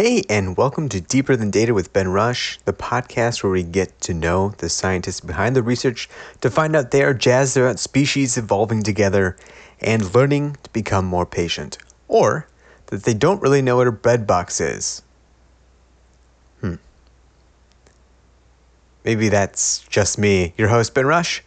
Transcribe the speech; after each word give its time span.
Hey, 0.00 0.22
and 0.30 0.56
welcome 0.56 0.88
to 0.90 1.00
Deeper 1.00 1.34
Than 1.34 1.50
Data 1.50 1.74
with 1.74 1.92
Ben 1.92 2.06
Rush, 2.06 2.60
the 2.64 2.72
podcast 2.72 3.42
where 3.42 3.50
we 3.50 3.64
get 3.64 4.00
to 4.02 4.14
know 4.14 4.50
the 4.58 4.68
scientists 4.68 5.20
behind 5.20 5.56
the 5.56 5.62
research 5.64 6.08
to 6.40 6.52
find 6.52 6.76
out 6.76 6.92
they 6.92 7.02
are 7.02 7.12
jazzed 7.12 7.56
about 7.56 7.80
species 7.80 8.38
evolving 8.38 8.84
together 8.84 9.36
and 9.80 10.14
learning 10.14 10.56
to 10.62 10.70
become 10.70 11.04
more 11.04 11.26
patient, 11.26 11.78
or 12.06 12.46
that 12.86 13.02
they 13.02 13.12
don't 13.12 13.42
really 13.42 13.60
know 13.60 13.78
what 13.78 13.88
a 13.88 13.90
bread 13.90 14.24
box 14.24 14.60
is. 14.60 15.02
Hmm. 16.60 16.76
Maybe 19.04 19.28
that's 19.30 19.80
just 19.88 20.16
me, 20.16 20.54
your 20.56 20.68
host, 20.68 20.94
Ben 20.94 21.06
Rush. 21.06 21.42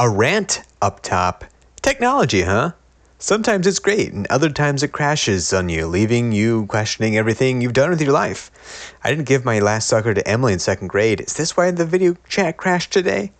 A 0.00 0.10
rant 0.10 0.62
up 0.82 1.00
top. 1.00 1.44
Technology, 1.80 2.42
huh? 2.42 2.72
Sometimes 3.20 3.66
it's 3.66 3.80
great, 3.80 4.12
and 4.12 4.28
other 4.28 4.48
times 4.48 4.84
it 4.84 4.92
crashes 4.92 5.52
on 5.52 5.68
you, 5.68 5.88
leaving 5.88 6.30
you 6.30 6.66
questioning 6.66 7.16
everything 7.16 7.60
you've 7.60 7.72
done 7.72 7.90
with 7.90 8.00
your 8.00 8.12
life. 8.12 8.94
I 9.02 9.10
didn't 9.10 9.26
give 9.26 9.44
my 9.44 9.58
last 9.58 9.88
sucker 9.88 10.14
to 10.14 10.28
Emily 10.28 10.52
in 10.52 10.60
second 10.60 10.86
grade. 10.86 11.22
Is 11.22 11.34
this 11.34 11.56
why 11.56 11.68
the 11.72 11.84
video 11.84 12.14
chat 12.28 12.56
crashed 12.56 12.92
today? 12.92 13.32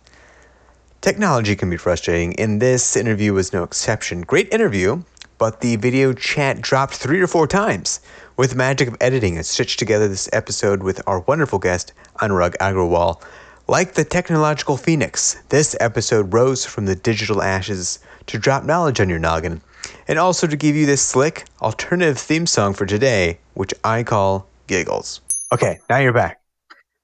Technology 0.99 1.55
can 1.55 1.69
be 1.69 1.77
frustrating, 1.77 2.37
and 2.37 2.61
this 2.61 2.97
interview 2.97 3.33
was 3.33 3.53
no 3.53 3.63
exception. 3.63 4.19
Great 4.23 4.51
interview, 4.53 5.01
but 5.37 5.61
the 5.61 5.77
video 5.77 6.11
chat 6.11 6.59
dropped 6.59 6.95
three 6.95 7.21
or 7.21 7.27
four 7.27 7.47
times. 7.47 8.01
With 8.35 8.49
the 8.49 8.57
magic 8.57 8.89
of 8.89 8.97
editing, 8.99 9.37
I 9.37 9.43
stitched 9.43 9.79
together 9.79 10.09
this 10.09 10.27
episode 10.33 10.83
with 10.83 11.01
our 11.07 11.21
wonderful 11.21 11.57
guest, 11.57 11.93
Anurag 12.19 12.57
Agrawal. 12.57 13.23
Like 13.69 13.93
the 13.93 14.03
technological 14.03 14.75
phoenix, 14.75 15.41
this 15.47 15.73
episode 15.79 16.33
rose 16.33 16.65
from 16.65 16.85
the 16.85 16.95
digital 16.95 17.41
ashes 17.41 17.99
to 18.25 18.37
drop 18.37 18.65
knowledge 18.65 18.99
on 18.99 19.07
your 19.07 19.19
noggin 19.19 19.61
and 20.07 20.19
also 20.19 20.47
to 20.47 20.55
give 20.55 20.75
you 20.75 20.85
this 20.85 21.01
slick 21.01 21.45
alternative 21.61 22.17
theme 22.17 22.45
song 22.45 22.73
for 22.73 22.85
today, 22.85 23.39
which 23.53 23.73
I 23.83 24.03
call 24.03 24.47
Giggles. 24.67 25.21
Okay, 25.51 25.79
now 25.89 25.97
you're 25.97 26.13
back. 26.13 26.39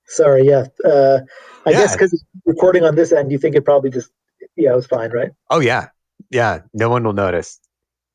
Sorry, 0.08 0.46
yeah. 0.48 0.66
Uh, 0.84 1.20
I 1.66 1.72
yeah. 1.72 1.80
guess 1.80 1.94
because 1.94 2.24
recording 2.46 2.84
on 2.84 2.96
this 2.96 3.12
end, 3.12 3.32
you 3.32 3.38
think 3.38 3.55
it 3.55 3.66
probably 3.66 3.90
just, 3.90 4.12
yeah, 4.55 4.72
it 4.72 4.76
was 4.76 4.86
fine, 4.86 5.12
right? 5.12 5.32
Oh, 5.50 5.60
yeah. 5.60 5.90
Yeah, 6.30 6.62
no 6.74 6.90
one 6.90 7.04
will 7.04 7.14
notice. 7.14 7.60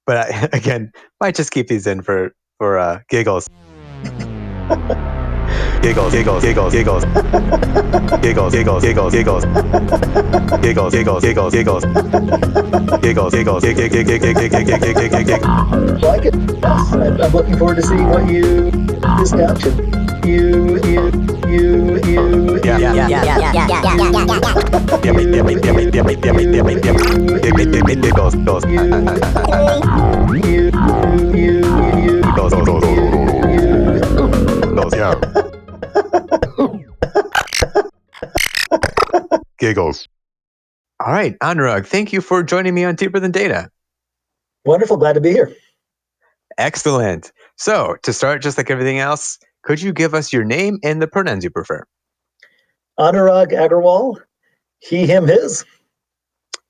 But 0.07 0.17
I, 0.17 0.49
again, 0.57 0.93
might 1.21 1.35
just 1.35 1.51
keep 1.51 1.69
these 1.69 1.87
in 1.87 2.03
for, 2.03 2.35
for 2.59 2.79
uh, 2.79 3.01
giggles. 3.09 3.49
giggles, 5.83 6.13
giggles, 6.13 6.43
giggles, 6.43 6.73
giggles, 6.73 7.05
giggles, 8.21 8.53
giggles, 8.53 8.83
giggles, 8.83 9.13
giggles, 9.13 9.13
giggles, 9.13 9.55
giggles, 10.63 11.53
giggles, 11.53 11.85
giggles, 13.01 13.33
giggles, 13.33 13.33
giggles, 13.41 14.53
giggles, 14.53 14.91
Like 16.03 16.25
it. 16.27 16.35
I'm 16.65 17.33
looking 17.33 17.57
forward 17.59 17.77
to 17.77 17.83
seeing 17.83 18.09
what 18.09 18.27
you 18.29 18.71
discuss. 19.19 19.65
You, 20.25 20.77
you, 20.85 21.11
you, 21.49 21.97
you. 22.05 22.61
Yeah, 22.63 22.79
yeah, 22.79 22.93
yeah, 22.93 23.09
yeah, 23.09 23.25
yeah, 23.25 23.53
yeah, 23.53 23.67
yeah, 23.69 23.97
yeah, 23.97 24.25
yeah. 24.27 25.05
Yummy, 25.05 25.25
yummy, 25.35 25.55
yummy, 25.65 25.85
yummy, 25.91 26.15
yummy, 26.15 26.45
yummy, 26.45 26.75
yummy. 26.85 27.03
Giggles, 27.97 28.35
giggles. 28.35 28.65
You, 28.67 28.83
you, 30.45 30.71
you, 31.35 31.55
you. 32.05 32.90
Giggles. 34.91 34.97
Yeah. 34.97 36.73
Giggles. 39.59 40.09
All 41.01 41.13
right, 41.13 41.39
Anurag, 41.39 41.87
thank 41.87 42.13
you 42.13 42.21
for 42.21 42.43
joining 42.43 42.75
me 42.75 42.85
on 42.85 42.95
Deeper 42.95 43.21
Than 43.21 43.31
Data. 43.31 43.71
Wonderful. 44.65 44.97
Glad 44.97 45.15
to 45.15 45.21
be 45.21 45.31
here. 45.31 45.51
Excellent. 46.59 47.33
So, 47.57 47.97
to 48.03 48.13
start, 48.13 48.43
just 48.43 48.59
like 48.59 48.71
everything 48.71 48.99
else, 48.99 49.39
could 49.63 49.81
you 49.81 49.93
give 49.93 50.15
us 50.15 50.33
your 50.33 50.45
name 50.45 50.79
and 50.83 51.01
the 51.01 51.07
pronouns 51.07 51.45
you 51.45 51.51
prefer? 51.51 51.85
Anurag 52.99 53.53
Agrawal, 53.53 54.21
he, 54.81 55.07
him, 55.07 55.27
his. 55.27 55.65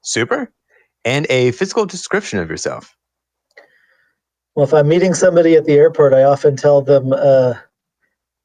Super. 0.03 0.53
And 1.05 1.27
a 1.29 1.51
physical 1.53 1.87
description 1.87 2.39
of 2.39 2.49
yourself. 2.49 2.95
Well, 4.55 4.67
if 4.67 4.75
I'm 4.75 4.89
meeting 4.89 5.15
somebody 5.15 5.57
at 5.57 5.65
the 5.65 5.75
airport, 5.75 6.13
I 6.13 6.23
often 6.23 6.57
tell 6.57 6.83
them 6.83 7.13
uh, 7.13 7.55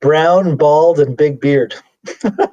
brown, 0.05 0.55
bald, 0.55 0.99
and 0.99 1.17
big 1.17 1.41
beard. 1.41 1.73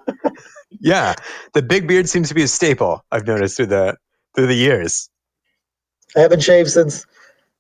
yeah, 0.81 1.15
the 1.53 1.61
big 1.61 1.87
beard 1.87 2.09
seems 2.09 2.31
to 2.31 2.35
be 2.35 2.43
a 2.43 2.49
staple. 2.49 3.05
I've 3.13 3.27
noticed 3.27 3.59
through 3.59 3.67
the 3.67 3.95
through 4.35 4.47
the 4.47 4.55
years. 4.55 5.11
I 6.17 6.21
haven't 6.21 6.43
shaved 6.43 6.71
since 6.71 7.05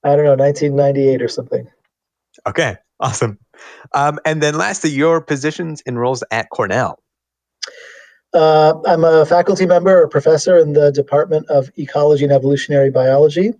I 0.03 0.17
don't 0.17 0.25
know 0.25 0.35
1998 0.35 1.21
or 1.21 1.29
something. 1.29 1.69
Okay, 2.47 2.77
awesome. 3.01 3.39
Um, 3.93 4.19
and 4.25 4.43
then 4.43 4.57
lastly, 4.57 4.89
your 4.89 5.21
positions 5.21 5.83
and 5.85 6.01
roles 6.01 6.25
at 6.31 6.49
Cornell. 6.49 6.99
Uh, 8.33 8.73
I'm 8.87 9.05
a 9.05 9.27
faculty 9.27 9.67
member 9.67 10.05
or 10.05 10.09
professor 10.09 10.57
in 10.57 10.73
the 10.73 10.91
Department 10.91 11.47
of 11.51 11.71
Ecology 11.77 12.25
and 12.25 12.33
Evolutionary 12.33 12.91
Biology. 12.91 13.53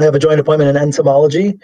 I 0.00 0.02
have 0.02 0.16
a 0.16 0.18
joint 0.18 0.40
appointment 0.40 0.76
in 0.76 0.82
entomology 0.82 1.60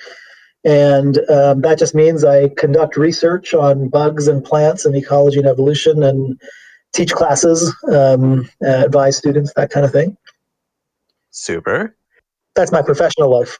and 0.65 1.19
um, 1.31 1.61
that 1.63 1.79
just 1.79 1.95
means 1.95 2.25
I 2.25 2.49
conduct 2.51 2.97
research 2.97 3.55
on 3.55 3.89
bugs 3.89 4.29
and 4.29 4.45
plants 4.45 4.85
and 4.85 4.97
ecology 4.97 5.39
and 5.39 5.47
evolution 5.47 6.03
and 6.03 6.41
teach 6.93 7.13
classes, 7.13 7.75
um, 7.93 8.49
advise 8.63 9.17
students, 9.17 9.53
that 9.55 9.71
kind 9.71 9.87
of 9.87 9.93
thing. 9.93 10.17
Super. 11.31 11.97
That's 12.55 12.73
my 12.73 12.83
professional 12.83 13.31
life. 13.31 13.59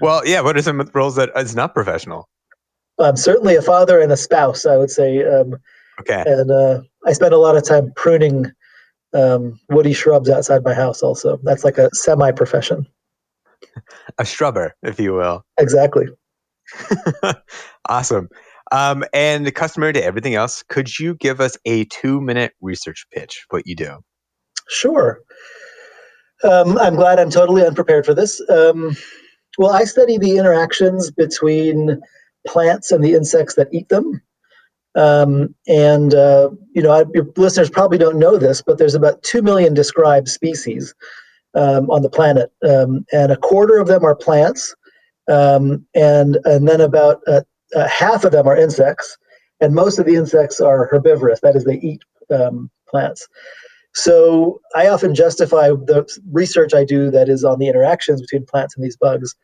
well, 0.00 0.26
yeah. 0.26 0.40
What 0.42 0.56
are 0.56 0.62
some 0.62 0.88
roles 0.92 1.16
that 1.16 1.30
is 1.36 1.56
not 1.56 1.74
professional? 1.74 2.28
I'm 2.98 3.16
certainly 3.16 3.56
a 3.56 3.62
father 3.62 4.00
and 4.00 4.12
a 4.12 4.16
spouse, 4.16 4.66
I 4.66 4.76
would 4.76 4.90
say. 4.90 5.24
Um, 5.24 5.56
okay. 6.00 6.22
And 6.26 6.50
uh, 6.50 6.82
I 7.06 7.12
spend 7.12 7.32
a 7.32 7.38
lot 7.38 7.56
of 7.56 7.64
time 7.64 7.92
pruning 7.96 8.52
um, 9.14 9.58
woody 9.70 9.92
shrubs 9.92 10.28
outside 10.28 10.62
my 10.62 10.74
house 10.74 11.02
also. 11.02 11.38
That's 11.42 11.64
like 11.64 11.78
a 11.78 11.88
semi 11.94 12.30
profession. 12.32 12.86
a 14.18 14.24
shrubber, 14.24 14.74
if 14.82 14.98
you 14.98 15.14
will. 15.14 15.44
Exactly. 15.58 16.06
awesome. 17.88 18.28
Um, 18.72 19.04
and 19.12 19.54
customary 19.54 19.92
to 19.92 20.04
everything 20.04 20.34
else, 20.34 20.62
could 20.68 20.98
you 20.98 21.14
give 21.16 21.40
us 21.40 21.56
a 21.64 21.84
two 21.86 22.20
minute 22.20 22.52
research 22.60 23.06
pitch, 23.12 23.44
what 23.50 23.66
you 23.66 23.76
do? 23.76 23.98
Sure. 24.68 25.20
Um, 26.42 26.78
I'm 26.78 26.96
glad 26.96 27.18
I'm 27.18 27.30
totally 27.30 27.64
unprepared 27.64 28.04
for 28.04 28.14
this. 28.14 28.40
Um, 28.48 28.96
well, 29.58 29.72
I 29.72 29.84
study 29.84 30.18
the 30.18 30.36
interactions 30.36 31.10
between 31.10 32.00
plants 32.46 32.90
and 32.90 33.04
the 33.04 33.14
insects 33.14 33.54
that 33.54 33.68
eat 33.72 33.88
them. 33.88 34.20
Um, 34.96 35.54
and, 35.66 36.14
uh, 36.14 36.50
you 36.72 36.82
know, 36.82 36.90
I, 36.90 37.04
your 37.14 37.26
listeners 37.36 37.70
probably 37.70 37.98
don't 37.98 38.18
know 38.18 38.36
this, 38.36 38.62
but 38.62 38.78
there's 38.78 38.94
about 38.94 39.22
2 39.22 39.42
million 39.42 39.74
described 39.74 40.28
species 40.28 40.94
um, 41.54 41.90
on 41.90 42.02
the 42.02 42.10
planet, 42.10 42.52
um, 42.68 43.04
and 43.12 43.32
a 43.32 43.36
quarter 43.36 43.78
of 43.78 43.88
them 43.88 44.04
are 44.04 44.14
plants, 44.14 44.74
um, 45.28 45.84
and 45.94 46.38
and 46.44 46.68
then 46.68 46.80
about 46.80 47.20
uh, 47.26 47.42
uh, 47.74 47.88
half 47.88 48.24
of 48.24 48.32
them 48.32 48.46
are 48.46 48.56
insects, 48.56 49.16
and 49.60 49.74
most 49.74 49.98
of 49.98 50.06
the 50.06 50.16
insects 50.16 50.60
are 50.60 50.86
herbivorous. 50.86 51.40
That 51.40 51.56
is, 51.56 51.64
they 51.64 51.76
eat 51.76 52.02
um, 52.30 52.70
plants. 52.88 53.26
So 53.94 54.60
I 54.74 54.88
often 54.88 55.14
justify 55.14 55.68
the 55.68 56.04
research 56.32 56.74
I 56.74 56.84
do 56.84 57.10
that 57.12 57.28
is 57.28 57.44
on 57.44 57.60
the 57.60 57.68
interactions 57.68 58.20
between 58.20 58.44
plants 58.44 58.74
and 58.74 58.84
these 58.84 58.96
bugs, 58.96 59.36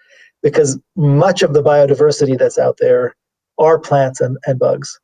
because 0.42 0.78
much 0.96 1.42
of 1.42 1.54
the 1.54 1.62
biodiversity 1.62 2.36
that's 2.36 2.58
out 2.58 2.78
there 2.80 3.14
are 3.58 3.78
plants 3.78 4.20
and, 4.20 4.36
and 4.46 4.58
bugs. 4.58 4.98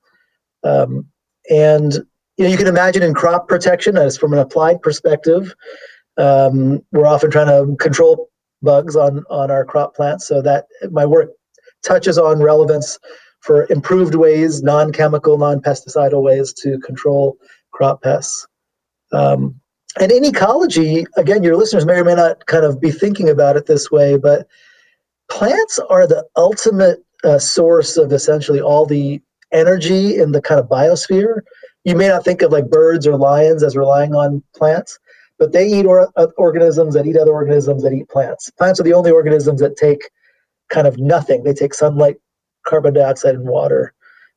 Um, 0.64 1.06
and 1.48 1.94
you 2.36 2.44
know, 2.44 2.50
you 2.50 2.56
can 2.56 2.66
imagine 2.66 3.02
in 3.02 3.14
crop 3.14 3.46
protection, 3.46 3.96
as 3.96 4.18
from 4.18 4.32
an 4.32 4.40
applied 4.40 4.82
perspective, 4.82 5.54
um, 6.18 6.82
we're 6.92 7.06
often 7.06 7.30
trying 7.30 7.48
to 7.48 7.76
control 7.76 8.28
bugs 8.62 8.96
on 8.96 9.24
on 9.30 9.50
our 9.50 9.64
crop 9.64 9.94
plants, 9.94 10.26
so 10.26 10.42
that 10.42 10.66
my 10.90 11.04
work 11.04 11.30
touches 11.84 12.18
on 12.18 12.40
relevance 12.40 12.98
for 13.40 13.66
improved 13.70 14.14
ways, 14.14 14.62
non-chemical, 14.62 15.38
non-pesticidal 15.38 16.22
ways 16.22 16.52
to 16.52 16.78
control 16.80 17.36
crop 17.70 18.02
pests. 18.02 18.46
Um, 19.12 19.60
and 20.00 20.10
in 20.10 20.24
ecology, 20.24 21.06
again, 21.16 21.42
your 21.42 21.56
listeners 21.56 21.86
may 21.86 22.00
or 22.00 22.04
may 22.04 22.14
not 22.14 22.44
kind 22.46 22.64
of 22.64 22.80
be 22.80 22.90
thinking 22.90 23.28
about 23.28 23.56
it 23.56 23.66
this 23.66 23.90
way, 23.90 24.16
but 24.16 24.48
plants 25.30 25.78
are 25.90 26.06
the 26.06 26.24
ultimate 26.36 27.04
uh, 27.24 27.38
source 27.38 27.96
of 27.96 28.12
essentially 28.12 28.60
all 28.60 28.84
the 28.84 29.20
energy 29.52 30.18
in 30.18 30.32
the 30.32 30.42
kind 30.42 30.58
of 30.58 30.66
biosphere. 30.68 31.40
You 31.84 31.94
may 31.94 32.08
not 32.08 32.24
think 32.24 32.42
of 32.42 32.50
like 32.50 32.68
birds 32.68 33.06
or 33.06 33.16
lions 33.16 33.62
as 33.62 33.76
relying 33.76 34.14
on 34.14 34.42
plants, 34.56 34.98
but 35.38 35.52
they 35.52 35.66
eat 35.66 35.86
or, 35.86 36.10
uh, 36.16 36.26
organisms 36.36 36.94
that 36.94 37.06
eat 37.06 37.16
other 37.16 37.32
organisms 37.32 37.82
that 37.82 37.92
eat 37.92 38.08
plants. 38.08 38.50
Plants 38.50 38.80
are 38.80 38.84
the 38.84 38.94
only 38.94 39.10
organisms 39.10 39.60
that 39.60 39.76
take 39.76 40.10
kind 40.70 40.86
of 40.86 40.98
nothing. 40.98 41.44
They 41.44 41.52
take 41.52 41.74
sunlight, 41.74 42.16
carbon 42.66 42.94
dioxide, 42.94 43.34
and 43.34 43.48
water. 43.48 43.92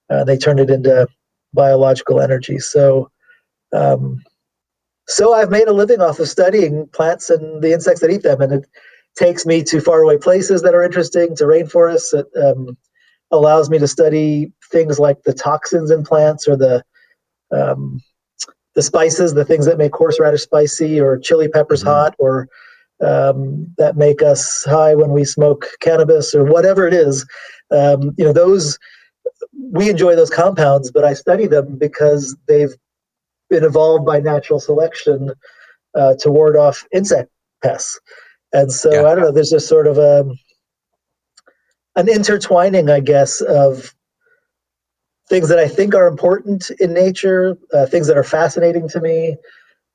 Uh, 0.10 0.24
they 0.24 0.38
turn 0.38 0.60
it 0.60 0.69
into 0.69 1.07
biological 1.54 2.19
energy. 2.19 2.60
So, 2.60 3.10
um, 3.74 4.22
so 5.07 5.34
I've 5.34 5.50
made 5.50 5.68
a 5.68 5.74
living 5.74 6.01
off 6.01 6.19
of 6.19 6.28
studying 6.28 6.88
plants 6.88 7.30
and 7.30 7.63
the 7.63 7.74
insects 7.74 8.01
that 8.01 8.12
eat 8.12 8.24
them, 8.24 8.42
and 8.42 8.54
it 8.54 8.68
takes 9.18 9.46
me 9.46 9.63
to 9.63 9.81
faraway 9.81 10.18
places 10.18 10.62
that 10.62 10.75
are 10.75 10.84
interesting, 10.84 11.36
to 11.36 11.46
rainforests. 11.46 12.13
It, 12.13 12.28
um, 12.42 12.78
allows 13.31 13.69
me 13.69 13.78
to 13.80 13.88
study 13.88 14.51
things 14.72 15.00
like 15.00 15.22
the 15.24 15.34
toxins 15.34 15.92
in 15.92 16.04
plants 16.04 16.48
or 16.48 16.56
the 16.56 16.84
um, 17.51 18.01
the 18.80 18.84
spices, 18.84 19.34
the 19.34 19.44
things 19.44 19.66
that 19.66 19.78
make 19.78 19.94
horseradish 19.94 20.44
spicy 20.44 21.02
or 21.02 21.18
chili 21.18 21.50
peppers 21.50 21.81
mm-hmm. 21.81 21.90
hot 21.90 22.16
or 22.18 22.48
um, 23.02 23.68
that 23.78 23.98
make 23.98 24.22
us 24.22 24.64
high 24.64 24.96
when 24.96 25.12
we 25.12 25.26
smoke 25.26 25.68
cannabis 25.81 26.34
or 26.34 26.46
whatever 26.46 26.88
it 26.88 26.94
is. 26.94 27.28
Um, 27.72 28.14
you 28.18 28.24
know, 28.24 28.31
those 28.31 28.80
we 29.74 29.90
enjoy 29.90 30.16
those 30.16 30.30
compounds, 30.30 30.92
but 30.92 31.04
I 31.04 31.14
study 31.14 31.46
them 31.46 31.78
because 31.78 32.38
they've 32.48 32.74
been 33.50 33.66
evolved 33.66 34.06
by 34.06 34.22
natural 34.22 34.62
selection 34.62 35.32
uh, 35.94 36.16
to 36.22 36.32
ward 36.32 36.56
off 36.56 36.88
insect 36.94 37.30
pests. 37.62 38.00
And 38.54 38.72
so 38.72 38.94
yeah. 38.94 39.08
I 39.10 39.14
don't 39.14 39.25
know. 39.25 39.32
There's 39.34 39.50
just 39.50 39.68
sort 39.68 39.88
of 39.88 39.98
a 39.98 40.25
an 41.98 42.08
intertwining, 42.08 42.90
I 42.90 43.02
guess, 43.02 43.42
of 43.42 43.94
things 45.30 45.50
that 45.50 45.60
I 45.60 45.68
think 45.68 45.96
are 45.96 46.08
important 46.08 46.72
in 46.80 46.94
nature, 46.94 47.58
uh, 47.74 47.86
things 47.86 48.08
that 48.08 48.18
are 48.18 48.24
fascinating 48.24 48.90
to 48.90 49.00
me, 49.00 49.38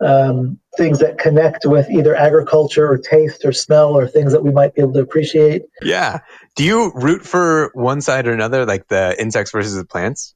um, 0.01 0.59
things 0.77 0.99
that 1.01 1.19
connect 1.19 1.67
with 1.67 1.91
either 1.91 2.15
agriculture 2.15 2.87
or 2.87 2.99
taste 2.99 3.45
or 3.45 3.53
smell 3.53 3.97
or 3.97 4.07
things 4.07 4.33
that 4.33 4.45
we 4.45 4.51
might 4.51 4.75
be 4.75 4.83
able 4.83 4.93
to 4.95 5.01
appreciate. 5.01 5.63
Yeah. 5.83 6.21
Do 6.57 6.65
you 6.65 6.93
root 6.95 7.25
for 7.25 7.71
one 7.75 8.01
side 8.01 8.27
or 8.27 8.33
another, 8.33 8.65
like 8.65 8.89
the 8.89 9.21
insects 9.21 9.51
versus 9.51 9.75
the 9.75 9.85
plants? 9.85 10.35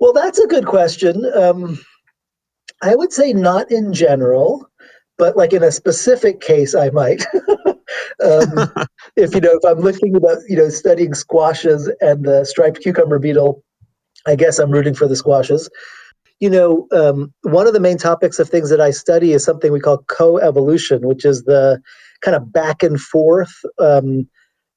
Well, 0.00 0.12
that's 0.12 0.38
a 0.38 0.46
good 0.46 0.66
question. 0.66 1.30
Um, 1.34 1.78
I 2.82 2.94
would 2.94 3.12
say 3.12 3.32
not 3.32 3.70
in 3.70 3.92
general, 3.92 4.70
but 5.16 5.36
like 5.36 5.52
in 5.52 5.62
a 5.62 5.72
specific 5.72 6.40
case, 6.40 6.74
I 6.74 6.90
might. 6.90 7.24
um, 8.22 8.70
if 9.16 9.34
you 9.34 9.40
know, 9.40 9.58
if 9.62 9.64
I'm 9.64 9.80
looking 9.80 10.16
about 10.16 10.38
you 10.48 10.56
know 10.56 10.68
studying 10.68 11.14
squashes 11.14 11.90
and 12.00 12.24
the 12.24 12.44
striped 12.44 12.80
cucumber 12.80 13.18
beetle, 13.18 13.62
I 14.26 14.36
guess 14.36 14.58
I'm 14.58 14.70
rooting 14.70 14.94
for 14.94 15.08
the 15.08 15.16
squashes 15.16 15.68
you 16.40 16.50
know, 16.50 16.86
um, 16.92 17.32
one 17.42 17.66
of 17.66 17.72
the 17.72 17.80
main 17.80 17.98
topics 17.98 18.38
of 18.38 18.48
things 18.48 18.70
that 18.70 18.80
I 18.80 18.90
study 18.90 19.32
is 19.32 19.44
something 19.44 19.72
we 19.72 19.80
call 19.80 20.04
coevolution, 20.04 21.00
which 21.00 21.24
is 21.24 21.44
the 21.44 21.80
kind 22.20 22.36
of 22.36 22.52
back 22.52 22.82
and 22.82 23.00
forth. 23.00 23.52
Um, 23.78 24.28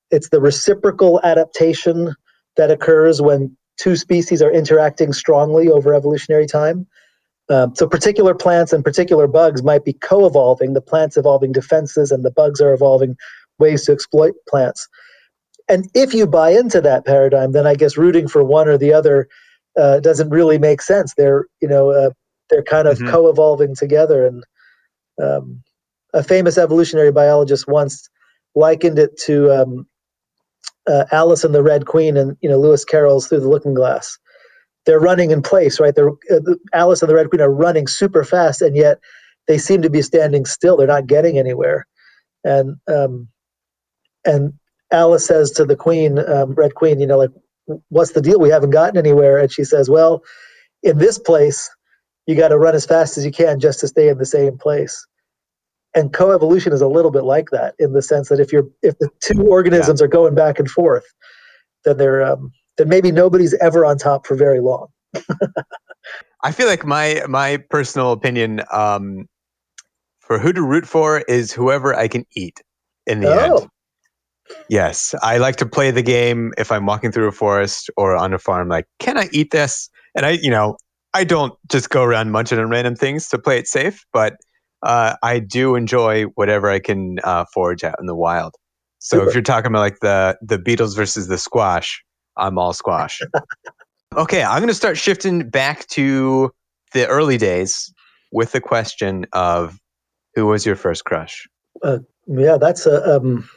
it's 0.09 0.29
the 0.29 0.41
reciprocal 0.41 1.21
adaptation 1.23 2.15
that 2.57 2.71
occurs 2.71 3.21
when 3.21 3.55
two 3.77 3.95
species 3.95 4.41
are 4.41 4.51
interacting 4.51 5.13
strongly 5.13 5.69
over 5.69 5.93
evolutionary 5.93 6.47
time. 6.47 6.87
Um, 7.51 7.75
so, 7.75 7.85
particular 7.85 8.33
plants 8.33 8.71
and 8.71 8.83
particular 8.83 9.27
bugs 9.27 9.61
might 9.61 9.83
be 9.83 9.93
co 9.93 10.25
evolving, 10.25 10.73
the 10.73 10.81
plants 10.81 11.17
evolving 11.17 11.51
defenses, 11.51 12.09
and 12.09 12.23
the 12.23 12.31
bugs 12.31 12.61
are 12.61 12.73
evolving 12.73 13.17
ways 13.59 13.85
to 13.85 13.91
exploit 13.91 14.33
plants. 14.47 14.87
And 15.67 15.89
if 15.93 16.13
you 16.13 16.27
buy 16.27 16.51
into 16.51 16.79
that 16.81 17.05
paradigm, 17.05 17.51
then 17.51 17.67
I 17.67 17.75
guess 17.75 17.97
rooting 17.97 18.27
for 18.27 18.43
one 18.43 18.67
or 18.69 18.77
the 18.77 18.93
other 18.93 19.27
uh, 19.77 19.99
doesn't 19.99 20.29
really 20.29 20.57
make 20.57 20.81
sense. 20.81 21.13
They're 21.15 21.45
you 21.61 21.67
know 21.67 21.91
uh, 21.91 22.11
they're 22.49 22.63
kind 22.63 22.87
of 22.87 22.97
mm-hmm. 22.97 23.09
co-evolving 23.09 23.75
together, 23.75 24.25
and 24.25 24.43
um, 25.21 25.61
a 26.13 26.23
famous 26.23 26.57
evolutionary 26.57 27.11
biologist 27.11 27.67
once 27.67 28.09
likened 28.55 28.97
it 28.97 29.17
to 29.25 29.51
um, 29.51 29.87
uh, 30.87 31.05
Alice 31.11 31.43
and 31.43 31.53
the 31.53 31.63
Red 31.63 31.85
Queen 31.85 32.15
and 32.15 32.37
you 32.41 32.49
know 32.49 32.59
Lewis 32.59 32.85
Carroll's 32.85 33.27
Through 33.27 33.41
the 33.41 33.49
Looking 33.49 33.73
Glass. 33.73 34.17
They're 34.85 34.99
running 34.99 35.31
in 35.31 35.41
place, 35.41 35.79
right? 35.79 35.95
They're 35.95 36.09
uh, 36.09 36.55
Alice 36.73 37.01
and 37.01 37.09
the 37.09 37.15
Red 37.15 37.29
Queen 37.29 37.41
are 37.41 37.51
running 37.51 37.87
super 37.87 38.23
fast, 38.23 38.61
and 38.61 38.75
yet 38.75 38.99
they 39.47 39.57
seem 39.57 39.81
to 39.81 39.89
be 39.89 40.01
standing 40.01 40.45
still. 40.45 40.77
They're 40.77 40.87
not 40.87 41.07
getting 41.07 41.37
anywhere, 41.37 41.87
and 42.43 42.77
um, 42.87 43.27
and 44.25 44.53
Alice 44.91 45.25
says 45.25 45.51
to 45.51 45.65
the 45.65 45.75
Queen, 45.75 46.19
um, 46.19 46.53
Red 46.53 46.75
Queen, 46.75 46.99
you 46.99 47.07
know, 47.07 47.17
like 47.17 47.31
what's 47.89 48.11
the 48.11 48.21
deal? 48.21 48.39
We 48.39 48.49
haven't 48.49 48.71
gotten 48.71 48.97
anywhere. 48.97 49.37
And 49.37 49.51
she 49.51 49.63
says, 49.63 49.89
well, 49.89 50.23
in 50.83 50.97
this 50.97 51.17
place, 51.17 51.69
you 52.27 52.35
got 52.35 52.49
to 52.49 52.57
run 52.57 52.75
as 52.75 52.85
fast 52.85 53.17
as 53.17 53.25
you 53.25 53.31
can 53.31 53.59
just 53.59 53.79
to 53.79 53.87
stay 53.87 54.09
in 54.09 54.17
the 54.17 54.25
same 54.25 54.57
place. 54.57 55.05
And 55.95 56.13
coevolution 56.13 56.71
is 56.71 56.81
a 56.81 56.87
little 56.87 57.11
bit 57.11 57.23
like 57.23 57.49
that 57.51 57.75
in 57.79 57.93
the 57.93 58.01
sense 58.01 58.29
that 58.29 58.39
if 58.39 58.53
you're 58.53 58.67
if 58.81 58.97
the 58.99 59.09
two 59.19 59.45
organisms 59.47 59.99
yeah. 59.99 60.05
are 60.05 60.09
going 60.09 60.35
back 60.35 60.57
and 60.57 60.69
forth, 60.69 61.03
then 61.83 61.97
they're 61.97 62.23
um, 62.23 62.51
then 62.77 62.89
maybe 62.89 63.11
nobody's 63.11 63.53
ever 63.55 63.85
on 63.85 63.97
top 63.97 64.25
for 64.25 64.35
very 64.35 64.59
long. 64.59 64.87
I 66.43 66.51
feel 66.51 66.67
like 66.67 66.85
my 66.85 67.23
my 67.27 67.57
personal 67.69 68.11
opinion 68.11 68.61
um, 68.71 69.27
for 70.19 70.39
who 70.39 70.53
to 70.53 70.61
root 70.61 70.87
for 70.87 71.19
is 71.21 71.51
whoever 71.51 71.93
I 71.93 72.07
can 72.07 72.25
eat 72.35 72.61
in 73.05 73.19
the 73.19 73.33
oh. 73.33 73.57
end. 73.57 73.69
Yes, 74.69 75.15
I 75.21 75.37
like 75.37 75.55
to 75.57 75.65
play 75.65 75.91
the 75.91 76.01
game 76.01 76.51
if 76.57 76.71
I'm 76.71 76.85
walking 76.85 77.11
through 77.11 77.27
a 77.27 77.31
forest 77.31 77.89
or 77.95 78.15
on 78.15 78.33
a 78.33 78.39
farm. 78.39 78.67
Like, 78.67 78.85
can 78.99 79.17
I 79.17 79.29
eat 79.31 79.51
this? 79.51 79.89
And 80.15 80.25
I, 80.25 80.31
you 80.31 80.49
know, 80.49 80.75
I 81.13 81.23
don't 81.23 81.53
just 81.69 81.89
go 81.89 82.03
around 82.03 82.31
munching 82.31 82.59
on 82.59 82.69
random 82.69 82.95
things 82.95 83.27
to 83.29 83.39
play 83.39 83.57
it 83.57 83.67
safe, 83.67 84.05
but 84.11 84.37
uh, 84.83 85.15
I 85.23 85.39
do 85.39 85.75
enjoy 85.75 86.23
whatever 86.35 86.69
I 86.69 86.79
can 86.79 87.19
uh, 87.23 87.45
forage 87.53 87.83
out 87.83 87.95
in 87.99 88.07
the 88.07 88.15
wild. 88.15 88.55
So 88.99 89.17
Super. 89.17 89.29
if 89.29 89.35
you're 89.35 89.41
talking 89.41 89.71
about 89.71 89.79
like 89.79 89.99
the 90.01 90.37
the 90.41 90.57
beetles 90.57 90.95
versus 90.95 91.27
the 91.27 91.37
squash, 91.37 92.03
I'm 92.37 92.57
all 92.57 92.73
squash. 92.73 93.21
okay, 94.17 94.43
I'm 94.43 94.59
going 94.59 94.67
to 94.67 94.73
start 94.73 94.97
shifting 94.97 95.49
back 95.49 95.87
to 95.87 96.51
the 96.93 97.07
early 97.07 97.37
days 97.37 97.93
with 98.31 98.51
the 98.51 98.61
question 98.61 99.25
of 99.33 99.79
who 100.35 100.45
was 100.45 100.65
your 100.65 100.75
first 100.75 101.05
crush? 101.05 101.47
Uh, 101.83 101.99
yeah, 102.27 102.57
that's 102.57 102.85
a 102.85 103.17
um, 103.17 103.49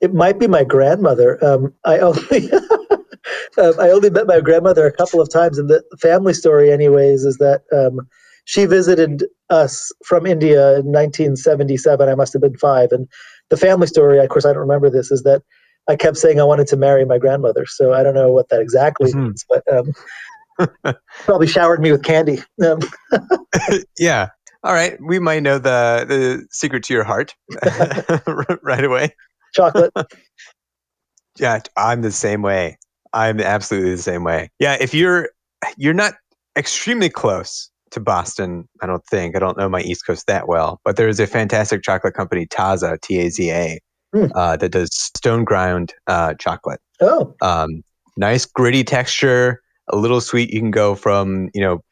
it 0.00 0.14
might 0.14 0.38
be 0.38 0.46
my 0.46 0.64
grandmother. 0.64 1.42
Um, 1.44 1.72
I 1.84 1.98
only 1.98 2.52
uh, 2.52 3.72
I 3.80 3.90
only 3.90 4.10
met 4.10 4.26
my 4.26 4.40
grandmother 4.40 4.86
a 4.86 4.92
couple 4.92 5.20
of 5.20 5.30
times, 5.30 5.58
and 5.58 5.68
the 5.68 5.82
family 6.00 6.34
story, 6.34 6.70
anyways, 6.70 7.24
is 7.24 7.38
that 7.38 7.62
um, 7.72 8.06
she 8.44 8.66
visited 8.66 9.24
us 9.50 9.90
from 10.04 10.26
India 10.26 10.78
in 10.78 10.86
1977. 10.86 12.08
I 12.08 12.14
must 12.14 12.32
have 12.32 12.42
been 12.42 12.56
five, 12.56 12.92
and 12.92 13.08
the 13.50 13.56
family 13.56 13.86
story, 13.86 14.18
of 14.18 14.28
course, 14.28 14.44
I 14.44 14.52
don't 14.52 14.58
remember 14.58 14.90
this, 14.90 15.10
is 15.10 15.22
that 15.22 15.42
I 15.88 15.96
kept 15.96 16.16
saying 16.16 16.40
I 16.40 16.44
wanted 16.44 16.66
to 16.68 16.76
marry 16.76 17.04
my 17.04 17.18
grandmother. 17.18 17.66
So 17.66 17.92
I 17.92 18.02
don't 18.02 18.14
know 18.14 18.32
what 18.32 18.48
that 18.48 18.60
exactly 18.60 19.10
mm-hmm. 19.10 19.24
means, 19.24 19.44
but 19.48 19.62
um, 19.72 20.94
probably 21.24 21.46
showered 21.46 21.80
me 21.80 21.92
with 21.92 22.02
candy. 22.02 22.42
Um, 22.64 22.80
yeah. 23.98 24.28
All 24.62 24.72
right. 24.72 24.96
We 25.00 25.18
might 25.18 25.42
know 25.42 25.58
the 25.58 26.06
the 26.08 26.46
secret 26.50 26.84
to 26.84 26.94
your 26.94 27.04
heart 27.04 27.34
right 28.62 28.84
away 28.84 29.14
chocolate. 29.54 29.92
yeah, 31.38 31.60
I'm 31.76 32.02
the 32.02 32.12
same 32.12 32.42
way. 32.42 32.78
I'm 33.12 33.40
absolutely 33.40 33.92
the 33.92 34.02
same 34.02 34.24
way. 34.24 34.50
Yeah, 34.58 34.76
if 34.80 34.92
you're 34.92 35.30
you're 35.76 35.94
not 35.94 36.14
extremely 36.56 37.08
close 37.08 37.70
to 37.92 38.00
Boston, 38.00 38.68
I 38.82 38.86
don't 38.86 39.04
think. 39.06 39.36
I 39.36 39.38
don't 39.38 39.56
know 39.56 39.68
my 39.68 39.80
East 39.82 40.04
Coast 40.06 40.26
that 40.26 40.48
well, 40.48 40.80
but 40.84 40.96
there 40.96 41.08
is 41.08 41.20
a 41.20 41.26
fantastic 41.26 41.82
chocolate 41.82 42.14
company, 42.14 42.46
Taza, 42.46 43.00
T 43.00 43.20
A 43.20 43.30
Z 43.30 43.50
A, 43.50 43.80
mm. 44.14 44.30
uh, 44.34 44.56
that 44.56 44.70
does 44.70 44.90
stone 44.94 45.44
ground 45.44 45.92
uh, 46.06 46.34
chocolate. 46.34 46.80
Oh, 47.00 47.34
um, 47.42 47.82
nice 48.16 48.44
gritty 48.44 48.84
texture, 48.84 49.60
a 49.88 49.96
little 49.96 50.20
sweet. 50.20 50.50
You 50.50 50.60
can 50.60 50.70
go 50.70 50.94
from 50.94 51.50
you 51.54 51.60
know, 51.60 51.82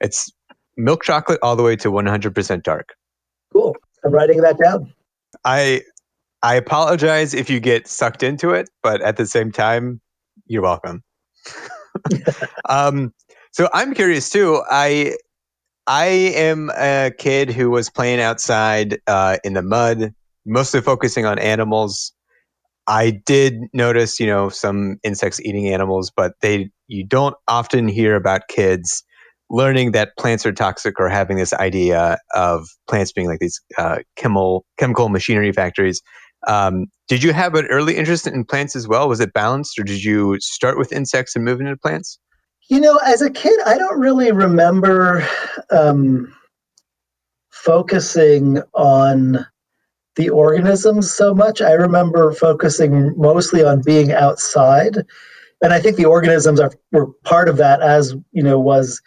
it's 0.00 0.30
milk 0.76 1.02
chocolate 1.02 1.38
all 1.42 1.56
the 1.56 1.62
way 1.62 1.76
to 1.76 1.90
100% 1.90 2.62
dark. 2.62 2.94
Cool. 3.52 3.76
I'm 4.04 4.12
writing 4.12 4.40
that 4.42 4.58
down. 4.58 4.92
I 5.44 5.82
I 6.42 6.54
apologize 6.54 7.34
if 7.34 7.50
you 7.50 7.60
get 7.60 7.86
sucked 7.86 8.22
into 8.22 8.50
it, 8.50 8.70
but 8.82 9.00
at 9.02 9.16
the 9.16 9.26
same 9.26 9.52
time, 9.52 10.00
you're 10.46 10.62
welcome. 10.62 11.02
um, 12.68 13.12
so 13.52 13.68
I'm 13.74 13.94
curious 13.94 14.30
too. 14.30 14.62
I 14.70 15.16
I 15.86 16.06
am 16.06 16.70
a 16.76 17.10
kid 17.16 17.50
who 17.50 17.70
was 17.70 17.90
playing 17.90 18.20
outside 18.20 18.98
uh, 19.06 19.38
in 19.44 19.54
the 19.54 19.62
mud, 19.62 20.14
mostly 20.46 20.80
focusing 20.80 21.26
on 21.26 21.38
animals. 21.38 22.12
I 22.86 23.10
did 23.10 23.54
notice, 23.72 24.18
you 24.18 24.26
know, 24.26 24.48
some 24.48 24.98
insects 25.02 25.40
eating 25.40 25.68
animals, 25.68 26.10
but 26.14 26.32
they 26.42 26.70
you 26.88 27.04
don't 27.04 27.36
often 27.46 27.88
hear 27.88 28.16
about 28.16 28.48
kids 28.48 29.04
learning 29.50 29.90
that 29.92 30.16
plants 30.16 30.46
are 30.46 30.52
toxic 30.52 30.98
or 30.98 31.08
having 31.08 31.36
this 31.36 31.52
idea 31.54 32.18
of 32.34 32.68
plants 32.88 33.12
being 33.12 33.26
like 33.28 33.40
these 33.40 33.60
uh, 33.78 33.98
chemical 34.16 34.64
chemical 34.78 35.08
machinery 35.08 35.52
factories. 35.52 36.00
Um, 36.46 36.86
did 37.08 37.22
you 37.22 37.32
have 37.32 37.54
an 37.54 37.66
early 37.66 37.96
interest 37.96 38.26
in 38.26 38.44
plants 38.44 38.74
as 38.74 38.88
well? 38.88 39.08
Was 39.08 39.20
it 39.20 39.32
balanced, 39.32 39.78
or 39.78 39.82
did 39.82 40.02
you 40.02 40.38
start 40.40 40.78
with 40.78 40.92
insects 40.92 41.36
and 41.36 41.44
move 41.44 41.60
into 41.60 41.76
plants? 41.76 42.18
You 42.68 42.80
know, 42.80 42.98
as 43.04 43.20
a 43.20 43.30
kid, 43.30 43.58
I 43.66 43.76
don't 43.76 43.98
really 43.98 44.30
remember 44.30 45.26
um, 45.70 46.32
focusing 47.50 48.62
on 48.74 49.44
the 50.20 50.28
organisms 50.28 51.10
so 51.10 51.34
much. 51.34 51.62
I 51.62 51.72
remember 51.72 52.32
focusing 52.32 53.14
mostly 53.16 53.64
on 53.64 53.80
being 53.80 54.12
outside, 54.12 54.98
and 55.62 55.72
I 55.72 55.80
think 55.80 55.96
the 55.96 56.04
organisms 56.04 56.60
are 56.60 56.72
were 56.92 57.06
part 57.24 57.48
of 57.48 57.56
that, 57.56 57.80
as 57.80 58.14
you 58.32 58.42
know, 58.42 58.58
was 58.58 59.00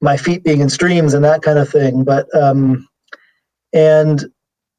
my 0.00 0.16
feet 0.16 0.44
being 0.44 0.60
in 0.60 0.68
streams 0.68 1.14
and 1.14 1.24
that 1.24 1.42
kind 1.42 1.58
of 1.58 1.68
thing. 1.68 2.04
But 2.04 2.26
um, 2.36 2.86
and 3.72 4.24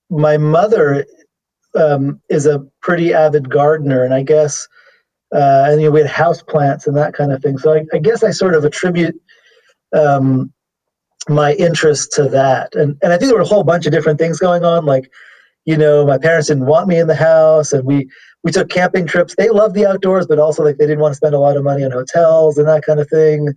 my 0.10 0.38
mother 0.38 1.06
um, 1.74 2.22
is 2.30 2.46
a 2.46 2.60
pretty 2.82 3.14
avid 3.14 3.50
gardener, 3.50 4.04
and 4.04 4.14
I 4.14 4.22
guess 4.22 4.68
uh, 5.34 5.66
and 5.68 5.82
you 5.82 5.88
know, 5.88 5.92
we 5.92 6.02
had 6.02 6.10
house 6.10 6.42
plants 6.44 6.88
and 6.88 6.96
that 6.96 7.14
kind 7.14 7.32
of 7.32 7.42
thing. 7.42 7.58
So 7.58 7.74
I, 7.74 7.86
I 7.94 7.98
guess 7.98 8.24
I 8.24 8.32
sort 8.32 8.56
of 8.56 8.64
attribute 8.64 9.20
um, 9.96 10.54
my 11.28 11.54
interest 11.56 12.12
to 12.14 12.30
that, 12.30 12.76
and 12.76 12.98
and 13.02 13.12
I 13.12 13.18
think 13.18 13.30
there 13.30 13.38
were 13.38 13.42
a 13.42 13.48
whole 13.48 13.64
bunch 13.64 13.86
of 13.86 13.92
different 13.92 14.20
things 14.20 14.40
going 14.40 14.64
on. 14.64 14.86
Like, 14.86 15.12
you 15.66 15.78
know, 15.78 16.06
my 16.06 16.18
parents 16.18 16.48
didn't 16.48 16.68
want 16.68 16.88
me 16.88 17.00
in 17.00 17.08
the 17.08 17.16
house, 17.16 17.74
and 17.74 17.86
we 17.86 18.10
we 18.44 18.52
took 18.52 18.70
camping 18.70 19.08
trips. 19.08 19.36
They 19.36 19.50
loved 19.50 19.76
the 19.76 19.88
outdoors, 19.88 20.28
but 20.28 20.40
also 20.40 20.64
like 20.64 20.78
they 20.78 20.86
didn't 20.86 21.02
want 21.02 21.14
to 21.14 21.18
spend 21.18 21.34
a 21.36 21.40
lot 21.40 21.58
of 21.58 21.64
money 21.64 21.84
on 21.84 21.92
hotels 21.92 22.58
and 22.58 22.68
that 22.68 22.86
kind 22.86 23.00
of 23.00 23.10
thing. 23.10 23.54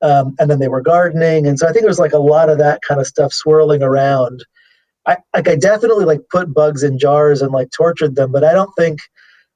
Um, 0.00 0.34
and 0.38 0.50
then 0.50 0.58
they 0.58 0.68
were 0.68 0.80
gardening, 0.80 1.46
and 1.46 1.58
so 1.58 1.68
I 1.68 1.72
think 1.72 1.84
there's 1.84 1.98
like 1.98 2.12
a 2.12 2.18
lot 2.18 2.48
of 2.48 2.58
that 2.58 2.80
kind 2.86 3.00
of 3.00 3.06
stuff 3.06 3.32
swirling 3.32 3.82
around. 3.82 4.44
I 5.06 5.18
like 5.34 5.48
I 5.48 5.56
definitely 5.56 6.04
like 6.04 6.20
put 6.30 6.52
bugs 6.52 6.82
in 6.82 6.98
jars 6.98 7.42
and 7.42 7.52
like 7.52 7.70
tortured 7.70 8.16
them, 8.16 8.32
but 8.32 8.44
I 8.44 8.52
don't 8.52 8.72
think 8.76 9.00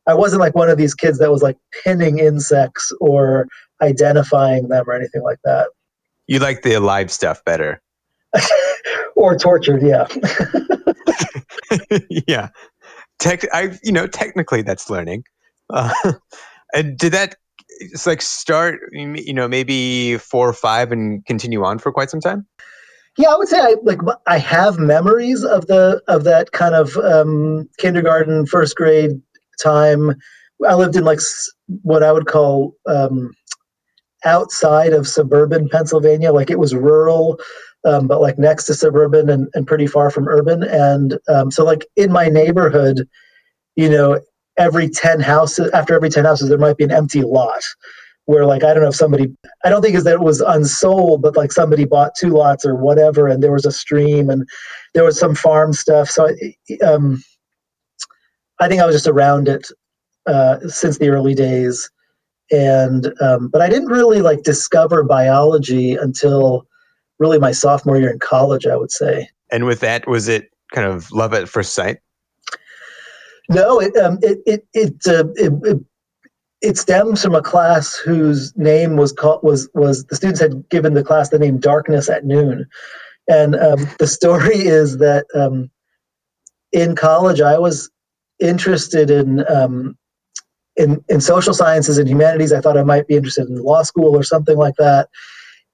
I 0.06 0.14
wasn't 0.14 0.40
like 0.40 0.54
one 0.54 0.68
of 0.68 0.78
these 0.78 0.94
kids 0.94 1.18
that 1.18 1.32
was 1.32 1.42
like 1.42 1.56
pinning 1.84 2.18
insects 2.18 2.92
or 3.00 3.48
identifying 3.82 4.68
them 4.68 4.84
or 4.88 4.92
anything 4.92 5.22
like 5.22 5.38
that. 5.44 5.68
You 6.26 6.38
like 6.38 6.62
the 6.62 6.74
alive 6.74 7.10
stuff 7.10 7.44
better. 7.44 7.80
or 9.16 9.36
tortured, 9.36 9.82
yeah. 9.82 10.06
yeah. 12.28 12.48
Tech, 13.18 13.42
I, 13.52 13.76
you 13.82 13.92
know, 13.92 14.06
technically 14.06 14.62
that's 14.62 14.90
learning. 14.90 15.24
Uh, 15.70 15.92
and 16.74 16.98
did 16.98 17.12
that 17.12 17.36
it's 17.78 18.06
like 18.06 18.22
start, 18.22 18.80
you 18.92 19.34
know, 19.34 19.48
maybe 19.48 20.18
four 20.18 20.48
or 20.48 20.52
five 20.52 20.92
and 20.92 21.24
continue 21.26 21.64
on 21.64 21.78
for 21.78 21.92
quite 21.92 22.10
some 22.10 22.20
time? 22.20 22.46
Yeah, 23.18 23.30
I 23.30 23.36
would 23.36 23.48
say 23.48 23.58
I 23.58 23.76
like 23.82 24.00
I 24.26 24.38
have 24.38 24.78
memories 24.78 25.42
of 25.42 25.66
the 25.66 26.02
of 26.06 26.24
that 26.24 26.52
kind 26.52 26.74
of 26.74 26.96
um, 26.98 27.68
kindergarten, 27.78 28.46
first 28.46 28.76
grade 28.76 29.12
time. 29.62 30.14
I 30.66 30.74
lived 30.74 30.96
in 30.96 31.04
like 31.04 31.20
what 31.82 32.02
I 32.02 32.12
would 32.12 32.26
call 32.26 32.74
um, 32.86 33.32
outside 34.24 34.92
of 34.92 35.08
suburban 35.08 35.68
Pennsylvania. 35.70 36.32
Like 36.32 36.50
it 36.50 36.58
was 36.58 36.74
rural, 36.74 37.38
um, 37.84 38.06
but 38.06 38.20
like 38.20 38.38
next 38.38 38.64
to 38.64 38.74
suburban 38.74 39.28
and, 39.28 39.48
and 39.54 39.66
pretty 39.66 39.86
far 39.86 40.10
from 40.10 40.28
urban. 40.28 40.62
And 40.64 41.18
um, 41.28 41.50
so, 41.50 41.64
like 41.64 41.86
in 41.96 42.12
my 42.12 42.26
neighborhood, 42.26 43.08
you 43.76 43.88
know, 43.88 44.20
every 44.58 44.88
10 44.88 45.20
houses, 45.20 45.70
after 45.72 45.94
every 45.94 46.08
10 46.10 46.24
houses, 46.24 46.48
there 46.48 46.58
might 46.58 46.76
be 46.76 46.84
an 46.84 46.92
empty 46.92 47.22
lot 47.22 47.62
where 48.26 48.44
like 48.44 48.62
i 48.62 48.74
don't 48.74 48.82
know 48.82 48.88
if 48.88 48.94
somebody 48.94 49.32
i 49.64 49.70
don't 49.70 49.82
think 49.82 49.94
is 49.94 50.04
that 50.04 50.14
it 50.14 50.20
was 50.20 50.40
unsold 50.40 51.22
but 51.22 51.36
like 51.36 51.50
somebody 51.50 51.84
bought 51.84 52.12
two 52.18 52.30
lots 52.30 52.66
or 52.66 52.76
whatever 52.76 53.26
and 53.26 53.42
there 53.42 53.52
was 53.52 53.64
a 53.64 53.72
stream 53.72 54.28
and 54.28 54.46
there 54.94 55.04
was 55.04 55.18
some 55.18 55.34
farm 55.34 55.72
stuff 55.72 56.08
so 56.08 56.28
um, 56.84 57.22
i 58.60 58.68
think 58.68 58.82
i 58.82 58.86
was 58.86 58.94
just 58.94 59.06
around 59.06 59.48
it 59.48 59.66
uh, 60.26 60.58
since 60.66 60.98
the 60.98 61.08
early 61.08 61.34
days 61.34 61.88
and 62.50 63.12
um, 63.20 63.48
but 63.48 63.62
i 63.62 63.68
didn't 63.68 63.88
really 63.88 64.20
like 64.20 64.42
discover 64.42 65.02
biology 65.02 65.94
until 65.94 66.66
really 67.18 67.38
my 67.38 67.52
sophomore 67.52 67.98
year 67.98 68.10
in 68.10 68.18
college 68.18 68.66
i 68.66 68.76
would 68.76 68.90
say 68.90 69.28
and 69.50 69.64
with 69.64 69.80
that 69.80 70.06
was 70.08 70.28
it 70.28 70.50
kind 70.72 70.88
of 70.88 71.10
love 71.12 71.32
at 71.32 71.48
first 71.48 71.74
sight 71.74 71.98
no 73.48 73.80
it 73.80 73.96
um, 73.96 74.18
it 74.22 74.38
it 74.46 74.66
it, 74.74 74.94
uh, 75.06 75.24
it, 75.34 75.52
it 75.64 75.78
it 76.62 76.78
stems 76.78 77.22
from 77.22 77.34
a 77.34 77.42
class 77.42 77.94
whose 77.96 78.56
name 78.56 78.96
was 78.96 79.12
called 79.12 79.40
was 79.42 79.68
was 79.74 80.04
the 80.06 80.16
students 80.16 80.40
had 80.40 80.68
given 80.68 80.94
the 80.94 81.04
class 81.04 81.28
the 81.28 81.38
name 81.38 81.58
darkness 81.58 82.08
at 82.08 82.24
noon 82.24 82.66
and 83.28 83.54
um, 83.56 83.86
the 83.98 84.06
story 84.06 84.56
is 84.56 84.98
that 84.98 85.26
um, 85.34 85.70
in 86.72 86.96
college 86.96 87.40
i 87.40 87.58
was 87.58 87.90
interested 88.40 89.10
in 89.10 89.46
um, 89.48 89.96
in, 90.76 91.02
in 91.08 91.20
social 91.20 91.54
sciences 91.54 91.98
and 91.98 92.08
humanities. 92.08 92.52
I 92.52 92.60
thought 92.60 92.76
I 92.76 92.82
might 92.82 93.06
be 93.06 93.16
interested 93.16 93.48
in 93.48 93.62
law 93.62 93.82
school 93.82 94.16
or 94.16 94.22
something 94.22 94.56
like 94.56 94.74
that. 94.76 95.08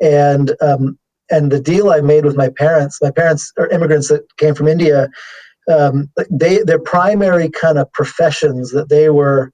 And 0.01 0.53
um, 0.61 0.99
and 1.31 1.51
the 1.51 1.61
deal 1.61 1.91
I 1.91 2.01
made 2.01 2.25
with 2.25 2.37
my 2.37 2.49
parents, 2.49 2.99
my 3.01 3.11
parents 3.11 3.53
are 3.59 3.69
immigrants 3.69 4.09
that 4.09 4.25
came 4.39 4.55
from 4.55 4.69
India. 4.69 5.09
Um, 5.71 6.11
they 6.31 6.63
their 6.63 6.79
primary 6.79 7.49
kind 7.49 7.79
of 7.79 7.93
professions 7.93 8.73
that 8.73 8.89
they 8.89 9.11
were, 9.11 9.53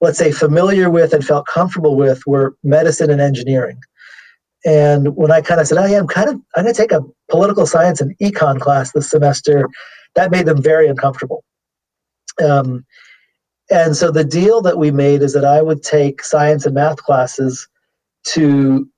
let's 0.00 0.18
say, 0.18 0.32
familiar 0.32 0.88
with 0.90 1.12
and 1.12 1.24
felt 1.24 1.46
comfortable 1.46 1.96
with 1.96 2.22
were 2.26 2.56
medicine 2.62 3.10
and 3.10 3.20
engineering. 3.20 3.78
And 4.64 5.14
when 5.14 5.30
I 5.30 5.40
kind 5.40 5.60
of 5.60 5.68
said, 5.68 5.78
oh, 5.78 5.86
yeah, 5.86 5.98
I'm 5.98 6.08
kind 6.08 6.28
of 6.28 6.34
I'm 6.56 6.64
going 6.64 6.74
to 6.74 6.80
take 6.80 6.92
a 6.92 7.02
political 7.30 7.66
science 7.66 8.00
and 8.00 8.16
econ 8.18 8.60
class 8.60 8.92
this 8.92 9.10
semester, 9.10 9.68
that 10.14 10.30
made 10.30 10.46
them 10.46 10.60
very 10.62 10.88
uncomfortable. 10.88 11.44
Um, 12.42 12.84
and 13.70 13.96
so 13.96 14.10
the 14.10 14.24
deal 14.24 14.62
that 14.62 14.78
we 14.78 14.90
made 14.90 15.22
is 15.22 15.34
that 15.34 15.44
I 15.44 15.60
would 15.60 15.82
take 15.82 16.24
science 16.24 16.64
and 16.64 16.74
math 16.74 16.96
classes 16.96 17.68
to 18.28 18.88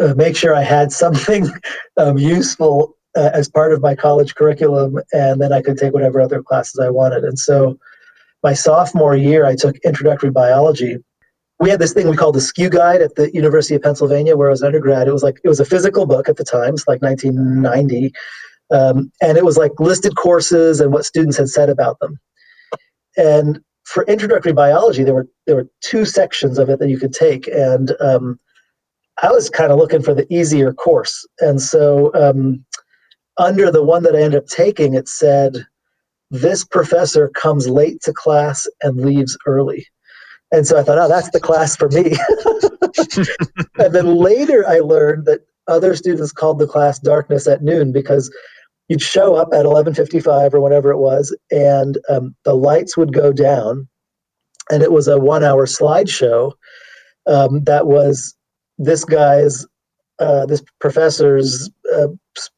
uh, 0.00 0.14
make 0.16 0.36
sure 0.36 0.54
I 0.54 0.62
had 0.62 0.92
something 1.04 1.48
um, 1.96 2.18
useful 2.18 2.96
uh, 3.16 3.30
as 3.32 3.48
part 3.48 3.72
of 3.72 3.80
my 3.80 3.94
college 3.94 4.34
curriculum, 4.34 4.98
and 5.12 5.40
then 5.40 5.52
I 5.52 5.62
could 5.62 5.78
take 5.78 5.92
whatever 5.92 6.20
other 6.20 6.42
classes 6.42 6.78
I 6.78 6.90
wanted. 6.90 7.24
And 7.24 7.38
so 7.38 7.78
my 8.42 8.54
sophomore 8.54 9.16
year, 9.16 9.44
I 9.44 9.56
took 9.56 9.76
introductory 9.78 10.30
biology. 10.30 10.98
We 11.58 11.68
had 11.68 11.80
this 11.80 11.92
thing 11.92 12.08
we 12.08 12.16
called 12.16 12.36
the 12.36 12.40
SCUE 12.40 12.70
guide 12.70 13.02
at 13.02 13.16
the 13.16 13.30
University 13.34 13.74
of 13.74 13.82
Pennsylvania, 13.82 14.36
where 14.36 14.48
I 14.48 14.50
was 14.50 14.62
an 14.62 14.68
undergrad. 14.68 15.08
It 15.08 15.12
was 15.12 15.22
like 15.22 15.40
it 15.44 15.48
was 15.48 15.60
a 15.60 15.64
physical 15.64 16.06
book 16.06 16.28
at 16.28 16.36
the 16.36 16.44
time, 16.44 16.74
it's 16.74 16.88
like 16.88 17.02
1990, 17.02 18.12
um, 18.70 19.12
and 19.20 19.36
it 19.36 19.44
was 19.44 19.58
like 19.58 19.72
listed 19.78 20.16
courses 20.16 20.80
and 20.80 20.92
what 20.92 21.04
students 21.04 21.36
had 21.36 21.48
said 21.48 21.68
about 21.68 21.98
them. 22.00 22.18
And 23.16 23.60
for 23.84 24.04
introductory 24.04 24.52
biology, 24.52 25.04
there 25.04 25.14
were 25.14 25.28
there 25.46 25.56
were 25.56 25.68
two 25.82 26.04
sections 26.04 26.58
of 26.58 26.70
it 26.70 26.78
that 26.78 26.88
you 26.88 26.98
could 26.98 27.12
take, 27.12 27.46
and 27.48 27.92
um, 28.00 28.38
I 29.22 29.30
was 29.30 29.50
kind 29.50 29.70
of 29.70 29.78
looking 29.78 30.02
for 30.02 30.14
the 30.14 30.32
easier 30.32 30.72
course. 30.72 31.26
And 31.40 31.60
so, 31.60 32.12
um, 32.14 32.64
under 33.38 33.70
the 33.70 33.82
one 33.82 34.02
that 34.02 34.14
I 34.14 34.22
ended 34.22 34.42
up 34.42 34.46
taking, 34.46 34.94
it 34.94 35.08
said, 35.08 35.66
"This 36.30 36.64
professor 36.64 37.28
comes 37.28 37.68
late 37.68 38.00
to 38.02 38.12
class 38.12 38.66
and 38.82 39.04
leaves 39.04 39.36
early." 39.46 39.86
And 40.52 40.66
so 40.66 40.78
I 40.78 40.82
thought, 40.82 40.98
"Oh, 40.98 41.08
that's 41.08 41.30
the 41.30 41.40
class 41.40 41.76
for 41.76 41.88
me." 41.88 42.16
and 43.84 43.94
then 43.94 44.16
later, 44.16 44.64
I 44.66 44.80
learned 44.80 45.26
that 45.26 45.40
other 45.68 45.94
students 45.94 46.32
called 46.32 46.58
the 46.58 46.66
class 46.66 46.98
"Darkness 46.98 47.46
at 47.46 47.62
Noon" 47.62 47.92
because 47.92 48.30
you'd 48.90 49.00
show 49.00 49.36
up 49.36 49.48
at 49.54 49.64
11.55 49.64 50.52
or 50.52 50.60
whatever 50.60 50.90
it 50.90 50.98
was 50.98 51.34
and 51.52 51.96
um, 52.08 52.34
the 52.44 52.54
lights 52.54 52.96
would 52.96 53.12
go 53.14 53.32
down 53.32 53.88
and 54.68 54.82
it 54.82 54.90
was 54.90 55.06
a 55.06 55.16
one 55.16 55.44
hour 55.44 55.64
slideshow 55.64 56.52
um, 57.28 57.62
that 57.64 57.86
was 57.86 58.34
this 58.84 59.04
guy's 59.04 59.66
uh, 60.18 60.44
this 60.46 60.62
professor's 60.80 61.70
uh, 61.94 62.08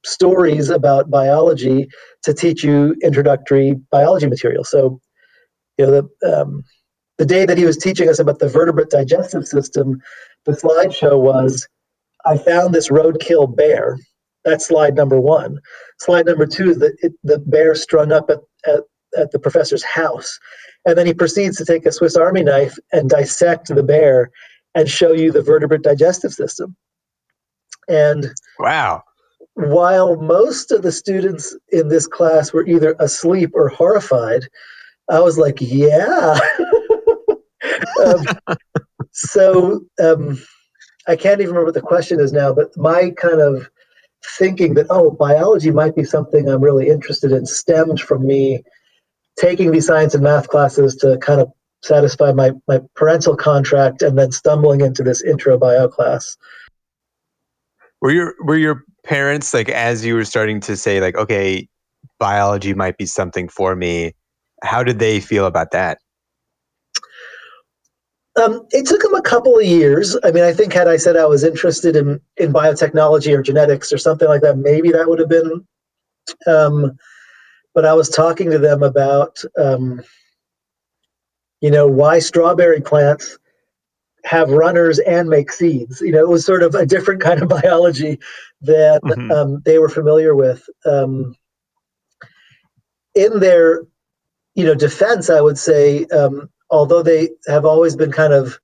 stories 0.05 0.69
about 0.69 1.11
biology 1.11 1.89
to 2.23 2.35
teach 2.35 2.65
you 2.65 2.97
introductory 3.03 3.75
biology 3.91 4.27
material 4.27 4.65
so 4.65 5.01
you 5.79 5.87
know 5.87 5.91
the 5.91 6.37
um, 6.41 6.63
the 7.19 7.27
day 7.27 7.47
that 7.47 7.59
he 7.59 7.65
was 7.65 7.77
teaching 7.77 8.09
us 8.09 8.19
about 8.19 8.39
the 8.39 8.49
vertebrate 8.49 8.91
digestive 8.91 9.47
system 9.47 10.01
the 10.47 10.53
slideshow 10.53 11.21
was 11.21 11.69
i 12.25 12.37
found 12.37 12.75
this 12.75 12.89
roadkill 12.89 13.55
bear 13.55 13.99
that's 14.45 14.67
slide 14.67 14.95
number 14.95 15.21
one. 15.21 15.59
Slide 15.99 16.27
number 16.27 16.47
two 16.47 16.71
is 16.71 16.79
that 16.79 16.97
it, 17.01 17.13
the 17.23 17.39
bear 17.39 17.75
strung 17.75 18.13
up 18.13 18.31
at, 18.31 18.39
at, 18.67 18.81
at 19.17 19.31
the 19.31 19.39
professor's 19.39 19.85
house. 19.85 20.39
And 20.85 20.99
then 20.99 21.07
he 21.07 21.15
proceeds 21.15 21.57
to 21.59 21.65
take 21.65 21.87
a 21.87 21.93
Swiss 21.93 22.17
Army 22.17 22.43
knife 22.43 22.77
and 22.93 23.09
dissect 23.09 23.69
the 23.69 23.83
bear 23.83 24.31
and 24.75 24.89
show 24.89 25.13
you 25.13 25.33
the 25.33 25.43
vertebrate 25.43 25.83
digestive 25.83 26.33
system. 26.33 26.77
And 27.89 28.33
wow. 28.59 29.03
While 29.55 30.17
most 30.17 30.73
of 30.73 30.83
the 30.83 30.93
students 30.93 31.55
in 31.71 31.89
this 31.89 32.07
class 32.07 32.53
were 32.53 32.67
either 32.67 32.97
asleep 32.99 33.51
or 33.55 33.69
horrified, 33.69 34.45
I 35.11 35.21
was 35.21 35.37
like, 35.37 35.59
yeah. 35.61 36.39
um, 38.05 38.25
so 39.11 39.85
um, 40.03 40.43
I 41.07 41.17
can't 41.17 41.41
even 41.41 41.49
remember 41.55 41.67
what 41.67 41.75
the 41.75 41.83
question 41.83 42.19
is 42.19 42.33
now, 42.33 42.55
but 42.55 42.75
my 42.79 43.11
kind 43.11 43.41
of 43.43 43.69
thinking 44.25 44.75
that 44.75 44.87
oh 44.91 45.11
biology 45.11 45.71
might 45.71 45.97
be 45.97 46.05
something 46.05 46.49
i'm 46.49 46.63
really 46.63 46.89
interested 46.89 47.33
in 47.33 47.45
stemmed 47.45 48.01
from 48.01 48.25
me 48.27 48.63
taking 49.39 49.71
these 49.71 49.87
science 49.87 50.15
and 50.15 50.23
math 50.23 50.49
classes 50.49 50.95
to 50.95 51.19
kind 51.19 51.41
of 51.41 51.51
satisfy 51.83 52.33
my, 52.33 52.53
my 52.69 52.81
parental 52.95 53.37
contract 53.37 54.03
and 54.03 54.19
then 54.19 54.31
stumbling 54.31 54.81
into 54.81 55.03
this 55.03 55.23
intro 55.23 55.59
bio 55.59 55.89
class 55.89 56.37
were 58.01 58.11
your 58.11 58.35
were 58.45 58.57
your 58.57 58.85
parents 59.05 59.53
like 59.53 59.69
as 59.69 60.05
you 60.05 60.15
were 60.15 60.25
starting 60.25 60.61
to 60.61 60.77
say 60.77 61.01
like 61.01 61.17
okay 61.17 61.69
biology 62.19 62.73
might 62.75 62.97
be 62.97 63.07
something 63.07 63.49
for 63.49 63.75
me 63.75 64.13
how 64.63 64.83
did 64.83 64.99
they 64.99 65.19
feel 65.21 65.47
about 65.47 65.71
that 65.73 65.99
um, 68.41 68.67
it 68.71 68.87
took 68.87 69.03
them 69.03 69.15
a 69.15 69.21
couple 69.21 69.59
of 69.59 69.65
years. 69.65 70.17
I 70.25 70.31
mean, 70.31 70.43
I 70.43 70.55
think 70.55 70.73
had 70.73 70.89
I 70.89 70.97
said 70.97 71.17
I 71.17 71.27
was 71.27 71.45
interested 71.45 71.97
in 71.97 72.19
in 72.39 72.53
biotechnology 72.53 73.37
or 73.37 73.43
genetics 73.43 73.93
or 73.93 73.99
something 73.99 74.27
like 74.27 74.41
that, 74.41 74.57
maybe 74.57 74.91
that 74.91 75.07
would 75.09 75.19
have 75.19 75.29
been. 75.29 75.67
Um, 76.47 76.97
but 77.75 77.85
I 77.85 77.93
was 77.93 78.09
talking 78.09 78.51
to 78.51 78.59
them 78.59 78.83
about, 78.83 79.43
um, 79.59 80.03
you 81.63 81.71
know, 81.71 81.87
why 81.87 82.19
strawberry 82.19 82.81
plants 82.83 83.39
have 84.25 84.51
runners 84.51 84.99
and 85.01 85.29
make 85.29 85.51
seeds. 85.51 86.01
You 86.01 86.13
know, 86.13 86.21
it 86.21 86.29
was 86.29 86.45
sort 86.45 86.63
of 86.63 86.75
a 86.75 86.85
different 86.85 87.23
kind 87.23 87.41
of 87.41 87.49
biology 87.63 88.19
that 88.61 89.03
mm-hmm. 89.03 89.31
um, 89.31 89.63
they 89.65 89.79
were 89.79 89.89
familiar 89.89 90.35
with. 90.35 90.69
Um, 90.85 91.35
in 93.15 93.41
their, 93.41 93.83
you 94.55 94.65
know, 94.65 94.75
defense, 94.75 95.31
I 95.31 95.41
would 95.41 95.59
say, 95.59 96.05
um, 96.07 96.51
although 96.71 97.03
they 97.03 97.31
have 97.47 97.65
always 97.65 97.97
been 97.97 98.13
kind 98.13 98.33
of 98.33 98.59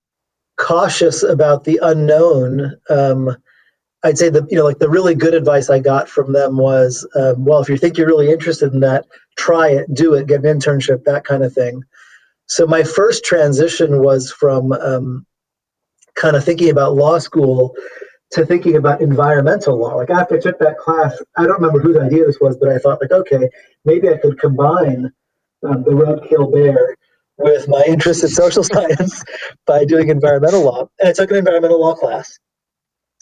cautious 0.57 1.23
about 1.23 1.65
the 1.65 1.79
unknown, 1.83 2.77
um, 2.91 3.37
I'd 4.05 4.17
say 4.17 4.29
the 4.29 4.47
you 4.49 4.57
know 4.57 4.65
like 4.65 4.79
the 4.79 4.89
really 4.89 5.17
good 5.17 5.35
advice 5.35 5.69
I 5.71 5.81
got 5.81 6.09
from 6.09 6.33
them 6.33 6.57
was, 6.57 7.07
um, 7.17 7.45
well, 7.45 7.61
if 7.61 7.69
you 7.69 7.77
think 7.77 7.99
you're 7.99 8.07
really 8.07 8.31
interested 8.31 8.73
in 8.73 8.81
that, 8.81 9.07
try 9.37 9.71
it, 9.71 9.93
do 9.93 10.15
it, 10.15 10.29
get 10.29 10.45
an 10.45 10.59
internship, 10.59 11.05
that 11.05 11.25
kind 11.25 11.43
of 11.43 11.53
thing. 11.53 11.83
So 12.49 12.67
my 12.67 12.83
first 12.83 13.25
transition 13.25 14.03
was 14.03 14.33
from 14.33 14.73
um, 14.73 15.27
kind 16.17 16.35
of 16.35 16.45
thinking 16.45 16.71
about 16.71 16.95
law 16.95 17.19
school 17.19 17.75
to 18.33 18.45
thinking 18.45 18.77
about 18.77 19.01
environmental 19.01 19.79
law. 19.79 19.97
Like 19.97 20.11
after 20.11 20.37
I 20.37 20.41
took 20.41 20.59
that 20.59 20.79
class, 20.79 21.21
I 21.37 21.45
don't 21.45 21.61
remember 21.61 21.79
whose 21.79 21.97
idea 21.97 22.27
this 22.27 22.41
was, 22.41 22.57
but 22.57 22.69
I 22.69 22.79
thought 22.79 23.01
like, 23.01 23.13
okay, 23.13 23.49
maybe 23.85 24.09
I 24.09 24.17
could 24.17 24.39
combine 24.39 25.11
um, 25.67 25.85
the 25.85 25.91
roadkill 25.91 26.53
bear 26.53 26.97
with 27.39 27.69
my 27.69 27.83
interest 27.87 28.23
in 28.23 28.31
social 28.31 28.65
science 28.73 29.25
by 29.67 29.85
doing 29.85 30.09
environmental 30.09 30.63
law. 30.63 30.89
And 31.01 31.09
I 31.09 31.13
took 31.13 31.31
an 31.31 31.37
environmental 31.37 31.81
law 31.81 31.95
class, 31.95 32.39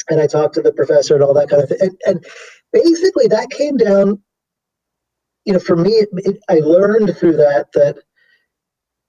and 0.08 0.20
I 0.20 0.26
talked 0.26 0.54
to 0.54 0.62
the 0.62 0.72
professor 0.72 1.14
and 1.14 1.22
all 1.22 1.34
that 1.34 1.48
kind 1.48 1.62
of 1.62 1.68
thing. 1.68 1.78
And, 1.80 2.00
and 2.06 2.26
basically, 2.72 3.26
that 3.28 3.50
came 3.50 3.76
down. 3.76 4.22
You 5.44 5.52
know, 5.52 5.58
for 5.60 5.76
me, 5.76 5.90
it, 5.90 6.08
it, 6.14 6.38
I 6.48 6.54
learned 6.58 7.16
through 7.16 7.36
that 7.36 7.66
that 7.74 7.98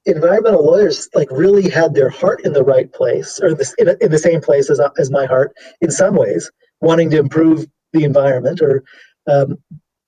environmental 0.07 0.65
lawyers 0.65 1.09
like 1.13 1.29
really 1.31 1.69
had 1.69 1.93
their 1.93 2.09
heart 2.09 2.43
in 2.45 2.53
the 2.53 2.63
right 2.63 2.91
place 2.93 3.39
or 3.41 3.53
this, 3.53 3.73
in, 3.77 3.89
in 4.01 4.11
the 4.11 4.17
same 4.17 4.41
place 4.41 4.69
as, 4.69 4.79
as 4.97 5.11
my 5.11 5.25
heart 5.25 5.53
in 5.81 5.91
some 5.91 6.15
ways 6.15 6.51
wanting 6.81 7.09
to 7.09 7.19
improve 7.19 7.65
the 7.93 8.03
environment 8.03 8.61
or 8.61 8.83
um, 9.27 9.57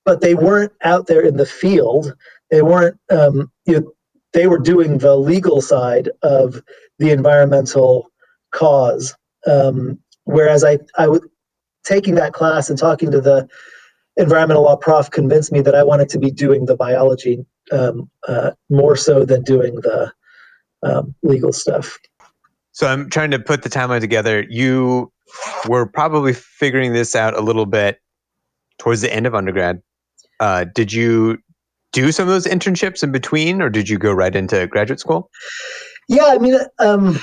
but 0.04 0.22
they 0.22 0.34
weren't 0.34 0.72
out 0.82 1.06
there 1.06 1.20
in 1.20 1.36
the 1.36 1.46
field. 1.46 2.14
They 2.50 2.62
weren't 2.62 2.98
um, 3.10 3.52
you 3.66 3.80
know, 3.80 3.92
they 4.32 4.46
were 4.46 4.58
doing 4.58 4.98
the 4.98 5.16
legal 5.16 5.60
side 5.60 6.10
of 6.22 6.62
the 6.98 7.10
environmental 7.10 8.10
cause. 8.52 9.14
Um, 9.46 9.98
whereas 10.24 10.64
i 10.64 10.78
i 10.98 11.08
was 11.08 11.20
taking 11.84 12.14
that 12.14 12.32
class 12.32 12.70
and 12.70 12.78
talking 12.78 13.10
to 13.10 13.20
the 13.20 13.48
environmental 14.16 14.64
law 14.64 14.76
prof 14.76 15.10
convinced 15.10 15.52
me 15.52 15.60
that 15.60 15.74
i 15.74 15.82
wanted 15.82 16.08
to 16.08 16.18
be 16.18 16.30
doing 16.30 16.66
the 16.66 16.76
biology 16.76 17.44
um, 17.72 18.10
uh, 18.28 18.52
more 18.68 18.96
so 18.96 19.24
than 19.24 19.42
doing 19.42 19.76
the 19.76 20.12
um, 20.82 21.14
legal 21.22 21.52
stuff. 21.52 21.98
So 22.72 22.86
I'm 22.86 23.10
trying 23.10 23.30
to 23.32 23.38
put 23.38 23.62
the 23.62 23.68
timeline 23.68 24.00
together. 24.00 24.44
You 24.48 25.12
were 25.68 25.86
probably 25.86 26.32
figuring 26.32 26.92
this 26.92 27.14
out 27.14 27.36
a 27.36 27.40
little 27.40 27.66
bit 27.66 28.00
towards 28.78 29.00
the 29.00 29.12
end 29.12 29.26
of 29.26 29.34
undergrad. 29.34 29.82
Uh, 30.38 30.64
did 30.74 30.92
you 30.92 31.38
do 31.92 32.12
some 32.12 32.28
of 32.28 32.32
those 32.32 32.46
internships 32.46 33.02
in 33.02 33.12
between, 33.12 33.60
or 33.60 33.68
did 33.68 33.88
you 33.88 33.98
go 33.98 34.12
right 34.12 34.34
into 34.34 34.66
graduate 34.68 35.00
school? 35.00 35.30
Yeah, 36.08 36.26
I 36.26 36.38
mean, 36.38 36.58
um, 36.78 37.18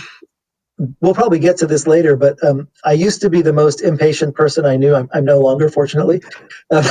we'll 1.02 1.14
probably 1.14 1.40
get 1.40 1.58
to 1.58 1.68
this 1.68 1.88
later, 1.88 2.16
but 2.16 2.42
um, 2.44 2.68
I 2.86 2.94
used 2.94 3.22
to 3.22 3.30
be 3.30 3.42
the 3.42 3.54
most 3.54 3.82
impatient 3.82 4.36
person 4.36 4.66
I 4.66 4.76
knew. 4.76 4.96
I'm, 4.96 5.10
I'm 5.14 5.26
no 5.26 5.40
longer, 5.40 5.70
fortunately. 5.70 6.22
Um, 6.70 6.84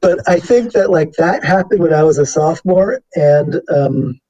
but 0.00 0.20
I 0.28 0.38
think 0.38 0.72
that 0.74 0.90
like 0.90 1.12
that 1.14 1.42
happened 1.42 1.80
when 1.80 1.92
I 1.92 2.04
was 2.04 2.18
a 2.18 2.26
sophomore, 2.26 3.00
and 3.16 3.60
um, 3.74 4.20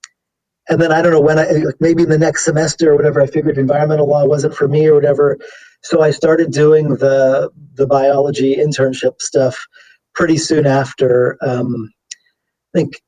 and 0.70 0.80
then 0.80 0.92
I 0.92 1.02
don't 1.02 1.12
know 1.12 1.20
when 1.20 1.38
I 1.38 1.50
like 1.50 1.74
maybe 1.80 2.04
in 2.04 2.08
the 2.08 2.16
next 2.16 2.46
semester 2.46 2.92
or 2.92 2.96
whatever. 2.96 3.20
I 3.20 3.26
figured 3.26 3.58
environmental 3.58 4.08
law 4.08 4.24
wasn't 4.24 4.54
for 4.54 4.66
me 4.66 4.86
or 4.86 4.94
whatever, 4.94 5.36
so 5.82 6.00
I 6.00 6.12
started 6.12 6.52
doing 6.52 6.90
the 6.90 7.50
the 7.74 7.86
biology 7.86 8.56
internship 8.56 9.20
stuff 9.20 9.58
pretty 10.14 10.38
soon 10.38 10.66
after. 10.66 11.36
Um, 11.42 11.92
I 12.74 12.78
think 12.78 13.02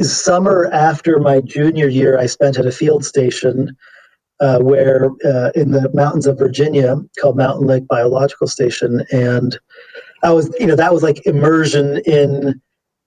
summer 0.00 0.70
after 0.72 1.18
my 1.18 1.40
junior 1.40 1.88
year, 1.88 2.18
I 2.18 2.26
spent 2.26 2.58
at 2.58 2.66
a 2.66 2.72
field 2.72 3.04
station 3.04 3.76
uh, 4.40 4.58
where 4.58 5.10
uh, 5.24 5.50
in 5.54 5.70
the 5.70 5.90
mountains 5.94 6.26
of 6.26 6.38
Virginia 6.38 6.96
called 7.20 7.36
Mountain 7.36 7.66
Lake 7.66 7.86
Biological 7.86 8.46
Station, 8.46 9.04
and 9.10 9.58
I 10.22 10.32
was, 10.32 10.54
you 10.58 10.66
know, 10.66 10.76
that 10.76 10.92
was 10.92 11.02
like 11.02 11.24
immersion 11.26 11.98
in 12.06 12.60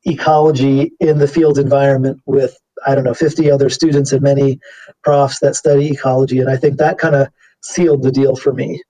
ecology 0.06 0.92
in 1.00 1.18
the 1.18 1.28
field 1.28 1.58
environment 1.58 2.22
with 2.26 2.58
I 2.86 2.96
don't 2.96 3.04
know 3.04 3.14
50 3.14 3.50
other 3.50 3.70
students 3.70 4.12
and 4.12 4.22
many 4.22 4.60
profs 5.04 5.40
that 5.40 5.56
study 5.56 5.92
ecology, 5.92 6.40
and 6.40 6.50
I 6.50 6.58
think 6.58 6.78
that 6.78 6.98
kind 6.98 7.16
of 7.16 7.28
sealed 7.62 8.04
the 8.04 8.12
deal 8.12 8.36
for 8.36 8.54
me. 8.54 8.82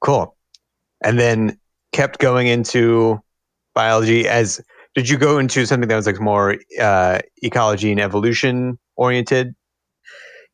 Cool, 0.00 0.36
and 1.02 1.18
then 1.18 1.58
kept 1.92 2.18
going 2.18 2.46
into 2.46 3.20
biology 3.74 4.26
as 4.26 4.60
did 4.94 5.08
you 5.08 5.18
go 5.18 5.38
into 5.38 5.66
something 5.66 5.88
that 5.88 5.96
was 5.96 6.06
like 6.06 6.18
more 6.18 6.56
uh, 6.80 7.20
ecology 7.42 7.92
and 7.92 8.00
evolution 8.00 8.78
oriented 8.96 9.54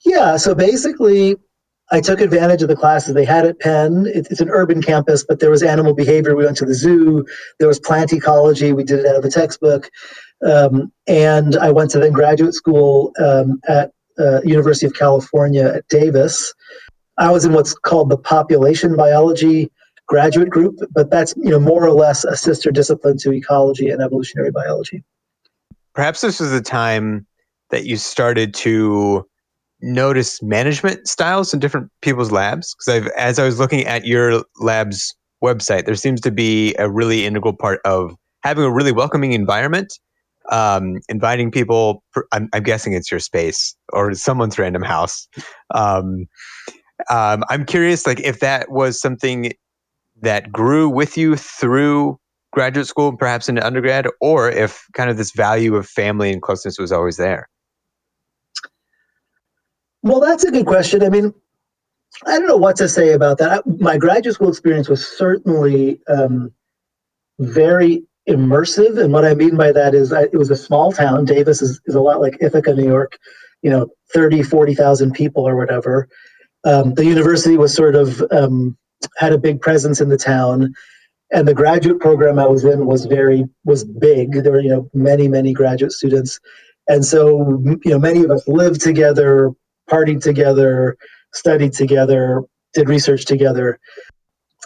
yeah, 0.04 0.36
so 0.36 0.54
basically, 0.54 1.36
I 1.90 2.00
took 2.00 2.20
advantage 2.20 2.62
of 2.62 2.68
the 2.68 2.76
classes 2.76 3.14
they 3.14 3.24
had 3.24 3.44
at 3.44 3.60
Penn. 3.60 4.06
It's 4.14 4.40
an 4.40 4.48
urban 4.48 4.82
campus, 4.82 5.24
but 5.24 5.40
there 5.40 5.50
was 5.50 5.62
animal 5.62 5.94
behavior. 5.94 6.34
We 6.34 6.44
went 6.44 6.56
to 6.58 6.64
the 6.64 6.74
zoo. 6.74 7.26
There 7.58 7.68
was 7.68 7.78
plant 7.78 8.12
ecology. 8.12 8.72
We 8.72 8.84
did 8.84 9.00
it 9.00 9.06
out 9.06 9.16
of 9.16 9.22
the 9.22 9.30
textbook. 9.30 9.90
Um, 10.44 10.90
and 11.06 11.56
I 11.56 11.70
went 11.70 11.90
to 11.92 11.98
then 11.98 12.12
graduate 12.12 12.54
school 12.54 13.12
um, 13.18 13.60
at 13.68 13.92
uh, 14.18 14.40
University 14.42 14.86
of 14.86 14.94
California 14.94 15.66
at 15.66 15.86
Davis. 15.88 16.52
I 17.18 17.30
was 17.30 17.44
in 17.44 17.52
what's 17.52 17.74
called 17.74 18.08
the 18.08 18.16
population 18.16 18.96
biology 18.96 19.70
graduate 20.06 20.50
group, 20.50 20.78
but 20.92 21.10
that's 21.10 21.34
you 21.36 21.50
know 21.50 21.60
more 21.60 21.84
or 21.84 21.92
less 21.92 22.24
a 22.24 22.36
sister 22.36 22.70
discipline 22.70 23.18
to 23.18 23.32
ecology 23.32 23.88
and 23.90 24.02
evolutionary 24.02 24.50
biology. 24.50 25.02
Perhaps 25.94 26.22
this 26.22 26.40
was 26.40 26.50
the 26.50 26.60
time 26.60 27.26
that 27.70 27.84
you 27.84 27.96
started 27.96 28.54
to 28.54 29.26
notice 29.82 30.42
management 30.42 31.06
styles 31.08 31.52
in 31.52 31.60
different 31.60 31.90
people's 32.00 32.30
labs 32.30 32.74
because 32.74 33.10
as 33.16 33.38
I 33.38 33.44
was 33.44 33.58
looking 33.58 33.84
at 33.84 34.06
your 34.06 34.44
lab's 34.60 35.14
website, 35.42 35.84
there 35.86 35.96
seems 35.96 36.20
to 36.22 36.30
be 36.30 36.74
a 36.78 36.88
really 36.88 37.26
integral 37.26 37.52
part 37.52 37.80
of 37.84 38.14
having 38.44 38.64
a 38.64 38.70
really 38.70 38.92
welcoming 38.92 39.32
environment, 39.32 39.92
um, 40.50 41.00
inviting 41.08 41.50
people. 41.50 42.02
I'm, 42.32 42.48
I'm, 42.52 42.62
guessing 42.62 42.92
it's 42.92 43.10
your 43.10 43.20
space 43.20 43.76
or 43.92 44.14
someone's 44.14 44.58
random 44.58 44.82
house. 44.82 45.28
Um, 45.74 46.26
um, 47.10 47.42
I'm 47.48 47.64
curious, 47.64 48.06
like 48.06 48.20
if 48.20 48.40
that 48.40 48.70
was 48.70 49.00
something 49.00 49.52
that 50.20 50.52
grew 50.52 50.88
with 50.88 51.16
you 51.16 51.36
through 51.36 52.18
graduate 52.52 52.86
school, 52.86 53.16
perhaps 53.16 53.48
into 53.48 53.64
undergrad, 53.66 54.06
or 54.20 54.48
if 54.48 54.84
kind 54.94 55.10
of 55.10 55.16
this 55.16 55.32
value 55.32 55.74
of 55.74 55.88
family 55.88 56.32
and 56.32 56.42
closeness 56.42 56.78
was 56.78 56.92
always 56.92 57.16
there. 57.16 57.48
Well, 60.02 60.20
that's 60.20 60.44
a 60.44 60.50
good 60.50 60.66
question. 60.66 61.02
I 61.02 61.08
mean, 61.08 61.32
I 62.26 62.38
don't 62.38 62.48
know 62.48 62.56
what 62.56 62.76
to 62.76 62.88
say 62.88 63.12
about 63.12 63.38
that. 63.38 63.64
My 63.80 63.96
graduate 63.96 64.34
school 64.34 64.48
experience 64.48 64.88
was 64.88 65.06
certainly 65.06 66.00
um, 66.08 66.52
very 67.38 68.04
immersive. 68.28 69.02
And 69.02 69.12
what 69.12 69.24
I 69.24 69.34
mean 69.34 69.56
by 69.56 69.72
that 69.72 69.94
is 69.94 70.12
it 70.12 70.36
was 70.36 70.50
a 70.50 70.56
small 70.56 70.92
town. 70.92 71.24
Davis 71.24 71.62
is, 71.62 71.80
is 71.86 71.94
a 71.94 72.00
lot 72.00 72.20
like 72.20 72.36
Ithaca, 72.40 72.74
New 72.74 72.86
York, 72.86 73.18
you 73.62 73.70
know, 73.70 73.88
30, 74.12 74.42
40,000 74.42 75.12
people 75.12 75.46
or 75.46 75.56
whatever. 75.56 76.08
Um, 76.64 76.94
the 76.94 77.04
university 77.04 77.56
was 77.56 77.74
sort 77.74 77.96
of 77.96 78.22
um, 78.30 78.76
had 79.16 79.32
a 79.32 79.38
big 79.38 79.60
presence 79.60 80.00
in 80.00 80.08
the 80.08 80.18
town. 80.18 80.72
And 81.32 81.48
the 81.48 81.54
graduate 81.54 82.00
program 82.00 82.38
I 82.38 82.46
was 82.46 82.64
in 82.64 82.86
was 82.86 83.06
very 83.06 83.44
was 83.64 83.84
big. 83.84 84.32
There 84.32 84.52
were 84.52 84.60
you 84.60 84.68
know 84.68 84.90
many 84.92 85.28
many 85.28 85.54
graduate 85.54 85.92
students, 85.92 86.38
and 86.88 87.06
so 87.06 87.58
you 87.86 87.90
know 87.90 87.98
many 87.98 88.22
of 88.22 88.30
us 88.30 88.46
lived 88.46 88.82
together, 88.82 89.50
partied 89.90 90.22
together, 90.22 90.96
studied 91.32 91.72
together, 91.72 92.42
did 92.74 92.88
research 92.88 93.24
together. 93.24 93.78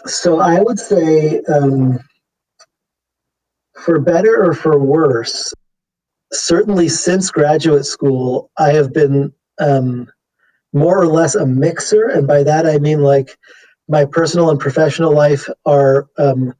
So 0.05 0.39
I 0.39 0.61
would 0.61 0.79
say, 0.79 1.41
um, 1.53 1.99
for 3.83 3.99
better 3.99 4.43
or 4.43 4.53
for 4.53 4.77
worse, 4.79 5.53
certainly 6.31 6.89
since 6.89 7.31
graduate 7.31 7.85
school, 7.85 8.51
I 8.57 8.71
have 8.71 8.93
been 8.93 9.33
um, 9.59 10.07
more 10.73 10.99
or 10.99 11.07
less 11.07 11.35
a 11.35 11.45
mixer. 11.45 12.07
And 12.09 12.27
by 12.27 12.43
that, 12.43 12.65
I 12.65 12.77
mean 12.77 13.01
like 13.01 13.37
my 13.87 14.05
personal 14.05 14.49
and 14.49 14.59
professional 14.59 15.13
life 15.13 15.47
are 15.65 16.07
um, 16.17 16.53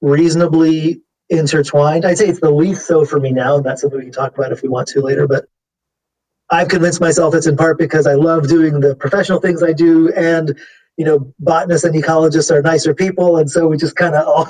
reasonably 0.00 1.00
intertwined. 1.28 2.04
I'd 2.04 2.18
say 2.18 2.28
it's 2.28 2.40
the 2.40 2.50
least 2.50 2.86
so 2.86 3.04
for 3.04 3.18
me 3.18 3.32
now, 3.32 3.56
and 3.56 3.64
that's 3.64 3.80
something 3.80 3.98
we 3.98 4.04
can 4.04 4.12
talk 4.12 4.36
about 4.36 4.52
if 4.52 4.62
we 4.62 4.68
want 4.68 4.88
to 4.88 5.00
later. 5.00 5.26
But 5.26 5.46
I've 6.50 6.68
convinced 6.68 7.00
myself 7.00 7.34
it's 7.34 7.46
in 7.46 7.56
part 7.56 7.78
because 7.78 8.06
I 8.06 8.14
love 8.14 8.48
doing 8.48 8.80
the 8.80 8.94
professional 8.96 9.40
things 9.40 9.62
I 9.62 9.72
do, 9.72 10.12
and 10.14 10.56
you 10.96 11.04
know, 11.04 11.32
botanists 11.40 11.84
and 11.84 11.94
ecologists 11.94 12.50
are 12.50 12.62
nicer 12.62 12.94
people, 12.94 13.36
and 13.36 13.50
so 13.50 13.66
we 13.66 13.76
just 13.76 13.96
kind 13.96 14.14
of 14.14 14.26
all 14.26 14.48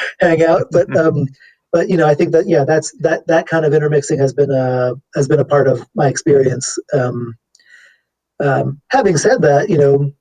hang 0.20 0.42
out. 0.42 0.66
But 0.70 0.94
um, 0.96 1.26
but 1.72 1.88
you 1.88 1.96
know, 1.96 2.06
I 2.06 2.14
think 2.14 2.32
that 2.32 2.48
yeah, 2.48 2.64
that's 2.64 2.92
that 2.98 3.26
that 3.26 3.46
kind 3.46 3.64
of 3.64 3.74
intermixing 3.74 4.18
has 4.18 4.32
been 4.32 4.50
a 4.50 4.94
has 5.14 5.28
been 5.28 5.40
a 5.40 5.44
part 5.44 5.68
of 5.68 5.86
my 5.94 6.08
experience. 6.08 6.78
Um, 6.92 7.34
um, 8.42 8.80
having 8.90 9.16
said 9.16 9.42
that, 9.42 9.68
you 9.68 9.76
know, 9.76 10.12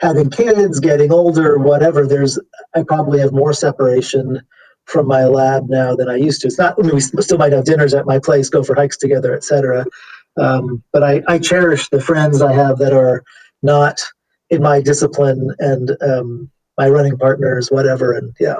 having 0.00 0.30
kids, 0.30 0.78
getting 0.80 1.12
older, 1.12 1.58
whatever, 1.58 2.06
there's 2.06 2.38
I 2.74 2.84
probably 2.84 3.18
have 3.18 3.32
more 3.32 3.52
separation 3.52 4.40
from 4.86 5.06
my 5.06 5.24
lab 5.24 5.68
now 5.68 5.94
than 5.96 6.08
I 6.08 6.16
used 6.16 6.40
to. 6.42 6.48
It's 6.48 6.58
not 6.58 6.74
I 6.78 6.82
mean, 6.82 6.94
we 6.94 7.00
still 7.00 7.38
might 7.38 7.52
have 7.52 7.64
dinners 7.64 7.94
at 7.94 8.06
my 8.06 8.18
place, 8.18 8.48
go 8.48 8.62
for 8.62 8.74
hikes 8.74 8.96
together, 8.96 9.34
etc. 9.34 9.84
Um, 10.40 10.82
but 10.92 11.02
I, 11.02 11.22
I 11.28 11.38
cherish 11.38 11.88
the 11.88 12.00
friends 12.00 12.42
I 12.42 12.52
have 12.52 12.78
that 12.78 12.92
are 12.92 13.22
not 13.62 14.00
in 14.50 14.62
my 14.62 14.80
discipline 14.80 15.54
and 15.58 15.96
um, 16.02 16.50
my 16.78 16.88
running 16.88 17.16
partners, 17.16 17.70
whatever. 17.70 18.12
And 18.12 18.34
yeah. 18.40 18.56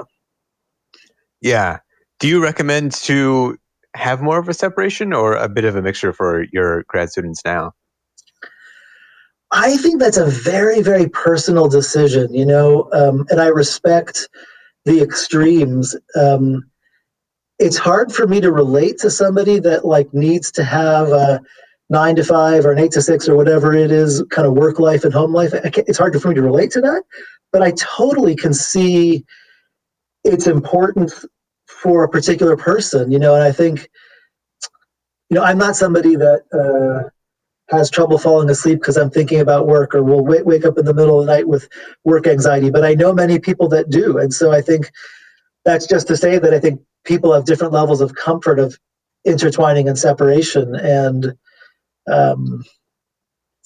Yeah. 1.41 1.79
Do 2.19 2.27
you 2.27 2.41
recommend 2.41 2.93
to 2.93 3.57
have 3.95 4.21
more 4.21 4.39
of 4.39 4.49
a 4.49 4.53
separation 4.53 5.13
or 5.13 5.35
a 5.35 5.49
bit 5.49 5.65
of 5.65 5.75
a 5.75 5.81
mixture 5.81 6.13
for 6.13 6.45
your 6.51 6.83
grad 6.87 7.09
students 7.09 7.41
now? 7.45 7.73
I 9.51 9.77
think 9.77 10.01
that's 10.01 10.17
a 10.17 10.25
very, 10.25 10.81
very 10.81 11.07
personal 11.07 11.69
decision, 11.69 12.33
you 12.33 12.45
know, 12.45 12.89
um, 12.91 13.25
and 13.29 13.39
I 13.39 13.47
respect 13.47 14.27
the 14.85 15.01
extremes. 15.01 15.95
Um, 16.15 16.69
it's 17.59 17.77
hard 17.77 18.11
for 18.11 18.27
me 18.27 18.41
to 18.41 18.51
relate 18.51 18.97
to 18.99 19.09
somebody 19.09 19.59
that 19.59 19.85
like 19.85 20.13
needs 20.13 20.51
to 20.53 20.63
have 20.63 21.09
a 21.09 21.41
nine 21.89 22.15
to 22.15 22.23
five 22.23 22.65
or 22.65 22.71
an 22.71 22.79
eight 22.79 22.91
to 22.91 23.01
six 23.01 23.29
or 23.29 23.35
whatever 23.35 23.73
it 23.73 23.91
is 23.91 24.23
kind 24.29 24.47
of 24.47 24.53
work 24.53 24.79
life 24.79 25.03
and 25.03 25.13
home 25.13 25.33
life. 25.33 25.51
It's 25.53 25.97
hard 25.97 26.19
for 26.19 26.27
me 26.29 26.35
to 26.35 26.41
relate 26.41 26.71
to 26.71 26.81
that, 26.81 27.03
but 27.51 27.61
I 27.61 27.71
totally 27.71 28.35
can 28.35 28.53
see 28.53 29.23
its 30.23 30.47
importance 30.47 31.25
for 31.67 32.03
a 32.03 32.09
particular 32.09 32.57
person, 32.57 33.11
you 33.11 33.19
know, 33.19 33.35
and 33.35 33.43
I 33.43 33.51
think, 33.51 33.89
you 35.29 35.35
know, 35.35 35.43
I'm 35.43 35.57
not 35.57 35.75
somebody 35.75 36.15
that 36.15 36.43
uh, 36.53 37.09
has 37.69 37.89
trouble 37.89 38.17
falling 38.17 38.49
asleep 38.49 38.79
because 38.79 38.97
I'm 38.97 39.09
thinking 39.09 39.39
about 39.39 39.67
work 39.67 39.95
or 39.95 40.03
will 40.03 40.23
wake, 40.23 40.45
wake 40.45 40.65
up 40.65 40.77
in 40.77 40.85
the 40.85 40.93
middle 40.93 41.19
of 41.19 41.25
the 41.25 41.33
night 41.33 41.47
with 41.47 41.67
work 42.03 42.27
anxiety, 42.27 42.69
but 42.69 42.85
I 42.85 42.93
know 42.93 43.13
many 43.13 43.39
people 43.39 43.67
that 43.69 43.89
do. 43.89 44.17
And 44.17 44.33
so 44.33 44.51
I 44.51 44.61
think 44.61 44.91
that's 45.63 45.87
just 45.87 46.07
to 46.07 46.17
say 46.17 46.37
that 46.37 46.53
I 46.53 46.59
think 46.59 46.81
people 47.05 47.33
have 47.33 47.45
different 47.45 47.73
levels 47.73 48.01
of 48.01 48.13
comfort 48.15 48.59
of 48.59 48.77
intertwining 49.25 49.87
and 49.87 49.97
separation. 49.97 50.75
And 50.75 51.33
um, 52.07 52.63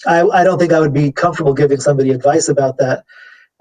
I, 0.07 0.21
I 0.21 0.43
don't 0.45 0.59
think 0.59 0.71
I 0.71 0.79
would 0.79 0.93
be 0.93 1.12
comfortable 1.12 1.53
giving 1.53 1.81
somebody 1.81 2.12
advice 2.12 2.47
about 2.47 2.77
that. 2.77 3.03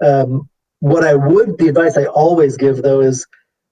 Um, 0.01 0.49
what 0.79 1.03
I 1.03 1.15
would, 1.15 1.57
the 1.57 1.67
advice 1.67 1.97
I 1.97 2.05
always 2.05 2.55
give 2.55 2.81
though 2.81 3.01
is 3.01 3.27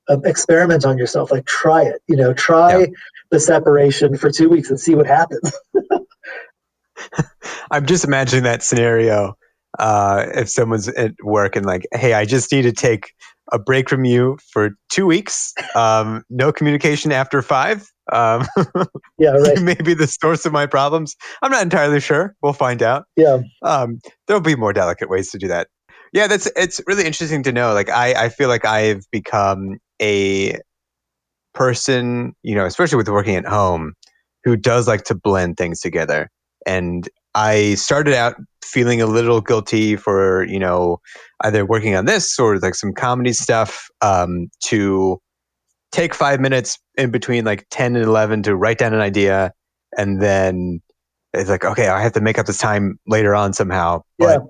um, 0.09 0.25
experiment 0.25 0.85
on 0.85 0.97
yourself, 0.97 1.31
like 1.31 1.45
try 1.45 1.83
it, 1.83 2.01
you 2.07 2.17
know, 2.17 2.33
try 2.33 2.79
yeah. 2.79 2.85
the 3.31 3.39
separation 3.39 4.17
for 4.17 4.29
two 4.29 4.49
weeks 4.49 4.69
and 4.69 4.79
see 4.79 4.95
what 4.95 5.07
happens. 5.07 5.53
I'm 7.71 7.85
just 7.85 8.03
imagining 8.03 8.43
that 8.43 8.63
scenario. 8.63 9.35
Uh, 9.79 10.25
if 10.33 10.49
someone's 10.49 10.87
at 10.87 11.13
work 11.23 11.55
and 11.55 11.65
like, 11.65 11.85
hey, 11.93 12.13
I 12.13 12.25
just 12.25 12.51
need 12.51 12.63
to 12.63 12.71
take 12.71 13.11
a 13.51 13.59
break 13.59 13.89
from 13.89 14.05
you 14.05 14.37
for 14.51 14.71
two 14.89 15.05
weeks. 15.05 15.53
Um, 15.75 16.23
no 16.29 16.51
communication 16.51 17.11
after 17.11 17.41
five. 17.41 17.87
Um, 18.11 18.45
yeah, 19.19 19.31
right. 19.31 19.57
maybe 19.61 19.93
the 19.93 20.07
source 20.07 20.45
of 20.45 20.53
my 20.53 20.65
problems. 20.65 21.15
I'm 21.41 21.51
not 21.51 21.63
entirely 21.63 21.99
sure. 21.99 22.35
We'll 22.41 22.53
find 22.53 22.81
out. 22.81 23.05
Yeah. 23.15 23.39
Um, 23.63 23.99
there'll 24.27 24.41
be 24.41 24.55
more 24.55 24.73
delicate 24.73 25.09
ways 25.09 25.29
to 25.31 25.37
do 25.37 25.47
that. 25.47 25.67
Yeah, 26.13 26.27
that's 26.27 26.49
it's 26.55 26.79
really 26.87 27.05
interesting 27.05 27.43
to 27.43 27.51
know. 27.51 27.73
Like, 27.73 27.89
I 27.89 28.13
I 28.13 28.29
feel 28.29 28.47
like 28.47 28.63
I've 28.63 29.03
become 29.11 29.77
a 30.01 30.57
person, 31.53 32.33
you 32.43 32.55
know, 32.55 32.65
especially 32.65 32.95
with 32.95 33.09
working 33.09 33.35
at 33.35 33.45
home, 33.45 33.93
who 34.43 34.55
does 34.55 34.87
like 34.87 35.03
to 35.05 35.15
blend 35.15 35.57
things 35.57 35.81
together. 35.81 36.29
And 36.65 37.07
I 37.35 37.75
started 37.75 38.13
out 38.13 38.35
feeling 38.63 39.01
a 39.01 39.05
little 39.05 39.41
guilty 39.41 39.95
for, 39.95 40.45
you 40.45 40.59
know, 40.59 40.99
either 41.43 41.65
working 41.65 41.95
on 41.95 42.05
this 42.05 42.37
or 42.39 42.57
like 42.59 42.75
some 42.75 42.93
comedy 42.93 43.33
stuff 43.33 43.89
um, 44.01 44.49
to 44.65 45.19
take 45.91 46.13
five 46.13 46.39
minutes 46.39 46.77
in 46.97 47.11
between 47.11 47.45
like 47.45 47.65
10 47.71 47.95
and 47.95 48.05
11 48.05 48.43
to 48.43 48.55
write 48.55 48.77
down 48.77 48.93
an 48.93 48.99
idea. 48.99 49.53
And 49.97 50.21
then 50.21 50.81
it's 51.33 51.49
like, 51.49 51.63
okay, 51.63 51.87
I 51.87 52.01
have 52.01 52.13
to 52.13 52.21
make 52.21 52.37
up 52.37 52.45
this 52.45 52.57
time 52.57 52.99
later 53.07 53.35
on 53.35 53.53
somehow. 53.53 54.01
But 54.17 54.41
yeah. 54.41 54.47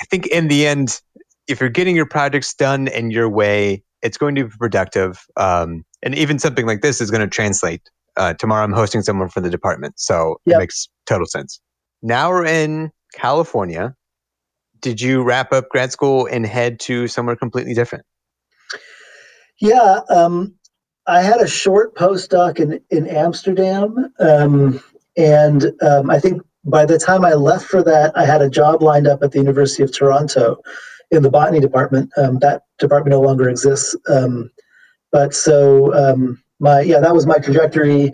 I 0.00 0.04
think 0.04 0.26
in 0.26 0.48
the 0.48 0.66
end, 0.66 1.00
if 1.48 1.60
you're 1.60 1.70
getting 1.70 1.96
your 1.96 2.06
projects 2.06 2.54
done 2.54 2.88
in 2.88 3.10
your 3.10 3.28
way, 3.28 3.82
it's 4.02 4.18
going 4.18 4.34
to 4.34 4.44
be 4.44 4.50
productive. 4.58 5.24
Um, 5.36 5.84
and 6.02 6.14
even 6.14 6.38
something 6.38 6.66
like 6.66 6.82
this 6.82 7.00
is 7.00 7.10
going 7.10 7.22
to 7.22 7.26
translate. 7.26 7.82
Uh, 8.16 8.34
tomorrow 8.34 8.64
I'm 8.64 8.72
hosting 8.72 9.02
someone 9.02 9.28
from 9.28 9.42
the 9.42 9.50
department. 9.50 9.98
So 9.98 10.36
yep. 10.44 10.56
it 10.56 10.58
makes 10.60 10.88
total 11.06 11.26
sense. 11.26 11.60
Now 12.02 12.30
we're 12.30 12.46
in 12.46 12.90
California. 13.14 13.94
Did 14.80 15.00
you 15.00 15.22
wrap 15.22 15.52
up 15.52 15.68
grad 15.70 15.92
school 15.92 16.26
and 16.30 16.46
head 16.46 16.78
to 16.80 17.08
somewhere 17.08 17.36
completely 17.36 17.74
different? 17.74 18.04
Yeah, 19.58 20.00
um, 20.10 20.54
I 21.06 21.22
had 21.22 21.40
a 21.40 21.46
short 21.46 21.94
postdoc 21.94 22.60
in 22.60 22.80
in 22.90 23.06
Amsterdam, 23.06 24.12
um, 24.18 24.82
and 25.16 25.72
um, 25.80 26.10
I 26.10 26.18
think 26.18 26.42
by 26.64 26.84
the 26.84 26.98
time 26.98 27.24
I 27.24 27.34
left 27.34 27.64
for 27.64 27.82
that, 27.82 28.16
I 28.16 28.26
had 28.26 28.42
a 28.42 28.50
job 28.50 28.82
lined 28.82 29.06
up 29.06 29.22
at 29.22 29.32
the 29.32 29.38
University 29.38 29.82
of 29.82 29.96
Toronto 29.96 30.58
in 31.10 31.22
the 31.22 31.30
botany 31.30 31.60
department. 31.60 32.10
Um, 32.16 32.38
that 32.40 32.64
department 32.78 33.12
no 33.12 33.20
longer 33.20 33.48
exists, 33.48 33.96
um, 34.10 34.50
but 35.10 35.32
so 35.32 35.94
um, 35.94 36.42
my 36.60 36.80
yeah, 36.80 37.00
that 37.00 37.14
was 37.14 37.26
my 37.26 37.38
trajectory 37.38 38.10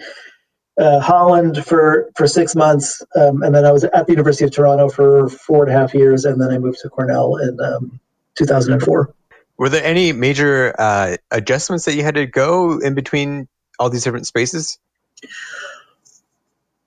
uh, 0.78 1.00
Holland 1.00 1.64
for 1.64 2.11
for 2.16 2.26
six 2.26 2.55
months, 2.55 3.02
um, 3.16 3.42
and 3.42 3.55
then 3.55 3.64
I 3.64 3.72
was 3.72 3.85
at 3.85 4.07
the 4.07 4.12
University 4.12 4.44
of 4.44 4.50
Toronto 4.50 4.88
for 4.88 5.28
four 5.28 5.64
and 5.64 5.74
a 5.74 5.78
half 5.78 5.94
years, 5.94 6.24
and 6.24 6.40
then 6.40 6.50
I 6.50 6.59
moved 6.59 6.78
to 6.83 6.88
Cornell 6.88 7.37
in 7.37 7.59
um, 7.61 8.00
2004. 8.37 9.14
Were 9.59 9.68
there 9.68 9.85
any 9.85 10.12
major 10.12 10.74
uh, 10.78 11.16
adjustments 11.31 11.85
that 11.85 11.94
you 11.94 12.02
had 12.02 12.14
to 12.14 12.26
go 12.26 12.78
in 12.78 12.94
between 12.94 13.48
all 13.78 13.90
these 13.90 14.02
different 14.02 14.26
spaces? 14.26 14.78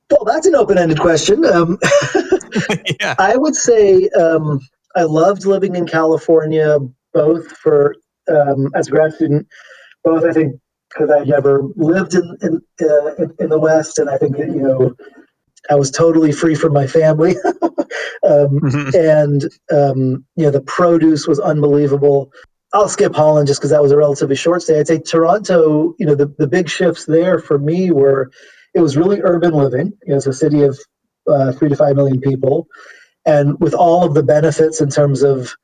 Well, 0.10 0.26
that's 0.26 0.46
an 0.46 0.56
open-ended 0.56 1.00
question. 1.00 1.46
Um, 1.46 1.78
yeah. 3.00 3.16
I 3.20 3.38
would 3.38 3.56
say 3.56 4.10
um, 4.10 4.60
I 4.96 5.04
loved 5.04 5.46
living 5.46 5.76
in 5.76 5.88
California, 5.88 6.78
both 7.14 7.48
for 7.52 7.96
um, 8.28 8.72
as 8.76 8.88
a 8.88 8.92
grad 8.92 9.14
student, 9.14 9.48
both 10.04 10.24
I 10.24 10.32
think 10.32 10.60
because 10.96 11.12
I 11.12 11.24
never 11.24 11.64
lived 11.76 12.14
in 12.14 12.38
in, 12.42 12.62
uh, 12.82 13.16
in, 13.16 13.36
in 13.40 13.50
the 13.50 13.60
West, 13.60 14.00
and 14.00 14.10
I 14.10 14.18
think 14.18 14.38
that 14.38 14.48
you 14.48 14.62
know 14.62 14.94
I 15.70 15.76
was 15.76 15.92
totally 15.92 16.32
free 16.32 16.56
from 16.56 16.74
my 16.74 16.88
family, 16.88 17.36
um, 18.24 18.60
mm-hmm. 18.60 18.90
and 18.96 19.44
um, 19.72 20.26
you 20.36 20.46
know 20.46 20.52
the 20.52 20.62
produce 20.62 21.28
was 21.28 21.40
unbelievable. 21.40 22.32
I'll 22.74 22.90
skip 22.90 23.16
Holland 23.16 23.48
just 23.48 23.62
because 23.62 23.72
that 23.72 23.82
was 23.82 23.92
a 23.92 23.98
relatively 23.98 24.36
short 24.36 24.62
stay. 24.62 24.80
I'd 24.80 24.88
say 24.88 25.00
Toronto. 25.00 25.94
You 26.00 26.06
know 26.06 26.16
the 26.16 26.34
the 26.38 26.48
big 26.48 26.70
shifts 26.70 27.06
there 27.06 27.40
for 27.40 27.58
me 27.58 27.92
were 27.92 28.32
it 28.74 28.82
was 28.82 28.98
really 28.98 29.22
urban 29.22 29.54
living. 29.54 29.94
You 30.04 30.12
know, 30.12 30.18
it's 30.18 30.28
a 30.28 30.34
city 30.34 30.64
of 30.64 30.80
uh, 31.28 31.52
three 31.54 31.70
to 31.70 31.76
five 31.76 31.96
million 31.96 32.22
people, 32.22 32.68
and 33.26 33.60
with 33.60 33.74
all 33.74 34.06
of 34.06 34.14
the 34.14 34.24
benefits 34.24 34.82
in 34.82 34.90
terms 34.90 35.24
of 35.24 35.56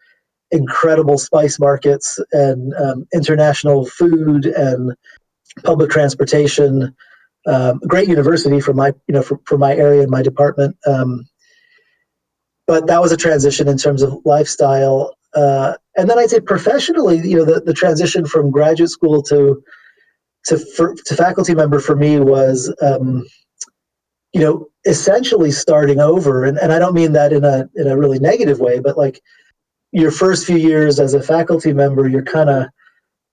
incredible 0.51 1.17
spice 1.17 1.59
markets 1.59 2.19
and 2.33 2.73
um, 2.75 3.07
international 3.13 3.85
food 3.85 4.45
and 4.45 4.93
public 5.63 5.89
transportation, 5.89 6.95
um, 7.47 7.79
great 7.87 8.07
university 8.07 8.61
for 8.61 8.73
my 8.73 8.87
you 9.07 9.13
know 9.13 9.21
for, 9.21 9.39
for 9.45 9.57
my 9.57 9.75
area 9.75 10.01
and 10.01 10.11
my 10.11 10.21
department. 10.21 10.75
Um, 10.85 11.25
but 12.67 12.87
that 12.87 13.01
was 13.01 13.11
a 13.11 13.17
transition 13.17 13.67
in 13.67 13.77
terms 13.77 14.01
of 14.01 14.17
lifestyle. 14.23 15.15
Uh, 15.35 15.73
and 15.97 16.09
then 16.09 16.17
I'd 16.17 16.29
say 16.29 16.39
professionally, 16.39 17.17
you 17.17 17.35
know, 17.35 17.45
the, 17.45 17.59
the 17.59 17.73
transition 17.73 18.25
from 18.25 18.51
graduate 18.51 18.89
school 18.89 19.21
to 19.23 19.61
to 20.45 20.57
for, 20.57 20.95
to 20.95 21.15
faculty 21.15 21.53
member 21.53 21.79
for 21.79 21.95
me 21.95 22.19
was, 22.19 22.73
um, 22.81 23.25
you 24.33 24.41
know, 24.41 24.67
essentially 24.85 25.51
starting 25.51 25.99
over. 25.99 26.45
And, 26.45 26.57
and 26.57 26.71
I 26.71 26.79
don't 26.79 26.95
mean 26.95 27.13
that 27.13 27.33
in 27.33 27.43
a 27.43 27.69
in 27.75 27.87
a 27.87 27.97
really 27.97 28.19
negative 28.19 28.59
way, 28.59 28.79
but 28.79 28.97
like 28.97 29.21
your 29.91 30.11
first 30.11 30.45
few 30.45 30.57
years 30.57 30.99
as 30.99 31.13
a 31.13 31.21
faculty 31.21 31.73
member, 31.73 32.07
you're 32.07 32.23
kind 32.23 32.49
of 32.49 32.67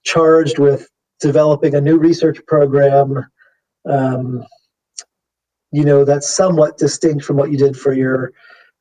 charged 0.05 0.59
with 0.59 0.89
developing 1.21 1.75
a 1.75 1.81
new 1.81 1.99
research 1.99 2.45
program, 2.47 3.27
um, 3.89 4.45
you 5.73 5.85
know, 5.85 6.05
that's 6.05 6.29
somewhat 6.29 6.79
distinct 6.79 7.25
from 7.25 7.37
what 7.37 7.51
you 7.51 7.59
did 7.59 7.77
for 7.77 7.93
your 7.93 8.33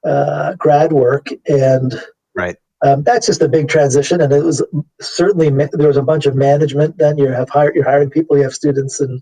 uh, 0.05 0.53
grad 0.55 0.93
work. 0.93 1.27
And 1.47 2.01
right. 2.35 2.55
Um, 2.85 3.03
that's 3.03 3.25
just 3.25 3.41
a 3.41 3.49
big 3.49 3.67
transition, 3.69 4.21
and 4.21 4.31
it 4.31 4.43
was 4.43 4.63
certainly 5.01 5.49
there 5.49 5.87
was 5.87 5.97
a 5.97 6.03
bunch 6.03 6.27
of 6.27 6.35
management. 6.35 6.99
Then 6.99 7.17
you 7.17 7.27
have 7.27 7.49
hire, 7.49 7.73
you're 7.73 7.83
hiring 7.83 8.11
people, 8.11 8.37
you 8.37 8.43
have 8.43 8.53
students 8.53 8.99
and 8.99 9.19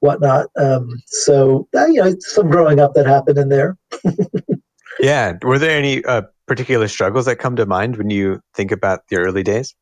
whatnot. 0.00 0.48
Um, 0.58 1.00
so 1.06 1.66
uh, 1.74 1.86
you 1.86 2.02
know, 2.02 2.14
some 2.18 2.50
growing 2.50 2.80
up 2.80 2.92
that 2.92 3.06
happened 3.06 3.38
in 3.38 3.48
there. 3.48 3.78
yeah, 5.00 5.38
were 5.42 5.58
there 5.58 5.74
any 5.74 6.04
uh, 6.04 6.22
particular 6.46 6.86
struggles 6.86 7.24
that 7.24 7.36
come 7.36 7.56
to 7.56 7.64
mind 7.64 7.96
when 7.96 8.10
you 8.10 8.40
think 8.54 8.72
about 8.72 9.08
the 9.08 9.16
early 9.16 9.42
days? 9.42 9.74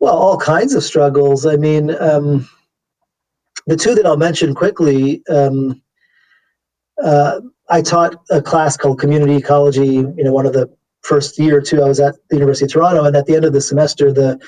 Well, 0.00 0.16
all 0.16 0.38
kinds 0.38 0.74
of 0.74 0.84
struggles. 0.84 1.44
I 1.46 1.56
mean, 1.56 1.94
um, 2.00 2.48
the 3.66 3.76
two 3.76 3.94
that 3.94 4.06
I'll 4.06 4.16
mention 4.16 4.54
quickly. 4.54 5.22
Um, 5.28 5.82
uh, 7.02 7.40
I 7.68 7.82
taught 7.82 8.16
a 8.30 8.40
class 8.40 8.76
called 8.76 8.98
Community 8.98 9.36
Ecology. 9.36 9.86
You 9.86 10.24
know, 10.24 10.32
one 10.32 10.46
of 10.46 10.52
the 10.52 10.72
first 11.02 11.38
year 11.38 11.58
or 11.58 11.60
two 11.60 11.82
I 11.82 11.88
was 11.88 12.00
at 12.00 12.14
the 12.30 12.36
University 12.36 12.64
of 12.64 12.72
Toronto, 12.72 13.04
and 13.04 13.16
at 13.16 13.26
the 13.26 13.36
end 13.36 13.44
of 13.44 13.52
the 13.52 13.60
semester, 13.60 14.12
the 14.12 14.40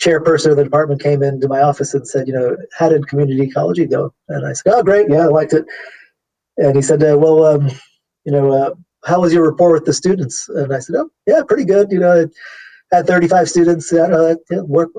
chairperson 0.00 0.50
of 0.50 0.56
the 0.56 0.64
department 0.64 1.02
came 1.02 1.22
into 1.22 1.48
my 1.48 1.60
office 1.60 1.94
and 1.94 2.06
said, 2.06 2.28
you 2.28 2.34
know, 2.34 2.56
how 2.76 2.88
did 2.88 3.08
community 3.08 3.42
ecology 3.42 3.86
go? 3.86 4.12
And 4.28 4.46
I 4.46 4.52
said, 4.52 4.72
oh, 4.72 4.82
great, 4.82 5.10
yeah, 5.10 5.22
I 5.22 5.26
liked 5.26 5.52
it. 5.52 5.64
And 6.56 6.76
he 6.76 6.82
said, 6.82 7.02
uh, 7.02 7.18
well, 7.18 7.44
um, 7.44 7.68
you 8.24 8.32
know, 8.32 8.52
uh, 8.52 8.74
how 9.04 9.20
was 9.20 9.32
your 9.32 9.48
rapport 9.50 9.72
with 9.72 9.84
the 9.84 9.92
students? 9.92 10.48
And 10.48 10.72
I 10.72 10.78
said, 10.80 10.96
oh, 10.96 11.10
yeah, 11.26 11.42
pretty 11.46 11.64
good. 11.64 11.90
You 11.90 12.00
know, 12.00 12.28
had 12.92 13.06
35 13.06 13.48
students, 13.48 13.92
uh, 13.92 14.34
work. 14.50 14.90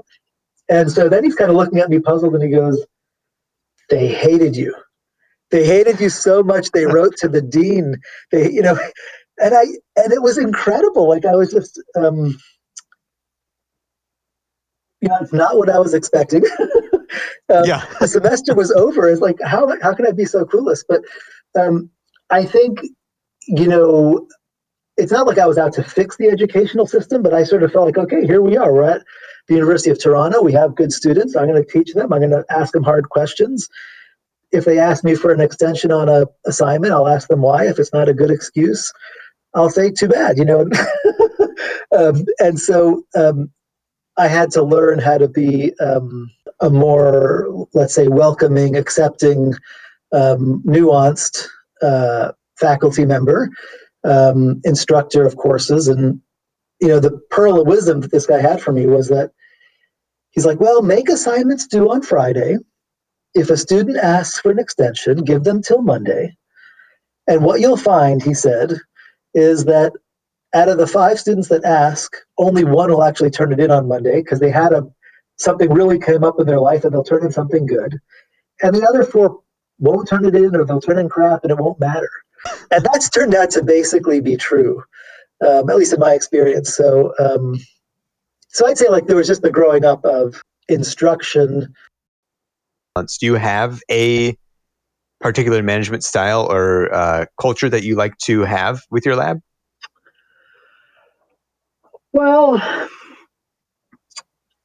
And 0.70 0.92
so 0.92 1.10
then 1.10 1.24
he's 1.24 1.36
kind 1.36 1.50
of 1.50 1.58
looking 1.58 1.80
at 1.80 1.90
me 1.90 2.00
puzzled 2.00 2.36
and 2.36 2.44
he 2.44 2.50
goes, 2.50 2.86
they 3.90 4.08
hated 4.08 4.56
you. 4.56 4.76
They 5.52 5.66
hated 5.66 6.00
you 6.00 6.10
so 6.10 6.44
much 6.44 6.70
they 6.72 6.86
wrote 6.86 7.16
to 7.18 7.28
the 7.28 7.42
dean. 7.42 7.96
They, 8.32 8.52
you 8.52 8.62
know, 8.62 8.78
and 9.40 9.56
I 9.56 9.64
and 9.96 10.14
it 10.14 10.22
was 10.22 10.38
incredible. 10.38 11.10
Like 11.10 11.26
I 11.26 11.36
was 11.36 11.52
just 11.52 11.82
um 11.96 12.38
you 15.02 15.08
know, 15.08 15.18
it's 15.22 15.34
not 15.34 15.58
what 15.58 15.70
I 15.70 15.80
was 15.80 15.94
expecting. 15.94 16.44
um, 17.50 17.64
yeah. 17.66 17.86
the 18.00 18.08
semester 18.08 18.54
was 18.54 18.72
over. 18.72 19.10
It's 19.10 19.22
like, 19.22 19.38
how, 19.44 19.74
how 19.82 19.94
can 19.94 20.06
I 20.06 20.12
be 20.12 20.26
so 20.26 20.46
clueless? 20.46 20.84
But 20.88 21.02
um, 21.60 21.90
I 22.30 22.44
think, 22.44 22.82
you 23.48 23.68
know, 23.68 24.28
it's 25.00 25.12
not 25.12 25.26
like 25.26 25.38
I 25.38 25.48
was 25.48 25.58
out 25.58 25.74
to 25.74 25.84
fix 25.84 26.18
the 26.18 26.28
educational 26.28 26.86
system, 26.86 27.24
but 27.24 27.34
I 27.34 27.44
sort 27.44 27.64
of 27.64 27.72
felt 27.72 27.86
like, 27.86 27.98
okay, 27.98 28.26
here 28.26 28.42
we 28.42 28.58
are. 28.58 28.74
We're 28.74 28.84
at 28.84 29.02
the 29.48 29.56
University 29.56 29.90
of 29.90 30.00
Toronto. 30.00 30.42
We 30.42 30.52
have 30.54 30.76
good 30.76 30.92
students. 30.92 31.36
I'm 31.36 31.48
going 31.48 31.64
to 31.64 31.72
teach 31.72 31.94
them. 31.94 32.12
I'm 32.12 32.20
going 32.20 32.32
to 32.32 32.46
ask 32.50 32.74
them 32.74 32.84
hard 32.84 33.10
questions. 33.10 33.70
If 34.52 34.66
they 34.66 34.78
ask 34.78 35.04
me 35.04 35.16
for 35.16 35.32
an 35.32 35.40
extension 35.40 35.92
on 35.92 36.10
a 36.10 36.26
assignment, 36.46 36.94
I'll 36.94 37.08
ask 37.08 37.30
them 37.30 37.42
why. 37.42 37.68
If 37.68 37.80
it's 37.80 37.94
not 37.94 38.10
a 38.10 38.14
good 38.14 38.30
excuse, 38.30 38.92
I'll 39.56 39.70
say 39.70 39.90
too 39.90 40.10
bad, 40.10 40.38
you 40.38 40.46
know. 40.46 40.62
um, 41.98 42.26
and 42.40 42.60
so 42.60 43.04
um, 43.16 43.50
I 44.18 44.28
had 44.28 44.52
to 44.52 44.64
learn 44.64 45.00
how 45.00 45.18
to 45.18 45.30
be 45.30 45.74
um, 45.80 46.30
a 46.60 46.70
more, 46.70 47.68
let's 47.74 47.94
say, 47.94 48.08
welcoming, 48.10 48.76
accepting, 48.76 49.54
um, 50.12 50.62
nuanced 50.66 51.48
uh, 51.82 52.34
faculty 52.58 53.06
member, 53.06 53.50
um, 54.04 54.62
instructor 54.64 55.26
of 55.26 55.36
courses. 55.38 55.88
And, 55.88 56.22
you 56.82 56.88
know, 56.88 57.00
the 57.00 57.20
pearl 57.30 57.60
of 57.60 57.68
wisdom 57.68 58.02
that 58.02 58.12
this 58.12 58.26
guy 58.26 58.40
had 58.40 58.62
for 58.62 58.72
me 58.72 58.86
was 58.86 59.10
that 59.10 59.32
he's 60.32 60.46
like, 60.46 60.60
well, 60.60 60.82
make 60.82 61.10
assignments 61.10 61.68
due 61.68 61.90
on 61.92 62.02
Friday. 62.02 62.58
If 63.36 63.50
a 63.50 63.58
student 63.58 63.98
asks 63.98 64.40
for 64.40 64.52
an 64.52 64.60
extension, 64.60 65.24
give 65.24 65.44
them 65.44 65.62
till 65.62 65.82
Monday. 65.82 66.36
And 67.28 67.44
what 67.44 67.60
you'll 67.60 67.78
find, 67.78 68.24
he 68.24 68.34
said, 68.34 68.74
is 69.34 69.66
that 69.66 69.94
out 70.56 70.70
of 70.70 70.80
the 70.80 70.88
five 70.88 71.20
students 71.20 71.50
that 71.50 71.64
ask, 71.64 72.12
only 72.38 72.64
one 72.64 72.90
will 72.90 73.04
actually 73.04 73.30
turn 73.30 73.54
it 73.54 73.60
in 73.60 73.70
on 73.70 73.88
Monday 73.88 74.22
because 74.22 74.40
they 74.40 74.50
had 74.50 74.74
a 74.74 74.88
something 75.38 75.72
really 75.72 76.00
came 76.00 76.24
up 76.24 76.40
in 76.40 76.48
their 76.48 76.60
life 76.60 76.84
and 76.84 76.94
they'll 76.94 77.04
turn 77.04 77.24
in 77.24 77.32
something 77.32 77.66
good. 77.66 78.00
And 78.62 78.76
the 78.76 78.86
other 78.88 79.04
four 79.04 79.40
won't 79.80 80.08
turn 80.08 80.26
it 80.26 80.36
in 80.36 80.56
or 80.56 80.66
they'll 80.66 80.82
turn 80.82 81.00
in 81.00 81.08
crap 81.08 81.44
and 81.44 81.52
it 81.52 81.58
won't 81.58 81.80
matter. 81.80 82.10
And 82.72 82.86
that's 82.86 83.10
turned 83.10 83.36
out 83.36 83.50
to 83.52 83.64
basically 83.64 84.22
be 84.22 84.38
true, 84.38 84.84
um, 85.46 85.70
at 85.70 85.76
least 85.76 85.94
in 85.94 86.00
my 86.00 86.14
experience. 86.14 86.76
So, 86.76 87.14
um, 87.20 87.60
so 88.50 88.68
I'd 88.68 88.78
say 88.78 88.90
like 88.90 89.08
there 89.08 89.16
was 89.16 89.28
just 89.28 89.42
the 89.42 89.52
growing 89.52 89.86
up 89.86 90.04
of 90.06 90.42
instruction. 90.68 91.74
Do 92.96 93.26
you 93.26 93.36
have 93.36 93.82
a 93.90 94.38
particular 95.22 95.62
management 95.64 96.04
style 96.04 96.52
or 96.52 96.94
uh, 96.94 97.26
culture 97.40 97.70
that 97.70 97.84
you 97.84 97.96
like 97.96 98.18
to 98.20 98.42
have 98.42 98.82
with 98.90 99.06
your 99.06 99.16
lab? 99.16 99.40
Well, 102.12 102.62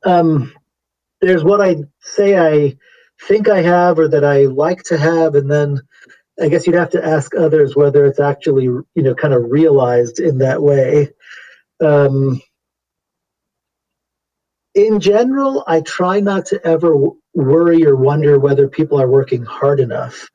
um, 0.05 0.53
there's 1.21 1.45
what 1.45 1.61
I 1.61 1.77
say 2.01 2.39
I 2.39 2.77
think 3.23 3.49
I 3.49 3.63
have 3.63 3.99
or 3.99 4.09
that 4.09 4.25
I 4.25 4.47
like 4.47 4.83
to 4.85 4.99
have, 4.99 5.35
and 5.35 5.51
then 5.51 5.81
I 6.41 6.49
guess 6.49 6.67
you'd 6.67 6.77
have 6.77 6.91
to 6.91 7.05
ask 7.05 7.35
others 7.35 7.77
whether 7.77 8.05
it's 8.05 8.21
actually, 8.21 8.65
you 8.65 8.87
know, 8.97 9.15
kind 9.15 9.35
of 9.35 9.51
realized 9.51 10.19
in 10.19 10.39
that 10.39 10.63
way. 10.63 11.11
Um, 11.81 12.41
in 14.75 14.99
general, 14.99 15.63
I 15.69 15.81
try 15.81 16.21
not 16.21 16.47
to 16.47 16.67
ever 16.67 16.97
worry 17.35 17.87
or 17.87 17.97
wonder 17.97 18.39
whether 18.39 18.69
people 18.69 19.01
are 19.01 19.09
working 19.09 19.45
hard 19.45 19.79
enough. 19.79 20.29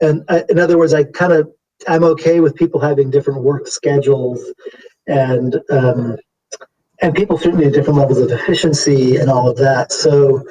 And 0.00 0.24
I, 0.28 0.44
in 0.48 0.58
other 0.58 0.78
words, 0.78 0.94
I 0.94 1.04
kind 1.04 1.32
of 1.32 1.50
I'm 1.86 2.02
okay 2.02 2.40
with 2.40 2.56
people 2.56 2.80
having 2.80 3.10
different 3.10 3.42
work 3.42 3.68
schedules 3.68 4.44
and 5.06 5.60
um, 5.70 6.16
and 7.00 7.14
people 7.14 7.38
certainly 7.38 7.66
at 7.66 7.72
different 7.72 7.98
levels 7.98 8.18
of 8.18 8.32
efficiency 8.32 9.16
and 9.16 9.30
all 9.30 9.48
of 9.48 9.56
that. 9.58 9.92
So 9.92 10.42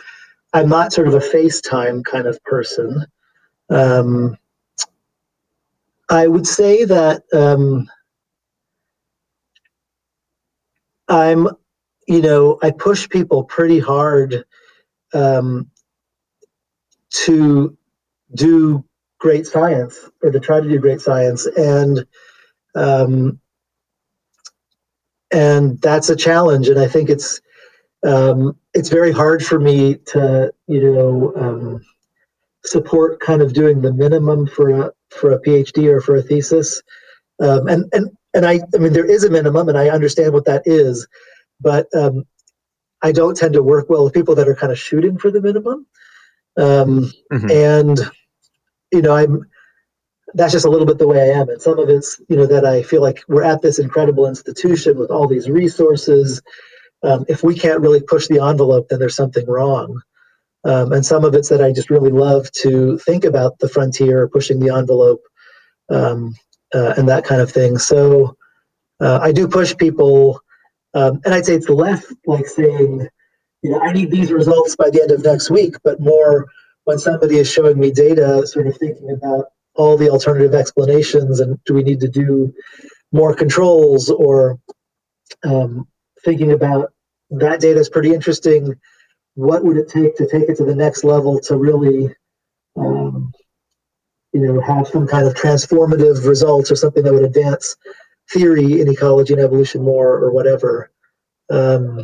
I'm 0.53 0.69
not 0.69 0.93
sort 0.93 1.07
of 1.07 1.13
a 1.13 1.19
FaceTime 1.19 2.05
kind 2.05 2.27
of 2.27 2.41
person. 2.43 3.05
Um, 3.69 4.37
I 6.09 6.27
would 6.27 6.47
say 6.47 6.85
that 6.85 7.23
um, 7.33 7.89
I'm, 11.07 11.47
you 12.07 12.21
know, 12.21 12.59
I 12.63 12.71
push 12.71 13.09
people 13.09 13.43
pretty 13.43 13.79
hard 13.79 14.45
um, 15.13 15.69
to 17.25 17.77
do 18.35 18.83
great 19.19 19.47
science 19.47 20.09
or 20.23 20.31
to 20.31 20.39
try 20.39 20.61
to 20.61 20.69
do 20.69 20.79
great 20.79 21.01
science. 21.01 21.45
And 21.45 22.05
um, 22.75 23.39
and 25.31 25.81
that's 25.81 26.09
a 26.09 26.15
challenge. 26.15 26.69
And 26.69 26.79
I 26.79 26.87
think 26.87 27.09
it's 27.09 27.41
um, 28.05 28.57
it's 28.73 28.89
very 28.89 29.11
hard 29.11 29.43
for 29.43 29.59
me 29.59 29.95
to 30.07 30.53
you 30.67 30.81
know 30.93 31.33
um, 31.35 31.85
support 32.65 33.19
kind 33.19 33.41
of 33.41 33.53
doing 33.53 33.81
the 33.81 33.93
minimum 33.93 34.47
for 34.47 34.69
a 34.69 34.91
for 35.09 35.31
a 35.31 35.41
PhD 35.41 35.87
or 35.87 36.01
for 36.01 36.15
a 36.15 36.21
thesis. 36.21 36.81
Um, 37.39 37.67
and 37.67 37.85
and 37.93 38.09
and 38.33 38.45
I 38.45 38.59
I 38.75 38.77
mean 38.77 38.93
there 38.93 39.09
is 39.09 39.23
a 39.23 39.29
minimum, 39.29 39.69
and 39.69 39.77
I 39.77 39.89
understand 39.89 40.33
what 40.33 40.45
that 40.45 40.63
is, 40.65 41.07
but 41.61 41.87
um, 41.95 42.25
I 43.01 43.11
don't 43.11 43.37
tend 43.37 43.53
to 43.53 43.63
work 43.63 43.89
well 43.89 44.03
with 44.03 44.13
people 44.13 44.35
that 44.35 44.47
are 44.47 44.55
kind 44.55 44.71
of 44.71 44.79
shooting 44.79 45.17
for 45.17 45.31
the 45.31 45.41
minimum. 45.41 45.85
Um, 46.57 47.11
mm-hmm. 47.31 47.51
And 47.51 47.99
you 48.91 49.01
know 49.01 49.15
I'm 49.15 49.45
that's 50.33 50.53
just 50.53 50.65
a 50.65 50.69
little 50.69 50.85
bit 50.85 50.97
the 50.97 51.07
way 51.07 51.21
I 51.21 51.39
am. 51.39 51.49
And 51.49 51.61
some 51.61 51.79
of 51.79 51.89
it's, 51.89 52.21
you 52.27 52.35
know, 52.35 52.45
that 52.47 52.65
I 52.65 52.83
feel 52.83 53.01
like 53.01 53.23
we're 53.27 53.43
at 53.43 53.61
this 53.61 53.79
incredible 53.79 54.27
institution 54.27 54.97
with 54.97 55.09
all 55.09 55.27
these 55.27 55.49
resources. 55.49 56.41
Um, 57.03 57.25
if 57.27 57.43
we 57.43 57.55
can't 57.55 57.81
really 57.81 58.01
push 58.01 58.27
the 58.27 58.43
envelope, 58.43 58.89
then 58.89 58.99
there's 58.99 59.15
something 59.15 59.47
wrong. 59.47 60.01
Um, 60.63 60.91
and 60.91 61.05
some 61.05 61.23
of 61.23 61.33
it's 61.33 61.49
that 61.49 61.61
I 61.61 61.71
just 61.71 61.89
really 61.89 62.11
love 62.11 62.51
to 62.63 62.97
think 62.99 63.23
about 63.23 63.59
the 63.59 63.69
frontier, 63.69 64.27
pushing 64.27 64.59
the 64.59 64.73
envelope, 64.75 65.21
um, 65.89 66.35
uh, 66.73 66.93
and 66.97 67.07
that 67.09 67.23
kind 67.23 67.41
of 67.41 67.51
thing. 67.51 67.77
So 67.77 68.35
uh, 68.99 69.19
I 69.21 69.31
do 69.31 69.47
push 69.47 69.75
people, 69.77 70.41
um, 70.93 71.21
and 71.25 71.33
I'd 71.33 71.45
say 71.45 71.55
it's 71.55 71.69
less 71.69 72.13
like 72.25 72.47
saying, 72.47 73.07
you 73.61 73.71
know, 73.71 73.79
I 73.79 73.93
need 73.93 74.11
these 74.11 74.31
results 74.31 74.75
by 74.75 74.89
the 74.89 75.01
end 75.01 75.11
of 75.11 75.23
next 75.23 75.49
week, 75.49 75.75
but 75.83 75.99
more 75.99 76.47
when 76.85 76.99
somebody 76.99 77.37
is 77.37 77.51
showing 77.51 77.79
me 77.79 77.91
data, 77.91 78.45
sort 78.47 78.67
of 78.67 78.77
thinking 78.77 79.11
about 79.11 79.45
all 79.75 79.95
the 79.95 80.09
alternative 80.09 80.55
explanations 80.55 81.39
and 81.39 81.59
do 81.65 81.73
we 81.73 81.83
need 81.83 81.99
to 81.99 82.07
do 82.07 82.53
more 83.11 83.33
controls 83.33 84.09
or 84.09 84.59
um, 85.43 85.87
thinking 86.23 86.51
about 86.51 86.91
that 87.29 87.59
data 87.59 87.79
is 87.79 87.89
pretty 87.89 88.13
interesting 88.13 88.73
what 89.37 89.63
would 89.63 89.77
it 89.77 89.87
take 89.87 90.15
to 90.17 90.27
take 90.27 90.49
it 90.49 90.57
to 90.57 90.65
the 90.65 90.75
next 90.75 91.03
level 91.03 91.39
to 91.39 91.55
really 91.55 92.09
um, 92.75 93.31
you 94.33 94.41
know 94.41 94.59
have 94.61 94.87
some 94.87 95.05
kind 95.05 95.27
of 95.27 95.35
transformative 95.35 96.27
results 96.27 96.71
or 96.71 96.75
something 96.75 97.03
that 97.03 97.13
would 97.13 97.23
advance 97.23 97.75
theory 98.33 98.81
in 98.81 98.89
ecology 98.89 99.33
and 99.33 99.41
evolution 99.41 99.83
more 99.83 100.17
or 100.17 100.31
whatever. 100.31 100.91
Um, 101.51 102.03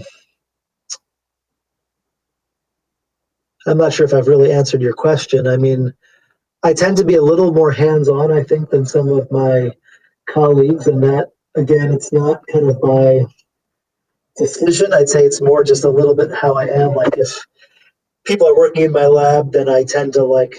i'm 3.66 3.78
not 3.78 3.92
sure 3.94 4.06
if 4.06 4.14
i've 4.14 4.28
really 4.28 4.52
answered 4.52 4.82
your 4.82 4.94
question. 4.94 5.48
I 5.48 5.58
mean 5.58 5.92
I 6.62 6.74
tend 6.74 6.98
to 6.98 7.06
be 7.06 7.16
a 7.16 7.22
little 7.22 7.52
more 7.52 7.72
hands-on, 7.72 8.32
I 8.32 8.44
think, 8.44 8.70
than 8.70 8.86
some 8.86 9.10
of 9.10 9.30
my 9.32 9.72
colleagues, 10.30 10.88
and 10.88 11.04
that 11.04 11.32
again, 11.56 11.92
it's 11.92 12.14
not 12.14 12.46
kind 12.48 12.70
of 12.70 12.80
by 12.80 13.26
decision. 14.38 14.94
I'd 14.94 15.10
say 15.10 15.24
it's 15.24 15.42
more 15.42 15.64
just 15.64 15.84
a 15.84 15.90
little 15.90 16.16
bit 16.16 16.32
how 16.34 16.56
I 16.56 16.66
am. 16.66 16.96
Like 16.96 17.18
if 17.18 17.46
people 18.26 18.48
are 18.48 18.56
working 18.56 18.84
in 18.84 18.92
my 18.92 19.08
lab, 19.08 19.52
then 19.52 19.70
I 19.70 19.84
tend 19.84 20.14
to 20.14 20.24
like 20.24 20.56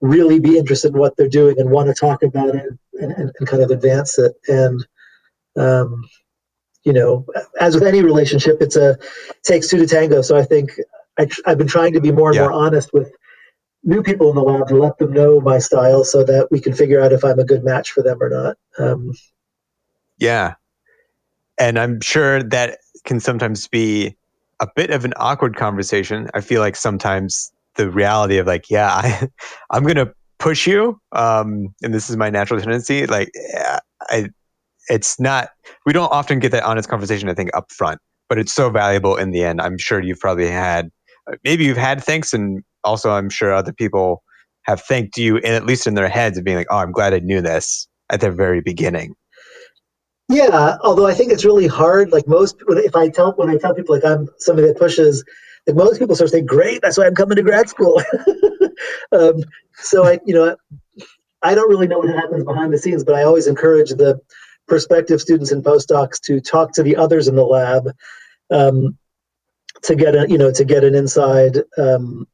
really 0.00 0.38
be 0.40 0.58
interested 0.58 0.92
in 0.92 0.98
what 0.98 1.16
they're 1.16 1.28
doing 1.28 1.58
and 1.58 1.70
want 1.70 1.88
to 1.88 1.94
talk 1.94 2.22
about 2.22 2.54
it 2.54 2.66
and, 2.94 3.12
and, 3.12 3.32
and 3.38 3.48
kind 3.48 3.62
of 3.62 3.70
advance 3.70 4.18
it. 4.18 4.34
And 4.48 4.86
um, 5.56 6.04
you 6.84 6.92
know, 6.92 7.26
as 7.60 7.74
with 7.74 7.82
any 7.82 8.02
relationship, 8.02 8.58
it's 8.60 8.76
a 8.76 8.90
it 8.90 9.42
takes 9.42 9.68
two 9.68 9.78
to 9.78 9.86
tango. 9.86 10.22
So 10.22 10.36
I 10.36 10.44
think 10.44 10.70
I, 11.18 11.26
have 11.46 11.58
been 11.58 11.66
trying 11.66 11.92
to 11.94 12.00
be 12.00 12.12
more 12.12 12.28
and 12.28 12.36
yeah. 12.36 12.42
more 12.42 12.52
honest 12.52 12.92
with 12.92 13.10
new 13.82 14.02
people 14.02 14.28
in 14.30 14.36
the 14.36 14.42
lab 14.42 14.68
to 14.68 14.76
let 14.76 14.98
them 14.98 15.12
know 15.12 15.40
my 15.40 15.58
style 15.58 16.04
so 16.04 16.22
that 16.24 16.48
we 16.50 16.60
can 16.60 16.74
figure 16.74 17.00
out 17.00 17.12
if 17.12 17.24
I'm 17.24 17.38
a 17.38 17.44
good 17.44 17.64
match 17.64 17.92
for 17.92 18.02
them 18.02 18.22
or 18.22 18.28
not. 18.28 18.56
Um, 18.78 19.12
yeah. 20.18 20.54
And 21.58 21.78
I'm 21.78 22.00
sure 22.00 22.42
that 22.42 22.78
can 23.06 23.20
sometimes 23.20 23.66
be 23.68 24.16
a 24.60 24.68
bit 24.74 24.90
of 24.90 25.04
an 25.04 25.14
awkward 25.16 25.56
conversation. 25.56 26.28
I 26.34 26.40
feel 26.40 26.60
like 26.60 26.76
sometimes 26.76 27.52
the 27.76 27.90
reality 27.90 28.38
of 28.38 28.46
like, 28.46 28.70
yeah, 28.70 28.90
I, 28.94 29.28
I'm 29.70 29.82
going 29.82 29.96
to 29.96 30.12
push 30.38 30.66
you. 30.66 31.00
Um, 31.12 31.74
and 31.82 31.94
this 31.94 32.10
is 32.10 32.16
my 32.16 32.30
natural 32.30 32.60
tendency. 32.60 33.06
Like, 33.06 33.30
I, 34.10 34.30
it's 34.88 35.18
not, 35.18 35.50
we 35.84 35.92
don't 35.92 36.12
often 36.12 36.38
get 36.38 36.52
that 36.52 36.62
honest 36.62 36.88
conversation, 36.88 37.28
I 37.28 37.34
think, 37.34 37.50
up 37.54 37.72
front, 37.72 38.00
but 38.28 38.38
it's 38.38 38.54
so 38.54 38.70
valuable 38.70 39.16
in 39.16 39.30
the 39.30 39.42
end. 39.42 39.60
I'm 39.60 39.78
sure 39.78 40.00
you've 40.00 40.20
probably 40.20 40.48
had, 40.48 40.90
maybe 41.44 41.64
you've 41.64 41.76
had 41.76 42.02
thanks, 42.02 42.32
and 42.32 42.62
also 42.84 43.10
I'm 43.10 43.30
sure 43.30 43.52
other 43.52 43.72
people 43.72 44.22
have 44.62 44.80
thanked 44.82 45.16
you, 45.16 45.36
and 45.38 45.54
at 45.54 45.66
least 45.66 45.86
in 45.86 45.94
their 45.94 46.08
heads, 46.08 46.38
of 46.38 46.44
being 46.44 46.56
like, 46.56 46.68
oh, 46.70 46.78
I'm 46.78 46.92
glad 46.92 47.14
I 47.14 47.20
knew 47.20 47.40
this 47.40 47.88
at 48.10 48.20
the 48.20 48.30
very 48.30 48.60
beginning. 48.60 49.14
Yeah, 50.28 50.76
although 50.82 51.06
I 51.06 51.14
think 51.14 51.32
it's 51.32 51.44
really 51.44 51.68
hard. 51.68 52.10
Like 52.10 52.26
most, 52.26 52.56
if 52.68 52.96
I 52.96 53.08
tell 53.08 53.32
when 53.32 53.48
I 53.48 53.56
tell 53.58 53.74
people 53.74 53.94
like 53.94 54.04
I'm 54.04 54.28
somebody 54.38 54.68
that 54.68 54.78
pushes, 54.78 55.24
like 55.66 55.76
most 55.76 55.98
people 55.98 56.16
sort 56.16 56.26
of 56.26 56.32
say, 56.32 56.42
"Great, 56.42 56.82
that's 56.82 56.98
why 56.98 57.06
I'm 57.06 57.14
coming 57.14 57.36
to 57.36 57.42
grad 57.42 57.68
school." 57.68 58.02
um, 59.12 59.36
so 59.74 60.04
I, 60.04 60.18
you 60.24 60.34
know, 60.34 60.56
I 61.42 61.54
don't 61.54 61.68
really 61.68 61.86
know 61.86 61.98
what 61.98 62.08
happens 62.08 62.44
behind 62.44 62.72
the 62.72 62.78
scenes, 62.78 63.04
but 63.04 63.14
I 63.14 63.22
always 63.22 63.46
encourage 63.46 63.90
the 63.90 64.20
prospective 64.66 65.20
students 65.20 65.52
and 65.52 65.62
postdocs 65.62 66.20
to 66.22 66.40
talk 66.40 66.72
to 66.72 66.82
the 66.82 66.96
others 66.96 67.28
in 67.28 67.36
the 67.36 67.44
lab 67.44 67.92
um, 68.50 68.98
to 69.82 69.94
get 69.94 70.16
a, 70.16 70.28
you 70.28 70.38
know, 70.38 70.50
to 70.50 70.64
get 70.64 70.82
an 70.82 70.96
inside 70.96 71.58
um, 71.78 72.26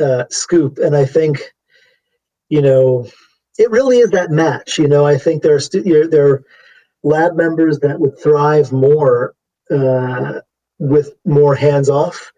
uh, 0.00 0.24
scoop. 0.30 0.78
And 0.78 0.96
I 0.96 1.04
think, 1.04 1.52
you 2.48 2.62
know, 2.62 3.06
it 3.58 3.70
really 3.70 3.98
is 3.98 4.10
that 4.10 4.30
match. 4.30 4.78
You 4.78 4.88
know, 4.88 5.04
I 5.04 5.18
think 5.18 5.42
there 5.42 5.54
are 5.54 5.60
stu- 5.60 6.08
there 6.08 6.28
are 6.28 6.44
lab 7.04 7.36
members 7.36 7.78
that 7.80 8.00
would 8.00 8.18
thrive 8.18 8.72
more 8.72 9.34
uh, 9.70 10.40
with 10.78 11.14
more 11.24 11.54
hands 11.54 11.88
off, 11.88 12.32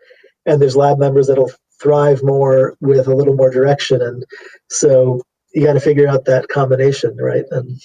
and 0.45 0.61
there's 0.61 0.77
lab 0.77 0.99
members 0.99 1.29
that'll 1.29 1.51
thrive 1.81 2.23
more 2.23 2.77
with 2.81 3.07
a 3.07 3.15
little 3.15 3.35
more 3.35 3.51
direction. 3.51 4.03
And 4.03 4.25
so 4.69 5.23
you 5.55 5.65
got 5.65 5.75
to 5.75 5.81
figure 5.81 6.09
out 6.09 6.27
that 6.27 6.49
combination, 6.49 7.17
right? 7.17 7.45
And 7.51 7.81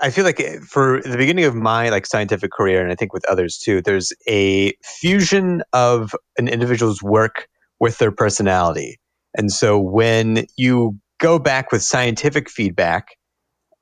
I 0.00 0.10
feel 0.10 0.24
like 0.24 0.40
eh, 0.40 0.58
for 0.60 1.00
the 1.02 1.16
beginning 1.16 1.44
of 1.44 1.54
my 1.54 1.88
like 1.88 2.06
scientific 2.06 2.50
career, 2.50 2.82
and 2.82 2.92
I 2.92 2.94
think 2.94 3.12
with 3.12 3.24
others 3.26 3.56
too, 3.56 3.80
there's 3.80 4.12
a 4.28 4.72
fusion 4.82 5.62
of 5.72 6.14
an 6.36 6.48
individual's 6.48 7.02
work 7.02 7.48
with 7.80 7.98
their 7.98 8.12
personality. 8.12 8.98
And 9.36 9.52
so 9.52 9.78
when 9.78 10.46
you 10.56 10.98
go 11.18 11.38
back 11.38 11.72
with 11.72 11.82
scientific 11.82 12.50
feedback, 12.50 13.16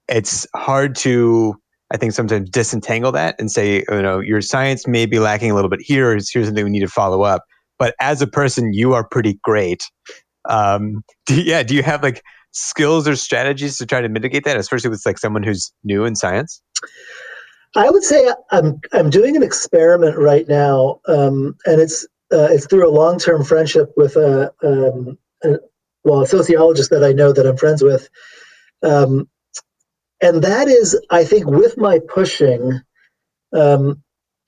it's 0.08 0.46
hard 0.54 0.94
to 0.96 1.54
I 1.92 1.98
think 1.98 2.12
sometimes 2.12 2.48
disentangle 2.48 3.12
that 3.12 3.36
and 3.38 3.50
say, 3.50 3.84
you 3.90 4.02
know, 4.02 4.18
your 4.18 4.40
science 4.40 4.86
may 4.86 5.04
be 5.04 5.18
lacking 5.18 5.50
a 5.50 5.54
little 5.54 5.68
bit 5.68 5.82
here. 5.82 6.12
Here's 6.12 6.30
something 6.30 6.64
we 6.64 6.70
need 6.70 6.80
to 6.80 6.88
follow 6.88 7.22
up. 7.22 7.44
But 7.78 7.94
as 8.00 8.22
a 8.22 8.26
person, 8.26 8.72
you 8.72 8.94
are 8.94 9.06
pretty 9.06 9.38
great. 9.44 9.82
Um, 10.48 11.02
do, 11.26 11.40
yeah, 11.42 11.62
do 11.62 11.74
you 11.74 11.82
have 11.82 12.02
like 12.02 12.22
skills 12.52 13.06
or 13.06 13.16
strategies 13.16 13.76
to 13.78 13.86
try 13.86 14.00
to 14.00 14.08
mitigate 14.08 14.44
that, 14.44 14.56
especially 14.56 14.88
with 14.88 15.02
like 15.04 15.18
someone 15.18 15.42
who's 15.42 15.70
new 15.84 16.04
in 16.04 16.16
science? 16.16 16.62
I 17.74 17.90
would 17.90 18.04
say 18.04 18.30
I'm 18.50 18.80
I'm 18.92 19.10
doing 19.10 19.34
an 19.36 19.42
experiment 19.42 20.18
right 20.18 20.46
now, 20.46 21.00
um, 21.08 21.56
and 21.64 21.80
it's 21.80 22.06
uh, 22.32 22.48
it's 22.50 22.66
through 22.66 22.88
a 22.88 22.92
long 22.92 23.18
term 23.18 23.44
friendship 23.44 23.92
with 23.96 24.16
a, 24.16 24.52
um, 24.62 25.18
a, 25.42 25.56
well 26.04 26.22
a 26.22 26.26
sociologist 26.26 26.90
that 26.90 27.02
I 27.02 27.12
know 27.12 27.32
that 27.32 27.46
I'm 27.46 27.56
friends 27.56 27.82
with, 27.82 28.10
um, 28.82 29.26
and 30.22 30.42
that 30.42 30.68
is, 30.68 30.98
I 31.10 31.24
think, 31.24 31.46
with 31.46 31.76
my 31.76 31.98
pushing, 32.08 32.80
um, 33.52 34.02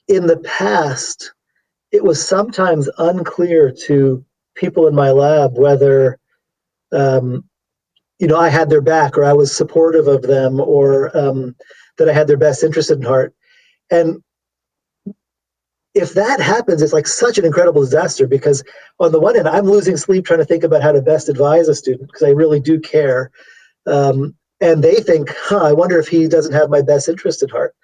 in 0.09 0.27
the 0.27 0.39
past, 0.39 1.35
it 1.93 2.05
was 2.05 2.27
sometimes 2.27 2.89
unclear 2.99 3.73
to 3.87 4.25
people 4.55 4.87
in 4.87 4.95
my 4.95 5.11
lab 5.11 5.59
whether, 5.59 6.19
um, 6.93 7.45
you 8.19 8.29
know, 8.29 8.39
I 8.39 8.49
had 8.49 8.71
their 8.71 8.81
back 8.81 9.19
or 9.19 9.25
I 9.25 9.33
was 9.33 9.55
supportive 9.55 10.07
of 10.07 10.23
them 10.23 10.61
or 10.61 11.17
um, 11.17 11.57
that 11.99 12.09
I 12.09 12.13
had 12.13 12.29
their 12.29 12.37
best 12.37 12.63
interest 12.63 12.91
in 12.91 13.03
heart. 13.03 13.35
And 13.91 14.23
if 15.95 16.15
that 16.15 16.41
happens, 16.41 16.83
it's 16.83 16.93
like 16.93 17.07
such 17.07 17.39
an 17.39 17.45
incredible 17.45 17.81
disaster 17.81 18.27
because 18.27 18.63
on 19.01 19.13
the 19.13 19.21
one 19.21 19.35
hand, 19.35 19.49
I'm 19.49 19.67
losing 19.67 19.97
sleep 19.97 20.25
trying 20.25 20.41
to 20.41 20.45
think 20.45 20.65
about 20.65 20.83
how 20.83 20.93
to 20.93 21.03
best 21.03 21.29
advise 21.29 21.69
a 21.69 21.75
student 21.75 22.09
because 22.09 22.23
I 22.23 22.31
really 22.31 22.61
do 22.61 22.81
care. 22.81 23.31
Um, 23.87 24.35
and 24.65 24.83
they 24.83 24.97
think, 24.97 25.29
huh, 25.37 25.63
I 25.63 25.73
wonder 25.73 25.99
if 25.99 26.09
he 26.09 26.27
doesn't 26.27 26.55
have 26.55 26.71
my 26.71 26.81
best 26.81 27.09
interest 27.09 27.43
at 27.43 27.51
heart. 27.51 27.75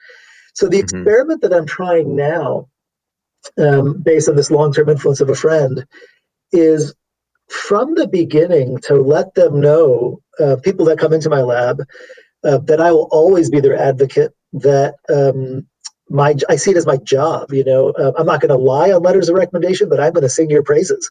So 0.55 0.67
the 0.67 0.79
mm-hmm. 0.79 0.85
experiment 0.85 1.43
that 1.43 1.53
I'm 1.53 1.67
trying 1.67 2.17
now, 2.17 2.69
um, 3.59 4.01
based 4.03 4.29
on 4.31 4.37
this 4.37 4.51
long-term 4.51 4.89
influence 4.89 5.21
of 5.21 5.29
a 5.29 5.35
friend, 5.35 5.87
is 6.53 6.95
from 7.49 7.95
the 7.95 8.09
beginning 8.09 8.79
to 8.79 8.95
let 8.95 9.35
them 9.35 9.61
know, 9.61 10.23
uh, 10.39 10.57
people 10.63 10.87
that 10.87 10.99
come 10.99 11.13
into 11.13 11.29
my 11.29 11.43
lab, 11.43 11.83
uh, 12.45 12.59
that 12.59 12.81
I 12.81 12.93
will 12.93 13.09
always 13.11 13.51
be 13.51 13.61
their 13.61 13.77
advocate. 13.77 14.33
That 14.53 14.95
um, 15.09 15.67
my 16.09 16.35
I 16.49 16.57
see 16.57 16.71
it 16.71 16.77
as 16.77 16.87
my 16.87 16.97
job. 16.97 17.53
You 17.53 17.65
know, 17.65 17.91
uh, 17.91 18.13
I'm 18.17 18.27
not 18.27 18.41
going 18.41 18.57
to 18.57 18.57
lie 18.57 18.91
on 18.91 19.03
letters 19.03 19.29
of 19.29 19.37
recommendation, 19.37 19.89
but 19.89 20.01
I'm 20.01 20.13
going 20.13 20.23
to 20.23 20.29
sing 20.29 20.51
your 20.51 20.63
praises. 20.63 21.11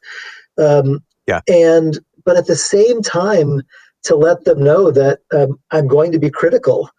Um, 0.57 1.03
yeah. 1.27 1.41
And 1.47 1.99
but 2.25 2.37
at 2.37 2.47
the 2.47 2.55
same 2.55 3.01
time, 3.01 3.61
to 4.03 4.15
let 4.15 4.43
them 4.45 4.63
know 4.63 4.91
that 4.91 5.19
um, 5.33 5.59
I'm 5.71 5.87
going 5.87 6.11
to 6.11 6.19
be 6.19 6.29
critical 6.29 6.89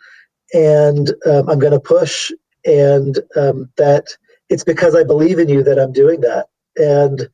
and 0.52 1.10
um, 1.26 1.48
I'm 1.48 1.58
going 1.58 1.72
to 1.72 1.80
push, 1.80 2.30
and 2.64 3.18
um, 3.36 3.70
that 3.76 4.06
it's 4.48 4.64
because 4.64 4.94
I 4.94 5.04
believe 5.04 5.38
in 5.38 5.48
you 5.48 5.62
that 5.62 5.78
I'm 5.78 5.92
doing 5.92 6.20
that. 6.22 6.46
And 6.76 7.28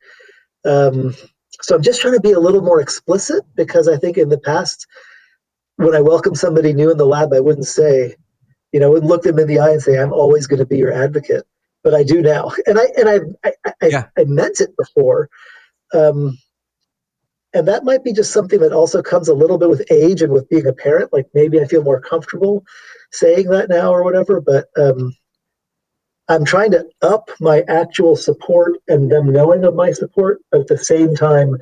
um, 0.65 1.15
so 1.61 1.75
I'm 1.75 1.81
just 1.81 2.01
trying 2.01 2.13
to 2.13 2.19
be 2.19 2.31
a 2.31 2.39
little 2.39 2.61
more 2.61 2.79
explicit 2.79 3.43
because 3.55 3.87
I 3.87 3.97
think 3.97 4.17
in 4.17 4.29
the 4.29 4.37
past, 4.37 4.85
when 5.77 5.95
I 5.95 6.01
welcome 6.01 6.35
somebody 6.35 6.73
new 6.73 6.91
in 6.91 6.97
the 6.97 7.05
lab, 7.05 7.33
I 7.33 7.39
wouldn't 7.39 7.67
say, 7.67 8.15
you 8.71 8.79
know, 8.79 8.87
I 8.87 8.89
wouldn't 8.89 9.09
look 9.09 9.23
them 9.23 9.39
in 9.39 9.47
the 9.47 9.59
eye 9.59 9.71
and 9.71 9.81
say, 9.81 9.97
I'm 9.97 10.13
always 10.13 10.47
going 10.47 10.59
to 10.59 10.65
be 10.65 10.77
your 10.77 10.93
advocate. 10.93 11.45
But 11.83 11.93
I 11.95 12.03
do 12.03 12.21
now. 12.21 12.51
And 12.65 12.79
I, 12.79 12.85
and 12.97 13.09
I, 13.09 13.19
I, 13.45 13.71
I, 13.81 13.87
yeah. 13.87 14.05
I 14.17 14.23
meant 14.25 14.59
it 14.59 14.75
before. 14.77 15.29
Um, 15.93 16.37
and 17.57 17.67
that 17.67 17.83
might 17.83 18.03
be 18.03 18.13
just 18.13 18.31
something 18.31 18.59
that 18.59 18.71
also 18.71 19.01
comes 19.01 19.27
a 19.27 19.33
little 19.33 19.57
bit 19.57 19.69
with 19.69 19.91
age 19.91 20.21
and 20.21 20.31
with 20.31 20.47
being 20.47 20.67
a 20.67 20.73
parent 20.73 21.11
like 21.11 21.25
maybe 21.33 21.59
i 21.59 21.65
feel 21.65 21.83
more 21.83 21.99
comfortable 21.99 22.63
saying 23.11 23.49
that 23.49 23.69
now 23.69 23.91
or 23.91 24.03
whatever 24.03 24.39
but 24.39 24.67
um, 24.77 25.13
i'm 26.29 26.45
trying 26.45 26.71
to 26.71 26.85
up 27.01 27.29
my 27.41 27.63
actual 27.67 28.15
support 28.15 28.73
and 28.87 29.11
them 29.11 29.31
knowing 29.31 29.63
of 29.63 29.75
my 29.75 29.91
support 29.91 30.39
but 30.51 30.61
at 30.61 30.67
the 30.67 30.77
same 30.77 31.15
time 31.15 31.57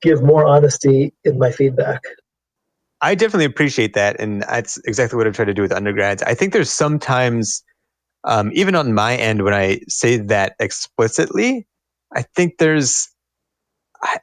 give 0.00 0.22
more 0.22 0.46
honesty 0.46 1.12
in 1.24 1.38
my 1.40 1.50
feedback. 1.50 2.00
I 3.00 3.16
definitely 3.16 3.46
appreciate 3.46 3.94
that 3.94 4.20
and 4.20 4.42
that's 4.42 4.78
exactly 4.84 5.16
what 5.16 5.26
i 5.26 5.30
try 5.30 5.44
to 5.44 5.54
do 5.54 5.62
with 5.62 5.72
undergrads. 5.72 6.22
I 6.22 6.34
think 6.34 6.52
there's 6.52 6.70
sometimes 6.70 7.64
um, 8.24 8.50
even 8.52 8.74
on 8.74 8.92
my 8.92 9.16
end 9.16 9.44
when 9.44 9.54
i 9.54 9.80
say 9.88 10.16
that 10.16 10.54
explicitly 10.58 11.66
i 12.14 12.22
think 12.22 12.58
there's 12.58 13.08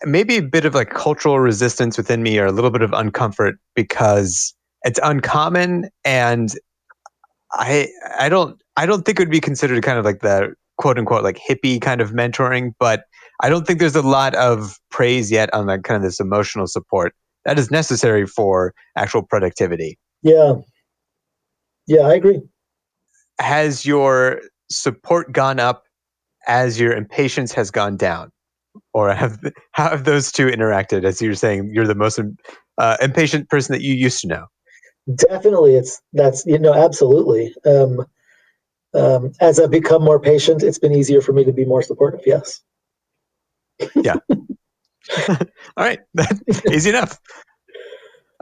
maybe 0.06 0.38
a 0.38 0.42
bit 0.42 0.66
of 0.66 0.74
like 0.74 0.90
cultural 0.90 1.40
resistance 1.40 1.98
within 1.98 2.24
me 2.24 2.40
or 2.40 2.46
a 2.46 2.52
little 2.52 2.72
bit 2.72 2.82
of 2.82 2.92
uncomfort 2.92 3.54
because 3.76 4.54
it's 4.84 5.00
uncommon 5.04 5.90
and 6.04 6.54
I 7.54 7.90
I 8.18 8.30
don't 8.30 8.62
I 8.78 8.86
don't 8.86 9.06
think 9.06 9.20
it 9.20 9.24
would 9.24 9.32
be 9.32 9.42
considered 9.42 9.82
kind 9.84 9.98
of 9.98 10.06
like 10.06 10.22
the 10.22 10.54
quote 10.78 10.98
unquote 10.98 11.24
like 11.24 11.38
hippie 11.38 11.82
kind 11.82 12.02
of 12.02 12.12
mentoring, 12.12 12.74
but 12.80 13.04
I 13.42 13.50
don't 13.50 13.68
think 13.68 13.80
there's 13.80 13.96
a 13.96 14.02
lot 14.02 14.36
of 14.36 14.78
praise 14.92 15.32
yet 15.32 15.54
on 15.54 15.68
like 15.68 15.84
kind 15.84 15.98
of 15.98 16.04
this 16.04 16.20
emotional 16.20 16.68
support 16.68 17.14
that 17.46 17.60
is 17.60 17.70
necessary 17.70 18.26
for 18.26 18.74
actual 18.98 19.22
productivity. 19.22 19.98
Yeah. 20.24 20.56
Yeah, 21.88 22.02
I 22.02 22.16
agree. 22.16 22.42
Has 23.40 23.86
your 23.86 24.42
support 24.72 25.32
gone 25.32 25.60
up 25.60 25.84
as 26.48 26.80
your 26.80 26.94
impatience 26.94 27.52
has 27.54 27.70
gone 27.70 27.98
down? 27.98 28.32
Or 28.94 29.14
have 29.14 29.40
how 29.72 29.90
have 29.90 30.06
those 30.06 30.32
two 30.32 30.48
interacted? 30.48 31.04
As 31.04 31.22
you're 31.22 31.36
saying, 31.36 31.72
you're 31.74 31.88
the 31.88 31.96
most 31.96 32.20
uh, 32.78 32.98
impatient 33.02 33.50
person 33.50 33.74
that 33.74 33.82
you 33.82 33.94
used 33.94 34.22
to 34.22 34.28
know. 34.28 34.46
Definitely, 35.16 35.76
it's 35.76 36.02
that's 36.14 36.46
you 36.46 36.60
know 36.60 36.74
absolutely. 36.74 37.54
Um, 37.66 38.06
um, 38.94 39.34
as 39.42 39.60
I've 39.60 39.72
become 39.72 40.04
more 40.04 40.20
patient, 40.20 40.64
it's 40.64 40.80
been 40.80 40.94
easier 40.94 41.22
for 41.22 41.34
me 41.34 41.44
to 41.44 41.52
be 41.52 41.66
more 41.66 41.82
supportive. 41.82 42.22
Yes. 42.26 42.62
yeah. 43.96 44.16
All 45.28 45.38
right, 45.78 46.00
easy 46.72 46.90
enough. 46.90 47.20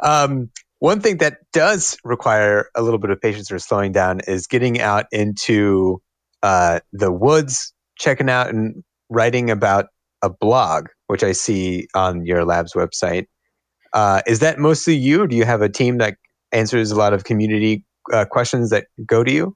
Um, 0.01 0.49
one 0.79 1.01
thing 1.01 1.17
that 1.17 1.37
does 1.51 1.97
require 2.03 2.69
a 2.75 2.81
little 2.81 2.99
bit 2.99 3.09
of 3.09 3.21
patience 3.21 3.51
or 3.51 3.59
slowing 3.59 3.91
down 3.91 4.21
is 4.27 4.47
getting 4.47 4.79
out 4.81 5.05
into 5.11 6.01
uh, 6.41 6.79
the 6.91 7.11
woods, 7.11 7.73
checking 7.97 8.29
out 8.29 8.49
and 8.49 8.83
writing 9.09 9.49
about 9.49 9.87
a 10.23 10.29
blog, 10.29 10.87
which 11.07 11.23
I 11.23 11.33
see 11.33 11.87
on 11.93 12.25
your 12.25 12.45
lab's 12.45 12.73
website. 12.73 13.27
Uh, 13.93 14.21
is 14.25 14.39
that 14.39 14.57
mostly 14.57 14.95
you? 14.95 15.27
Do 15.27 15.35
you 15.35 15.45
have 15.45 15.61
a 15.61 15.69
team 15.69 15.99
that 15.99 16.17
answers 16.51 16.89
a 16.91 16.95
lot 16.95 17.13
of 17.13 17.25
community 17.25 17.85
uh, 18.11 18.25
questions 18.25 18.71
that 18.71 18.87
go 19.05 19.23
to 19.23 19.31
you? 19.31 19.55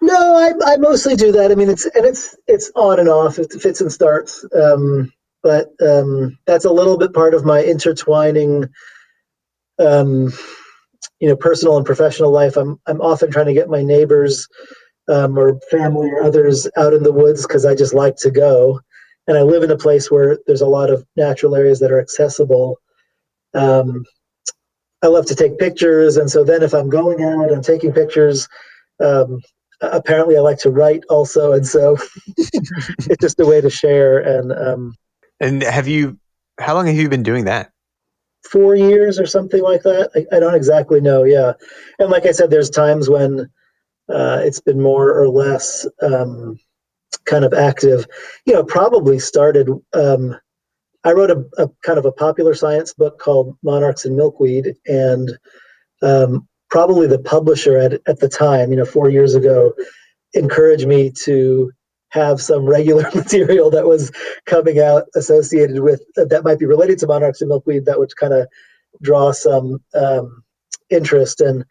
No, 0.00 0.36
I, 0.36 0.72
I 0.72 0.76
mostly 0.78 1.14
do 1.14 1.30
that. 1.32 1.52
I 1.52 1.54
mean, 1.54 1.70
it's 1.70 1.86
and 1.86 2.04
it's 2.04 2.36
it's 2.46 2.70
on 2.74 2.98
and 2.98 3.08
off. 3.08 3.38
It 3.38 3.52
fits 3.52 3.80
and 3.80 3.92
starts. 3.92 4.44
Um, 4.60 5.12
but 5.42 5.68
um, 5.86 6.38
that's 6.46 6.64
a 6.64 6.72
little 6.72 6.98
bit 6.98 7.12
part 7.12 7.34
of 7.34 7.44
my 7.44 7.62
intertwining, 7.62 8.64
um, 9.78 10.32
you 11.20 11.28
know, 11.28 11.36
personal 11.36 11.76
and 11.76 11.86
professional 11.86 12.32
life. 12.32 12.56
I'm 12.56 12.80
I'm 12.86 13.00
often 13.00 13.30
trying 13.30 13.46
to 13.46 13.54
get 13.54 13.68
my 13.68 13.82
neighbors 13.82 14.48
um, 15.08 15.38
or 15.38 15.60
family 15.70 16.10
or 16.10 16.22
others 16.22 16.68
out 16.76 16.94
in 16.94 17.02
the 17.02 17.12
woods 17.12 17.46
because 17.46 17.64
I 17.64 17.74
just 17.74 17.94
like 17.94 18.16
to 18.16 18.30
go, 18.30 18.80
and 19.26 19.38
I 19.38 19.42
live 19.42 19.62
in 19.62 19.70
a 19.70 19.76
place 19.76 20.10
where 20.10 20.38
there's 20.46 20.60
a 20.60 20.66
lot 20.66 20.90
of 20.90 21.04
natural 21.16 21.56
areas 21.56 21.80
that 21.80 21.90
are 21.90 22.00
accessible. 22.00 22.78
Um, 23.54 24.04
I 25.02 25.08
love 25.08 25.26
to 25.26 25.34
take 25.34 25.58
pictures, 25.58 26.16
and 26.16 26.30
so 26.30 26.44
then 26.44 26.62
if 26.62 26.74
I'm 26.74 26.88
going 26.88 27.22
out, 27.22 27.52
I'm 27.52 27.62
taking 27.62 27.92
pictures. 27.92 28.48
Um, 29.00 29.40
apparently, 29.80 30.36
I 30.36 30.40
like 30.40 30.58
to 30.60 30.70
write 30.70 31.04
also, 31.10 31.52
and 31.52 31.66
so 31.66 31.96
it's 32.36 33.20
just 33.20 33.40
a 33.40 33.46
way 33.46 33.60
to 33.60 33.70
share. 33.70 34.18
And 34.18 34.52
um, 34.52 34.94
and 35.40 35.62
have 35.62 35.88
you? 35.88 36.18
How 36.58 36.74
long 36.74 36.86
have 36.86 36.96
you 36.96 37.08
been 37.08 37.22
doing 37.22 37.44
that? 37.46 37.70
Four 38.50 38.76
years 38.76 39.18
or 39.18 39.26
something 39.26 39.62
like 39.62 39.82
that. 39.82 40.10
I, 40.14 40.36
I 40.36 40.40
don't 40.40 40.54
exactly 40.54 41.00
know. 41.00 41.24
Yeah, 41.24 41.52
and 41.98 42.10
like 42.10 42.26
I 42.26 42.32
said, 42.32 42.50
there's 42.50 42.70
times 42.70 43.10
when 43.10 43.50
uh, 44.08 44.40
it's 44.42 44.60
been 44.60 44.80
more 44.80 45.12
or 45.12 45.28
less 45.28 45.86
um, 46.02 46.58
kind 47.16 47.44
of 47.44 47.52
active. 47.52 48.06
You 48.46 48.54
know, 48.54 48.64
probably 48.64 49.18
started. 49.18 49.68
Um, 49.92 50.36
I 51.04 51.12
wrote 51.12 51.30
a, 51.30 51.44
a, 51.58 51.68
kind 51.82 51.98
of 51.98 52.06
a 52.06 52.12
popular 52.12 52.54
science 52.54 52.94
book 52.94 53.18
called 53.18 53.56
Monarchs 53.62 54.04
and 54.04 54.16
Milkweed, 54.16 54.74
and 54.86 55.38
um, 56.02 56.48
probably 56.70 57.06
the 57.06 57.18
publisher 57.18 57.76
at 57.78 58.00
at 58.06 58.20
the 58.20 58.28
time, 58.28 58.70
you 58.70 58.76
know, 58.76 58.86
four 58.86 59.10
years 59.10 59.34
ago, 59.34 59.72
encouraged 60.34 60.86
me 60.86 61.10
to 61.24 61.70
have 62.14 62.40
some 62.40 62.64
regular 62.64 63.10
material 63.14 63.70
that 63.70 63.86
was 63.86 64.12
coming 64.46 64.78
out 64.78 65.04
associated 65.16 65.80
with 65.80 66.02
uh, 66.16 66.24
that 66.26 66.44
might 66.44 66.58
be 66.58 66.66
related 66.66 66.98
to 66.98 67.06
monarchs 67.06 67.40
and 67.40 67.48
milkweed 67.48 67.84
that 67.84 67.98
would 67.98 68.14
kind 68.16 68.32
of 68.32 68.46
draw 69.02 69.32
some 69.32 69.82
um, 69.94 70.42
interest. 70.90 71.40
And 71.40 71.64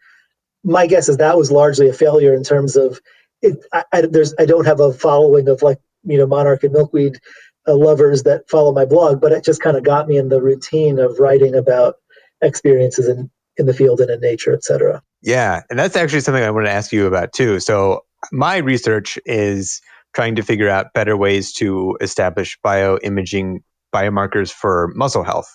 my 0.62 0.86
guess 0.86 1.08
is 1.08 1.16
that 1.16 1.36
was 1.36 1.50
largely 1.50 1.88
a 1.88 1.92
failure 1.92 2.34
in 2.34 2.44
terms 2.44 2.76
of 2.76 3.00
it. 3.44 3.64
I, 3.72 3.84
I, 3.92 4.00
there's 4.02 4.34
I 4.38 4.46
don't 4.46 4.66
have 4.66 4.80
a 4.80 4.92
following 4.92 5.48
of 5.48 5.62
like 5.62 5.78
you 6.04 6.18
know 6.18 6.26
monarch 6.26 6.64
and 6.64 6.72
milkweed 6.72 7.18
uh, 7.66 7.74
lovers 7.74 8.24
that 8.24 8.48
follow 8.48 8.72
my 8.72 8.84
blog, 8.84 9.20
but 9.20 9.32
it 9.32 9.44
just 9.44 9.60
kind 9.60 9.76
of 9.76 9.84
got 9.84 10.08
me 10.08 10.16
in 10.16 10.28
the 10.28 10.42
routine 10.42 10.98
of 10.98 11.18
writing 11.18 11.54
about 11.54 11.96
experiences 12.42 13.08
in 13.08 13.30
in 13.56 13.66
the 13.66 13.74
field 13.74 14.00
and 14.00 14.10
in 14.10 14.20
nature, 14.20 14.52
et 14.52 14.64
cetera. 14.64 15.02
Yeah, 15.22 15.62
and 15.70 15.78
that's 15.78 15.96
actually 15.96 16.20
something 16.20 16.42
I 16.42 16.50
want 16.50 16.66
to 16.66 16.72
ask 16.72 16.92
you 16.92 17.06
about 17.06 17.32
too. 17.32 17.60
So 17.60 18.04
my 18.32 18.58
research 18.58 19.18
is 19.24 19.80
trying 20.14 20.36
to 20.36 20.42
figure 20.42 20.68
out 20.68 20.92
better 20.92 21.16
ways 21.16 21.52
to 21.54 21.96
establish 22.00 22.58
bioimaging 22.64 23.58
biomarkers 23.94 24.52
for 24.52 24.92
muscle 24.94 25.24
health. 25.24 25.48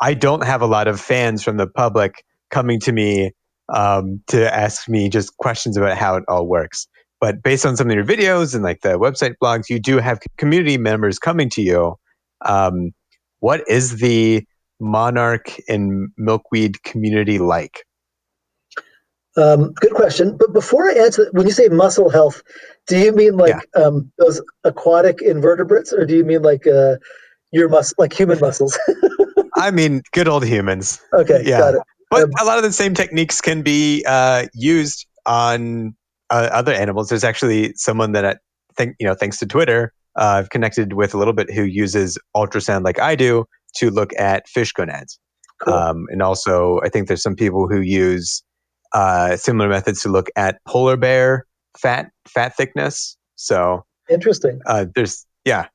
I 0.00 0.14
don't 0.14 0.44
have 0.44 0.62
a 0.62 0.66
lot 0.66 0.88
of 0.88 1.00
fans 1.00 1.42
from 1.42 1.56
the 1.56 1.66
public 1.66 2.24
coming 2.50 2.80
to 2.80 2.92
me 2.92 3.32
um, 3.72 4.20
to 4.28 4.54
ask 4.54 4.88
me 4.88 5.08
just 5.08 5.36
questions 5.38 5.76
about 5.76 5.96
how 5.96 6.16
it 6.16 6.24
all 6.28 6.46
works. 6.46 6.86
But 7.22 7.40
based 7.40 7.64
on 7.64 7.76
some 7.76 7.88
of 7.88 7.94
your 7.94 8.04
videos 8.04 8.52
and 8.52 8.64
like 8.64 8.80
the 8.80 8.98
website 8.98 9.36
blogs, 9.40 9.70
you 9.70 9.78
do 9.78 9.98
have 9.98 10.18
community 10.38 10.76
members 10.76 11.20
coming 11.20 11.48
to 11.50 11.62
you. 11.62 11.94
Um, 12.44 12.90
what 13.38 13.62
is 13.68 14.00
the 14.00 14.44
monarch 14.80 15.54
and 15.68 16.08
milkweed 16.18 16.82
community 16.82 17.38
like? 17.38 17.84
Um, 19.36 19.72
good 19.74 19.92
question. 19.92 20.36
But 20.36 20.52
before 20.52 20.90
I 20.90 20.94
answer, 20.94 21.28
when 21.30 21.46
you 21.46 21.52
say 21.52 21.68
muscle 21.68 22.10
health, 22.10 22.42
do 22.88 22.98
you 22.98 23.12
mean 23.12 23.36
like 23.36 23.54
yeah. 23.76 23.82
um, 23.82 24.10
those 24.18 24.42
aquatic 24.64 25.22
invertebrates, 25.22 25.92
or 25.92 26.04
do 26.04 26.16
you 26.16 26.24
mean 26.24 26.42
like 26.42 26.66
uh, 26.66 26.96
your 27.52 27.68
mus 27.68 27.94
like 27.98 28.12
human 28.12 28.40
muscles? 28.40 28.76
I 29.56 29.70
mean, 29.70 30.02
good 30.12 30.26
old 30.26 30.44
humans. 30.44 31.00
Okay, 31.14 31.42
yeah. 31.44 31.60
got 31.60 31.74
it. 31.74 31.82
But 32.10 32.24
um, 32.24 32.30
a 32.40 32.44
lot 32.44 32.58
of 32.58 32.64
the 32.64 32.72
same 32.72 32.94
techniques 32.94 33.40
can 33.40 33.62
be 33.62 34.04
uh, 34.08 34.46
used 34.54 35.06
on 35.24 35.94
uh, 36.32 36.48
other 36.52 36.72
animals. 36.72 37.08
There's 37.08 37.24
actually 37.24 37.74
someone 37.76 38.12
that 38.12 38.24
I 38.24 38.36
think 38.76 38.96
you 38.98 39.06
know, 39.06 39.14
thanks 39.14 39.38
to 39.38 39.46
Twitter, 39.46 39.92
uh, 40.18 40.40
I've 40.40 40.50
connected 40.50 40.94
with 40.94 41.14
a 41.14 41.18
little 41.18 41.34
bit 41.34 41.50
who 41.50 41.62
uses 41.62 42.18
ultrasound 42.34 42.84
like 42.84 42.98
I 42.98 43.14
do 43.14 43.44
to 43.76 43.90
look 43.90 44.12
at 44.18 44.48
fish 44.48 44.72
gonads. 44.72 45.18
Cool. 45.62 45.74
Um, 45.74 46.06
and 46.10 46.22
also, 46.22 46.80
I 46.82 46.88
think 46.88 47.06
there's 47.06 47.22
some 47.22 47.36
people 47.36 47.68
who 47.68 47.80
use 47.80 48.42
uh, 48.92 49.36
similar 49.36 49.68
methods 49.68 50.02
to 50.02 50.08
look 50.08 50.28
at 50.36 50.58
polar 50.66 50.96
bear 50.96 51.46
fat 51.78 52.10
fat 52.28 52.56
thickness. 52.56 53.16
So 53.36 53.84
interesting. 54.10 54.60
Uh, 54.66 54.86
there's 54.94 55.26
yeah, 55.44 55.66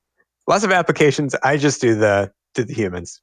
lots 0.48 0.64
of 0.64 0.72
applications. 0.72 1.36
I 1.44 1.58
just 1.58 1.82
do 1.82 1.96
the 1.96 2.32
do 2.54 2.64
the 2.64 2.74
humans. 2.74 3.22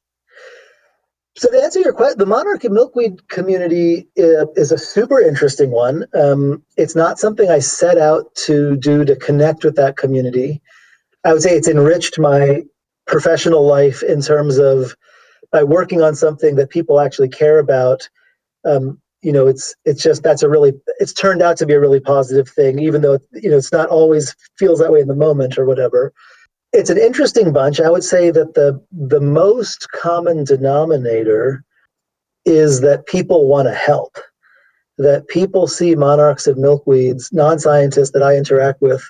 So 1.37 1.51
to 1.51 1.63
answer 1.63 1.81
your 1.81 1.93
question, 1.93 2.19
the 2.19 2.27
monarch 2.27 2.63
and 2.63 2.75
milkweed 2.75 3.29
community 3.29 4.09
uh, 4.19 4.47
is 4.55 4.71
a 4.71 4.79
super 4.79 5.21
interesting 5.21 5.73
one. 5.73 6.07
Um, 6.15 6.63
it's 6.77 6.95
not 6.95 7.19
something 7.19 7.51
I 7.51 7.59
set 7.59 7.99
out 7.99 8.33
to 8.47 8.77
do 8.77 9.05
to 9.05 9.17
connect 9.17 9.65
with 9.65 9.75
that 9.77 9.97
community. 9.97 10.63
I 11.25 11.33
would 11.33 11.43
say 11.43 11.57
it's 11.57 11.69
enriched 11.69 12.19
my 12.21 12.63
professional 13.07 13.67
life 13.67 14.03
in 14.03 14.21
terms 14.23 14.59
of 14.59 14.95
by 15.51 15.65
working 15.65 16.03
on 16.03 16.15
something 16.15 16.55
that 16.57 16.71
people 16.71 17.01
actually 17.01 17.29
care 17.31 17.59
about. 17.59 18.09
Um, 18.65 19.01
you 19.25 19.33
know 19.33 19.47
it's 19.47 19.75
it's 19.87 20.03
just 20.03 20.23
that's 20.23 20.43
a 20.43 20.49
really 20.49 20.75
it's 21.01 21.13
turned 21.13 21.43
out 21.43 21.57
to 21.57 21.67
be 21.67 21.73
a 21.73 21.81
really 21.81 21.99
positive 21.99 22.49
thing 22.49 22.79
even 22.79 23.01
though 23.01 23.19
you 23.33 23.51
know 23.51 23.57
it's 23.57 23.73
not 23.73 23.89
always 23.89 24.37
feels 24.59 24.79
that 24.79 24.93
way 24.93 25.01
in 25.01 25.09
the 25.09 25.17
moment 25.17 25.59
or 25.59 25.65
whatever 25.65 26.13
it's 26.75 26.91
an 26.91 26.99
interesting 26.99 27.53
bunch. 27.53 27.81
I 27.81 27.91
would 27.91 28.05
say 28.05 28.31
that 28.31 28.55
the 28.55 28.81
the 28.93 29.21
most 29.21 29.91
common 29.93 30.45
denominator 30.45 31.65
is 32.45 32.81
that 32.83 33.07
people 33.07 33.49
want 33.49 33.69
to 33.69 33.75
help 33.75 34.19
that 34.99 35.27
people 35.29 35.67
see 35.67 35.95
monarchs 35.95 36.47
and 36.47 36.57
milkweeds 36.57 37.33
non-scientists 37.33 38.11
that 38.11 38.23
i 38.23 38.37
interact 38.37 38.81
with 38.81 39.03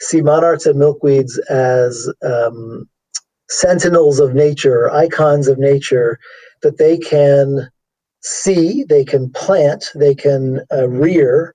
see 0.00 0.22
monarchs 0.22 0.66
and 0.66 0.80
milkweeds 0.80 1.38
as 1.50 2.10
um, 2.22 2.88
sentinels 3.50 4.18
of 4.18 4.34
nature 4.34 4.90
icons 4.90 5.46
of 5.46 5.58
nature 5.58 6.18
that 6.62 6.78
they 6.78 6.96
can 6.98 7.70
see, 8.22 8.84
they 8.84 9.04
can 9.04 9.30
plant, 9.30 9.86
they 9.94 10.14
can 10.14 10.60
uh, 10.72 10.88
rear, 10.88 11.54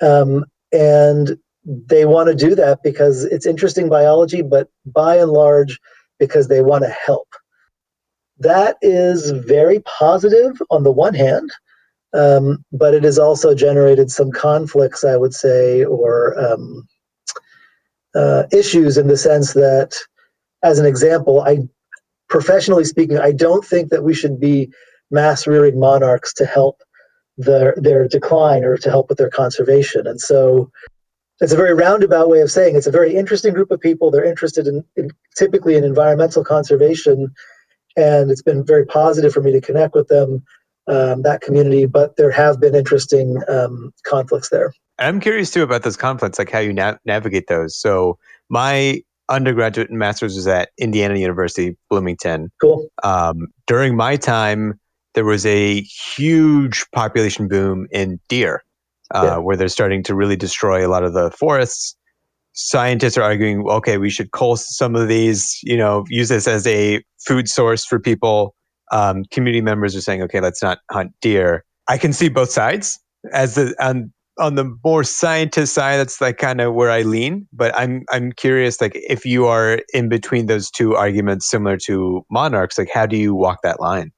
um, 0.00 0.44
and 0.72 1.38
they 1.64 2.04
want 2.04 2.28
to 2.28 2.34
do 2.34 2.54
that 2.54 2.82
because 2.82 3.24
it's 3.24 3.46
interesting 3.46 3.88
biology, 3.88 4.42
but 4.42 4.68
by 4.86 5.16
and 5.16 5.30
large, 5.30 5.78
because 6.18 6.48
they 6.48 6.62
want 6.62 6.84
to 6.84 6.90
help. 6.90 7.28
That 8.38 8.76
is 8.82 9.30
very 9.30 9.80
positive 9.80 10.60
on 10.70 10.82
the 10.82 10.90
one 10.90 11.14
hand, 11.14 11.50
um, 12.14 12.64
but 12.72 12.94
it 12.94 13.04
has 13.04 13.18
also 13.18 13.54
generated 13.54 14.10
some 14.10 14.32
conflicts, 14.32 15.04
I 15.04 15.16
would 15.16 15.34
say, 15.34 15.84
or 15.84 16.38
um, 16.38 16.88
uh, 18.14 18.44
issues 18.52 18.98
in 18.98 19.06
the 19.06 19.16
sense 19.16 19.52
that, 19.52 19.94
as 20.64 20.78
an 20.78 20.86
example, 20.86 21.42
I 21.42 21.58
professionally 22.28 22.84
speaking, 22.84 23.18
I 23.18 23.32
don't 23.32 23.64
think 23.64 23.90
that 23.90 24.04
we 24.04 24.14
should 24.14 24.40
be 24.40 24.72
mass 25.10 25.46
rearing 25.46 25.78
monarchs 25.78 26.32
to 26.34 26.46
help 26.46 26.82
their 27.36 27.74
their 27.76 28.08
decline 28.08 28.64
or 28.64 28.76
to 28.78 28.90
help 28.90 29.08
with 29.08 29.18
their 29.18 29.30
conservation. 29.30 30.06
And 30.06 30.20
so 30.20 30.70
it's 31.42 31.52
a 31.52 31.56
very 31.56 31.74
roundabout 31.74 32.28
way 32.28 32.40
of 32.40 32.50
saying 32.50 32.76
it's 32.76 32.86
a 32.86 32.92
very 32.92 33.14
interesting 33.16 33.52
group 33.52 33.70
of 33.72 33.80
people. 33.80 34.10
They're 34.10 34.24
interested 34.24 34.68
in, 34.68 34.84
in 34.96 35.10
typically 35.36 35.74
in 35.74 35.82
environmental 35.82 36.44
conservation, 36.44 37.34
and 37.96 38.30
it's 38.30 38.42
been 38.42 38.64
very 38.64 38.86
positive 38.86 39.32
for 39.32 39.42
me 39.42 39.50
to 39.50 39.60
connect 39.60 39.94
with 39.94 40.06
them, 40.06 40.44
um, 40.86 41.22
that 41.22 41.40
community. 41.40 41.84
But 41.86 42.16
there 42.16 42.30
have 42.30 42.60
been 42.60 42.76
interesting 42.76 43.42
um, 43.48 43.92
conflicts 44.04 44.50
there. 44.50 44.72
I'm 45.00 45.18
curious 45.18 45.50
too 45.50 45.64
about 45.64 45.82
those 45.82 45.96
conflicts, 45.96 46.38
like 46.38 46.50
how 46.50 46.60
you 46.60 46.72
na- 46.72 46.98
navigate 47.04 47.48
those. 47.48 47.76
So 47.76 48.18
my 48.48 49.02
undergraduate 49.28 49.90
and 49.90 49.98
master's 49.98 50.36
was 50.36 50.46
at 50.46 50.70
Indiana 50.78 51.18
University, 51.18 51.76
Bloomington. 51.90 52.52
Cool. 52.60 52.86
Um, 53.02 53.48
during 53.66 53.96
my 53.96 54.14
time, 54.16 54.78
there 55.14 55.24
was 55.24 55.44
a 55.44 55.80
huge 55.80 56.86
population 56.92 57.48
boom 57.48 57.88
in 57.90 58.20
deer, 58.28 58.62
uh, 59.14 59.22
yeah. 59.24 59.36
where 59.38 59.56
they're 59.56 59.68
starting 59.68 60.02
to 60.04 60.14
really 60.14 60.36
destroy 60.36 60.86
a 60.86 60.88
lot 60.88 61.04
of 61.04 61.12
the 61.12 61.30
forests. 61.32 61.96
Scientists 62.54 63.16
are 63.16 63.22
arguing, 63.22 63.66
okay, 63.68 63.96
we 63.98 64.10
should 64.10 64.30
cull 64.32 64.56
some 64.56 64.94
of 64.94 65.08
these, 65.08 65.58
you 65.62 65.76
know, 65.76 66.04
use 66.08 66.28
this 66.28 66.46
as 66.46 66.66
a 66.66 67.02
food 67.26 67.48
source 67.48 67.84
for 67.84 67.98
people. 67.98 68.54
um, 68.92 69.24
community 69.30 69.60
members 69.62 69.96
are 69.96 70.00
saying, 70.00 70.22
okay, 70.22 70.40
let's 70.40 70.62
not 70.62 70.78
hunt 70.90 71.12
deer. 71.20 71.64
I 71.88 71.98
can 71.98 72.12
see 72.12 72.28
both 72.28 72.50
sides. 72.50 73.00
As 73.32 73.54
the 73.56 73.74
on 73.80 74.12
on 74.38 74.54
the 74.54 74.76
more 74.84 75.04
scientist 75.04 75.74
side, 75.74 75.98
that's 75.98 76.20
like 76.20 76.38
kind 76.38 76.60
of 76.60 76.74
where 76.74 76.90
I 76.90 77.02
lean. 77.02 77.48
But 77.52 77.76
I'm 77.76 78.04
I'm 78.10 78.32
curious, 78.32 78.80
like 78.80 78.92
if 78.94 79.24
you 79.24 79.46
are 79.46 79.80
in 79.94 80.08
between 80.08 80.46
those 80.46 80.70
two 80.70 80.94
arguments, 80.94 81.48
similar 81.50 81.76
to 81.86 82.24
monarchs, 82.30 82.78
like 82.78 82.90
how 82.92 83.06
do 83.06 83.16
you 83.16 83.34
walk 83.34 83.58
that 83.62 83.80
line? 83.80 84.12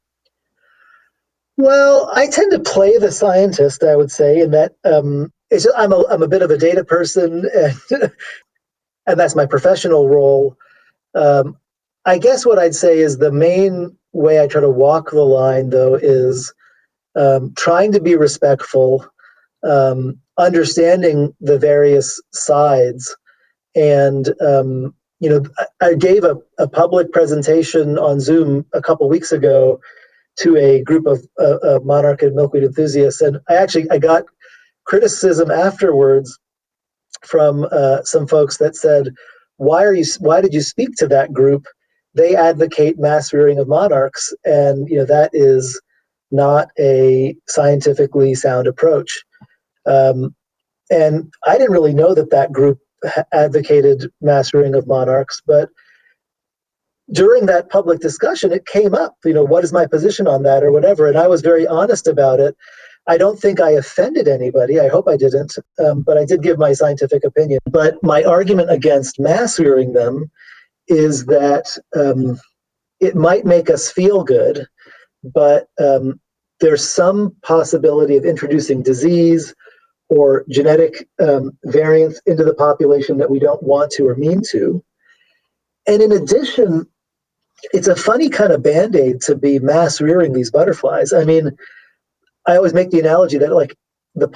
Well, 1.56 2.10
I 2.14 2.26
tend 2.26 2.50
to 2.52 2.58
play 2.58 2.98
the 2.98 3.12
scientist, 3.12 3.84
I 3.84 3.94
would 3.94 4.10
say, 4.10 4.40
in 4.40 4.50
that 4.50 4.74
um, 4.84 5.32
just, 5.52 5.68
I'm 5.76 5.92
a 5.92 6.04
I'm 6.10 6.22
a 6.22 6.28
bit 6.28 6.42
of 6.42 6.50
a 6.50 6.58
data 6.58 6.84
person, 6.84 7.48
and, 7.90 8.12
and 9.06 9.20
that's 9.20 9.36
my 9.36 9.46
professional 9.46 10.08
role. 10.08 10.56
Um, 11.14 11.56
I 12.06 12.18
guess 12.18 12.44
what 12.44 12.58
I'd 12.58 12.74
say 12.74 12.98
is 12.98 13.18
the 13.18 13.32
main 13.32 13.96
way 14.12 14.42
I 14.42 14.46
try 14.46 14.60
to 14.60 14.70
walk 14.70 15.10
the 15.10 15.22
line, 15.22 15.70
though, 15.70 15.94
is 15.94 16.52
um, 17.16 17.54
trying 17.56 17.92
to 17.92 18.00
be 18.00 18.16
respectful, 18.16 19.06
um, 19.62 20.18
understanding 20.38 21.34
the 21.40 21.58
various 21.58 22.20
sides, 22.32 23.16
and 23.76 24.34
um, 24.40 24.92
you 25.20 25.30
know, 25.30 25.42
I, 25.58 25.86
I 25.86 25.94
gave 25.94 26.24
a, 26.24 26.36
a, 26.58 26.68
public 26.68 27.12
presentation 27.12 27.96
on 27.96 28.20
Zoom 28.20 28.66
a 28.74 28.82
couple 28.82 29.08
weeks 29.08 29.30
ago 29.30 29.80
to 30.40 30.56
a 30.56 30.82
group 30.82 31.06
of 31.06 31.24
uh, 31.38 31.80
monarch 31.84 32.22
and 32.22 32.34
milkweed 32.34 32.64
enthusiasts, 32.64 33.20
and 33.20 33.38
I 33.48 33.54
actually 33.56 33.90
I 33.90 33.98
got 33.98 34.24
criticism 34.84 35.50
afterwards 35.50 36.38
from 37.24 37.66
uh, 37.70 38.02
some 38.04 38.26
folks 38.26 38.58
that 38.58 38.76
said, 38.76 39.10
"Why 39.58 39.84
are 39.84 39.94
you? 39.94 40.04
Why 40.20 40.40
did 40.40 40.54
you 40.54 40.60
speak 40.62 40.90
to 40.98 41.08
that 41.08 41.32
group?" 41.32 41.66
They 42.14 42.36
advocate 42.36 42.98
mass 42.98 43.32
rearing 43.32 43.58
of 43.58 43.68
monarchs, 43.68 44.32
and 44.44 44.88
you 44.88 44.98
know 44.98 45.06
that 45.06 45.30
is 45.32 45.80
not 46.30 46.68
a 46.78 47.36
scientifically 47.48 48.34
sound 48.34 48.66
approach. 48.66 49.24
Um, 49.86 50.34
and 50.90 51.32
I 51.46 51.58
didn't 51.58 51.72
really 51.72 51.94
know 51.94 52.14
that 52.14 52.30
that 52.30 52.52
group 52.52 52.78
advocated 53.32 54.10
mass 54.20 54.54
rearing 54.54 54.74
of 54.74 54.86
monarchs, 54.86 55.42
but 55.46 55.68
during 57.12 57.46
that 57.46 57.70
public 57.70 58.00
discussion, 58.00 58.52
it 58.52 58.66
came 58.66 58.94
up. 58.94 59.16
You 59.24 59.34
know, 59.34 59.44
what 59.44 59.64
is 59.64 59.72
my 59.72 59.86
position 59.86 60.26
on 60.26 60.42
that, 60.44 60.62
or 60.62 60.72
whatever, 60.72 61.06
and 61.06 61.18
I 61.18 61.28
was 61.28 61.42
very 61.42 61.66
honest 61.66 62.06
about 62.06 62.40
it. 62.40 62.56
I 63.06 63.18
don't 63.18 63.38
think 63.38 63.60
I 63.60 63.70
offended 63.70 64.28
anybody. 64.28 64.80
I 64.80 64.88
hope 64.88 65.08
I 65.08 65.16
didn't, 65.16 65.56
um, 65.78 66.00
but 66.02 66.16
I 66.16 66.24
did 66.24 66.42
give 66.42 66.58
my 66.58 66.72
scientific 66.72 67.22
opinion. 67.24 67.58
But 67.70 68.02
my 68.02 68.22
argument 68.22 68.70
against 68.70 69.20
mass 69.20 69.58
rearing 69.58 69.92
them 69.92 70.30
is 70.88 71.26
that 71.26 71.76
um, 71.94 72.40
it 73.00 73.14
might 73.14 73.44
make 73.44 73.68
us 73.68 73.90
feel 73.90 74.24
good, 74.24 74.66
but 75.22 75.66
um, 75.78 76.18
there's 76.60 76.88
some 76.88 77.34
possibility 77.42 78.16
of 78.16 78.24
introducing 78.24 78.82
disease 78.82 79.54
or 80.08 80.44
genetic 80.48 81.06
um, 81.22 81.56
variants 81.64 82.20
into 82.26 82.44
the 82.44 82.54
population 82.54 83.18
that 83.18 83.30
we 83.30 83.38
don't 83.38 83.62
want 83.62 83.90
to 83.92 84.06
or 84.06 84.14
mean 84.14 84.40
to. 84.50 84.82
And 85.86 86.00
in 86.00 86.12
addition, 86.12 86.86
it's 87.72 87.88
a 87.88 87.96
funny 87.96 88.28
kind 88.28 88.52
of 88.52 88.62
band 88.62 88.96
aid 88.96 89.20
to 89.22 89.34
be 89.34 89.58
mass 89.58 90.00
rearing 90.00 90.32
these 90.32 90.50
butterflies. 90.50 91.12
I 91.12 91.24
mean, 91.24 91.50
I 92.46 92.56
always 92.56 92.74
make 92.74 92.90
the 92.90 93.00
analogy 93.00 93.38
that 93.38 93.52
like 93.52 93.76
the 94.14 94.28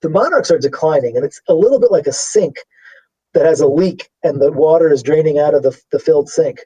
the 0.00 0.10
monarchs 0.10 0.50
are 0.50 0.58
declining, 0.58 1.16
and 1.16 1.24
it's 1.24 1.40
a 1.48 1.54
little 1.54 1.80
bit 1.80 1.90
like 1.90 2.06
a 2.06 2.12
sink 2.12 2.56
that 3.34 3.46
has 3.46 3.60
a 3.60 3.66
leak, 3.66 4.10
and 4.22 4.40
the 4.40 4.52
water 4.52 4.92
is 4.92 5.02
draining 5.02 5.38
out 5.38 5.54
of 5.54 5.62
the, 5.62 5.78
the 5.92 5.98
filled 5.98 6.28
sink. 6.28 6.60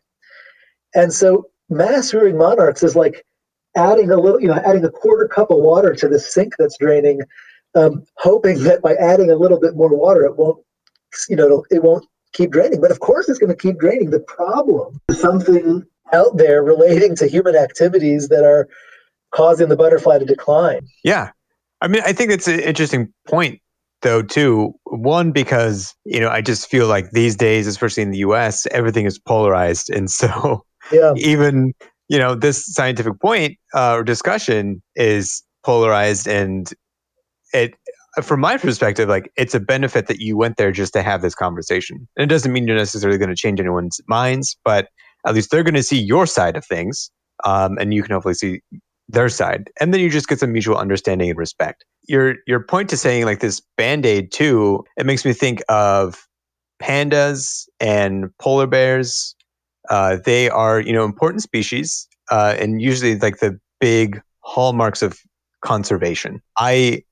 And 0.95 1.13
so, 1.13 1.47
mass 1.69 2.13
rearing 2.13 2.37
monarchs 2.37 2.83
is 2.83 2.95
like 2.95 3.25
adding 3.77 4.11
a 4.11 4.17
little, 4.17 4.41
you 4.41 4.49
know, 4.49 4.61
adding 4.65 4.85
a 4.85 4.91
quarter 4.91 5.29
cup 5.29 5.51
of 5.51 5.59
water 5.59 5.95
to 5.95 6.09
the 6.09 6.19
sink 6.19 6.55
that's 6.59 6.77
draining, 6.79 7.21
um, 7.75 8.05
hoping 8.19 8.63
that 8.65 8.83
by 8.83 8.95
adding 8.95 9.31
a 9.31 9.37
little 9.37 9.59
bit 9.59 9.77
more 9.77 9.95
water, 9.97 10.25
it 10.25 10.37
won't, 10.37 10.63
you 11.29 11.37
know, 11.37 11.65
it 11.71 11.83
won't 11.83 12.07
keep 12.33 12.51
draining. 12.51 12.81
But 12.81 12.91
of 12.91 13.01
course, 13.01 13.29
it's 13.29 13.39
going 13.39 13.51
to 13.51 13.57
keep 13.57 13.79
draining. 13.79 14.11
The 14.11 14.21
problem 14.21 15.01
is 15.09 15.21
something 15.21 15.85
out 16.13 16.37
there 16.37 16.63
relating 16.63 17.17
to 17.17 17.27
human 17.27 17.57
activities 17.57 18.29
that 18.29 18.45
are 18.45 18.69
causing 19.33 19.69
the 19.69 19.77
butterfly 19.77 20.19
to 20.19 20.25
decline. 20.25 20.87
Yeah. 21.05 21.31
I 21.81 21.89
mean, 21.89 22.03
I 22.05 22.13
think 22.13 22.31
it's 22.31 22.49
an 22.49 22.61
interesting 22.61 23.13
point, 23.27 23.61
though, 24.03 24.23
too. 24.23 24.75
One, 24.85 25.33
because, 25.33 25.95
you 26.05 26.21
know, 26.21 26.29
I 26.29 26.41
just 26.41 26.69
feel 26.69 26.87
like 26.87 27.11
these 27.11 27.35
days, 27.35 27.67
especially 27.67 28.03
in 28.03 28.11
the 28.11 28.19
US, 28.19 28.67
everything 28.71 29.07
is 29.07 29.19
polarized. 29.19 29.91
And 29.91 30.11
so 30.11 30.65
yeah. 30.93 31.15
even, 31.17 31.73
you 32.09 32.19
know, 32.19 32.35
this 32.35 32.65
scientific 32.67 33.19
point 33.21 33.59
uh, 33.75 33.95
or 33.95 34.05
discussion 34.05 34.83
is 34.95 35.43
polarized. 35.65 36.29
And 36.29 36.73
it, 37.53 37.75
from 38.21 38.41
my 38.41 38.59
perspective, 38.59 39.09
like 39.09 39.33
it's 39.37 39.55
a 39.55 39.61
benefit 39.61 40.07
that 40.09 40.21
you 40.21 40.37
went 40.37 40.57
there 40.57 40.73
just 40.73 40.93
to 40.93 41.03
have 41.03 41.23
this 41.23 41.35
conversation. 41.35 42.09
And 42.17 42.25
it 42.25 42.35
doesn't 42.35 42.53
mean 42.53 42.67
you're 42.67 42.77
necessarily 42.77 43.19
going 43.19 43.31
to 43.31 43.37
change 43.37 43.59
anyone's 43.59 44.01
minds, 44.07 44.57
but 44.65 44.89
at 45.27 45.35
least 45.35 45.51
they're 45.51 45.63
going 45.63 45.75
to 45.75 45.83
see 45.83 46.01
your 46.01 46.27
side 46.27 46.57
of 46.57 46.65
things. 46.65 47.11
Um, 47.45 47.79
and 47.79 47.95
you 47.95 48.03
can 48.03 48.13
hopefully 48.13 48.35
see 48.35 48.61
their 49.09 49.29
side 49.29 49.71
and 49.81 49.93
then 49.93 50.01
you 50.01 50.09
just 50.09 50.29
get 50.29 50.39
some 50.39 50.53
mutual 50.53 50.77
understanding 50.77 51.29
and 51.29 51.39
respect 51.39 51.85
your 52.09 52.37
your 52.47 52.61
point 52.61 52.89
to 52.89 52.97
saying 52.97 53.25
like 53.25 53.41
this 53.41 53.61
band-aid 53.77 54.33
too 54.33 54.83
it 54.97 55.05
makes 55.05 55.25
me 55.25 55.33
think 55.33 55.63
of 55.69 56.27
pandas 56.81 57.67
and 57.79 58.27
polar 58.39 58.67
bears 58.67 59.35
uh, 59.91 60.17
they 60.25 60.49
are 60.49 60.81
you 60.81 60.93
know 60.93 61.05
important 61.05 61.43
species 61.43 62.09
uh, 62.31 62.57
and 62.59 62.81
usually 62.81 63.19
like 63.19 63.39
the 63.39 63.59
big 63.81 64.21
hallmarks 64.41 65.03
of 65.03 65.19
conservation 65.63 66.41
i 66.57 67.03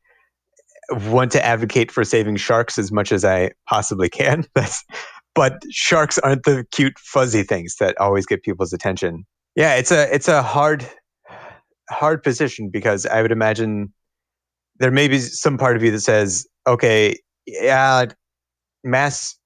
want 0.91 1.31
to 1.33 1.45
advocate 1.45 1.91
for 1.91 2.05
saving 2.05 2.37
sharks 2.37 2.79
as 2.79 2.91
much 2.91 3.13
as 3.13 3.25
i 3.25 3.51
possibly 3.69 4.09
can 4.09 4.45
but 5.35 5.63
sharks 5.71 6.19
aren't 6.19 6.43
the 6.45 6.67
cute 6.73 6.99
fuzzy 6.99 7.43
things 7.43 7.77
that 7.79 7.99
always 7.99 8.27
get 8.27 8.43
people's 8.43 8.73
attention 8.73 9.25
yeah 9.57 9.75
it's 9.75 9.93
a 9.93 10.13
it's 10.15 10.29
a 10.29 10.43
hard 10.43 10.87
hard 11.91 12.23
position 12.23 12.71
because 12.71 13.05
I 13.07 13.23
would 13.23 13.33
imagine 13.33 13.93
there 14.79 14.91
may 14.91 15.09
be 15.09 15.19
some 15.19 15.59
part 15.59 15.77
of 15.77 15.83
you 15.83 15.91
that 15.91 16.01
says, 16.01 16.47
okay, 16.67 17.19
yeah, 17.47 18.07
mass 18.85 19.37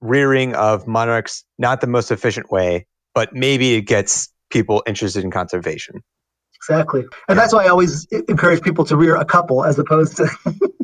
rearing 0.00 0.54
of 0.54 0.86
monarchs, 0.86 1.44
not 1.58 1.80
the 1.80 1.86
most 1.86 2.10
efficient 2.10 2.50
way, 2.50 2.86
but 3.14 3.34
maybe 3.34 3.74
it 3.74 3.82
gets 3.82 4.32
people 4.50 4.82
interested 4.86 5.22
in 5.22 5.30
conservation. 5.30 6.02
Exactly. 6.56 7.04
And 7.28 7.38
that's 7.38 7.54
why 7.54 7.64
I 7.64 7.68
always 7.68 8.06
encourage 8.28 8.62
people 8.62 8.84
to 8.86 8.96
rear 8.96 9.16
a 9.16 9.24
couple 9.24 9.64
as 9.64 9.78
opposed 9.78 10.16
to 10.16 10.28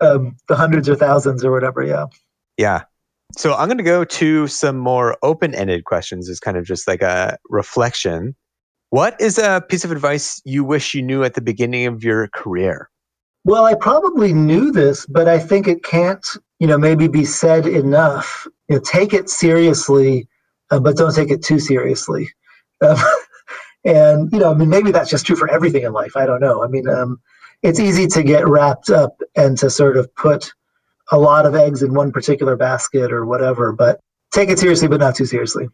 um, 0.00 0.36
the 0.48 0.56
hundreds 0.56 0.88
or 0.88 0.96
thousands 0.96 1.44
or 1.44 1.50
whatever. 1.50 1.82
Yeah. 1.82 2.06
Yeah. 2.56 2.82
So 3.36 3.54
I'm 3.54 3.68
going 3.68 3.78
to 3.78 3.84
go 3.84 4.04
to 4.04 4.46
some 4.46 4.78
more 4.78 5.16
open 5.22 5.54
ended 5.54 5.84
questions 5.84 6.28
as 6.28 6.40
kind 6.40 6.56
of 6.56 6.64
just 6.64 6.86
like 6.86 7.02
a 7.02 7.38
reflection. 7.48 8.34
What 8.90 9.20
is 9.20 9.36
a 9.38 9.62
piece 9.68 9.84
of 9.84 9.90
advice 9.90 10.40
you 10.44 10.64
wish 10.64 10.94
you 10.94 11.02
knew 11.02 11.24
at 11.24 11.34
the 11.34 11.40
beginning 11.40 11.86
of 11.86 12.04
your 12.04 12.28
career? 12.28 12.88
Well, 13.44 13.64
I 13.64 13.74
probably 13.74 14.32
knew 14.32 14.72
this, 14.72 15.06
but 15.06 15.28
I 15.28 15.38
think 15.38 15.68
it 15.68 15.84
can't, 15.84 16.26
you 16.58 16.66
know, 16.66 16.78
maybe 16.78 17.08
be 17.08 17.24
said 17.24 17.66
enough. 17.66 18.46
You 18.68 18.76
know, 18.76 18.82
take 18.82 19.12
it 19.12 19.28
seriously, 19.28 20.28
uh, 20.70 20.80
but 20.80 20.96
don't 20.96 21.14
take 21.14 21.30
it 21.30 21.42
too 21.42 21.58
seriously. 21.58 22.28
Um, 22.82 22.98
and 23.86 24.32
you 24.32 24.38
know, 24.38 24.50
I 24.50 24.54
mean, 24.54 24.68
maybe 24.68 24.90
that's 24.90 25.08
just 25.08 25.24
true 25.24 25.36
for 25.36 25.48
everything 25.48 25.84
in 25.84 25.94
life. 25.94 26.14
I 26.14 26.26
don't 26.26 26.40
know. 26.40 26.62
I 26.62 26.66
mean, 26.66 26.86
um, 26.90 27.20
it's 27.62 27.80
easy 27.80 28.06
to 28.08 28.22
get 28.22 28.46
wrapped 28.46 28.90
up 28.90 29.20
and 29.34 29.58
to 29.58 29.70
sort 29.70 29.96
of 29.96 30.12
put 30.14 30.52
a 31.12 31.18
lot 31.18 31.46
of 31.46 31.54
eggs 31.54 31.82
in 31.82 31.94
one 31.94 32.12
particular 32.12 32.56
basket 32.56 33.12
or 33.12 33.24
whatever. 33.24 33.72
But 33.72 34.00
take 34.32 34.48
it 34.48 34.58
seriously, 34.58 34.88
but 34.88 35.00
not 35.00 35.14
too 35.14 35.26
seriously. 35.26 35.68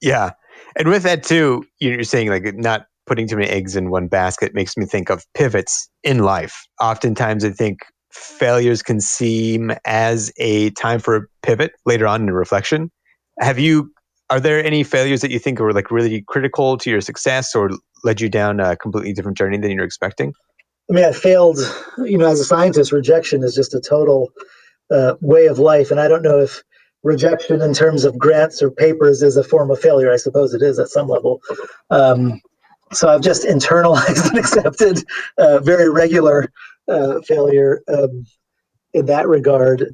Yeah, 0.00 0.30
and 0.76 0.88
with 0.88 1.02
that 1.02 1.22
too, 1.22 1.64
you're 1.80 2.04
saying 2.04 2.28
like 2.28 2.54
not 2.54 2.86
putting 3.06 3.26
too 3.26 3.36
many 3.36 3.48
eggs 3.48 3.74
in 3.74 3.90
one 3.90 4.06
basket 4.06 4.54
makes 4.54 4.76
me 4.76 4.84
think 4.84 5.10
of 5.10 5.24
pivots 5.34 5.88
in 6.02 6.18
life. 6.18 6.66
Oftentimes, 6.80 7.44
I 7.44 7.50
think 7.50 7.80
failures 8.12 8.82
can 8.82 9.00
seem 9.00 9.72
as 9.84 10.32
a 10.38 10.70
time 10.70 11.00
for 11.00 11.16
a 11.16 11.22
pivot 11.42 11.72
later 11.86 12.06
on 12.06 12.22
in 12.22 12.30
reflection. 12.32 12.90
Have 13.40 13.58
you? 13.58 13.92
Are 14.30 14.40
there 14.40 14.62
any 14.62 14.84
failures 14.84 15.22
that 15.22 15.30
you 15.30 15.38
think 15.38 15.58
were 15.58 15.72
like 15.72 15.90
really 15.90 16.22
critical 16.28 16.76
to 16.78 16.90
your 16.90 17.00
success 17.00 17.54
or 17.54 17.70
led 18.04 18.20
you 18.20 18.28
down 18.28 18.60
a 18.60 18.76
completely 18.76 19.14
different 19.14 19.38
journey 19.38 19.56
than 19.56 19.70
you 19.70 19.78
were 19.78 19.84
expecting? 19.84 20.34
I 20.90 20.94
mean, 20.94 21.04
I 21.04 21.12
failed. 21.12 21.58
You 21.98 22.18
know, 22.18 22.26
as 22.26 22.40
a 22.40 22.44
scientist, 22.44 22.92
rejection 22.92 23.42
is 23.42 23.54
just 23.54 23.74
a 23.74 23.80
total 23.80 24.32
uh, 24.90 25.14
way 25.20 25.46
of 25.46 25.58
life, 25.58 25.90
and 25.90 26.00
I 26.00 26.08
don't 26.08 26.22
know 26.22 26.38
if 26.38 26.62
rejection 27.02 27.62
in 27.62 27.74
terms 27.74 28.04
of 28.04 28.18
grants 28.18 28.62
or 28.62 28.70
papers 28.70 29.22
is 29.22 29.36
a 29.36 29.44
form 29.44 29.70
of 29.70 29.80
failure. 29.80 30.12
I 30.12 30.16
suppose 30.16 30.54
it 30.54 30.62
is 30.62 30.78
at 30.78 30.88
some 30.88 31.08
level. 31.08 31.40
Um, 31.90 32.40
so 32.92 33.08
I've 33.08 33.20
just 33.20 33.44
internalized 33.44 34.28
and 34.30 34.38
accepted 34.38 35.04
uh, 35.36 35.60
very 35.60 35.90
regular 35.90 36.50
uh, 36.88 37.20
failure 37.20 37.82
um, 37.88 38.24
in 38.94 39.06
that 39.06 39.28
regard. 39.28 39.92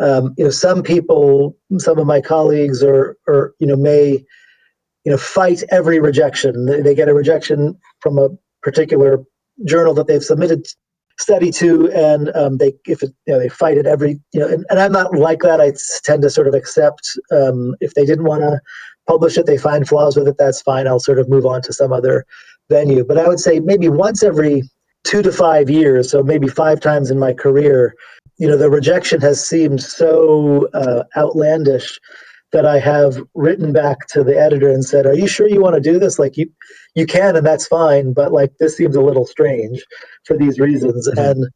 Um, 0.00 0.34
you 0.36 0.44
know, 0.44 0.50
some 0.50 0.82
people, 0.82 1.56
some 1.78 1.98
of 1.98 2.06
my 2.06 2.20
colleagues, 2.20 2.82
or 2.82 3.16
or 3.28 3.54
you 3.60 3.66
know, 3.68 3.76
may 3.76 4.24
you 5.04 5.12
know 5.12 5.16
fight 5.16 5.62
every 5.70 6.00
rejection. 6.00 6.66
They, 6.66 6.80
they 6.80 6.94
get 6.96 7.08
a 7.08 7.14
rejection 7.14 7.78
from 8.00 8.18
a 8.18 8.30
particular 8.62 9.22
journal 9.66 9.94
that 9.94 10.06
they've 10.06 10.24
submitted 10.24 10.66
study 11.18 11.50
to, 11.52 11.90
and 11.92 12.34
um, 12.34 12.58
they 12.58 12.74
if 12.86 13.02
it, 13.02 13.12
you 13.26 13.32
know 13.32 13.38
they 13.38 13.48
fight 13.48 13.78
it 13.78 13.86
every 13.86 14.20
you 14.32 14.40
know. 14.40 14.48
And, 14.48 14.64
and 14.70 14.78
I'm 14.78 14.92
not 14.92 15.14
like 15.14 15.40
that. 15.40 15.60
I 15.60 15.72
tend 16.04 16.22
to 16.22 16.30
sort 16.30 16.48
of 16.48 16.54
accept 16.54 17.02
um, 17.32 17.74
if 17.80 17.94
they 17.94 18.04
didn't 18.04 18.24
want 18.24 18.42
to 18.42 18.60
publish 19.06 19.36
it, 19.38 19.46
they 19.46 19.58
find 19.58 19.86
flaws 19.86 20.16
with 20.16 20.28
it. 20.28 20.36
That's 20.38 20.62
fine. 20.62 20.86
I'll 20.86 21.00
sort 21.00 21.18
of 21.18 21.28
move 21.28 21.46
on 21.46 21.62
to 21.62 21.72
some 21.72 21.92
other 21.92 22.24
venue. 22.70 23.04
But 23.04 23.18
I 23.18 23.28
would 23.28 23.40
say 23.40 23.60
maybe 23.60 23.88
once 23.88 24.22
every 24.22 24.62
two 25.04 25.22
to 25.22 25.32
five 25.32 25.68
years, 25.68 26.10
so 26.10 26.22
maybe 26.22 26.48
five 26.48 26.80
times 26.80 27.10
in 27.10 27.18
my 27.18 27.32
career, 27.32 27.94
you 28.38 28.48
know, 28.48 28.56
the 28.56 28.70
rejection 28.70 29.20
has 29.20 29.46
seemed 29.46 29.82
so 29.82 30.68
uh, 30.74 31.04
outlandish 31.16 32.00
that 32.52 32.64
I 32.64 32.78
have 32.78 33.18
written 33.34 33.72
back 33.72 34.06
to 34.08 34.22
the 34.22 34.38
editor 34.38 34.70
and 34.70 34.84
said, 34.84 35.06
"Are 35.06 35.14
you 35.14 35.26
sure 35.26 35.48
you 35.48 35.60
want 35.60 35.74
to 35.74 35.80
do 35.80 35.98
this? 35.98 36.18
Like 36.18 36.36
you, 36.36 36.50
you 36.94 37.06
can, 37.06 37.36
and 37.36 37.46
that's 37.46 37.66
fine, 37.66 38.12
but 38.12 38.32
like 38.32 38.52
this 38.58 38.76
seems 38.76 38.96
a 38.96 39.00
little 39.00 39.26
strange 39.26 39.82
for 40.24 40.36
these 40.36 40.58
reasons." 40.58 41.08
Mm-hmm. 41.08 41.18
And 41.18 41.46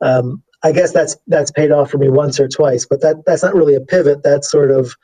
um, 0.00 0.42
I 0.62 0.72
guess 0.72 0.92
that's 0.92 1.16
that's 1.26 1.50
paid 1.50 1.70
off 1.70 1.90
for 1.90 1.98
me 1.98 2.08
once 2.08 2.40
or 2.40 2.48
twice, 2.48 2.86
but 2.86 3.00
that 3.02 3.24
that's 3.26 3.42
not 3.42 3.54
really 3.54 3.74
a 3.74 3.80
pivot. 3.80 4.22
That's 4.22 4.50
sort 4.50 4.70
of 4.70 4.94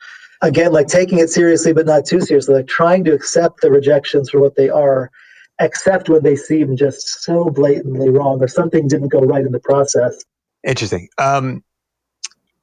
again 0.41 0.71
like 0.71 0.87
taking 0.87 1.19
it 1.19 1.29
seriously, 1.29 1.73
but 1.73 1.85
not 1.85 2.05
too 2.05 2.21
seriously. 2.21 2.55
Like 2.55 2.67
trying 2.67 3.03
to 3.05 3.13
accept 3.13 3.61
the 3.61 3.71
rejections 3.71 4.29
for 4.29 4.39
what 4.39 4.55
they 4.55 4.69
are, 4.69 5.11
except 5.59 6.09
when 6.09 6.23
they 6.23 6.35
seem 6.35 6.75
just 6.75 7.23
so 7.23 7.45
blatantly 7.45 8.09
wrong 8.09 8.41
or 8.41 8.47
something 8.47 8.87
didn't 8.87 9.09
go 9.09 9.19
right 9.19 9.45
in 9.45 9.51
the 9.51 9.59
process. 9.59 10.23
Interesting. 10.65 11.07
Um, 11.17 11.63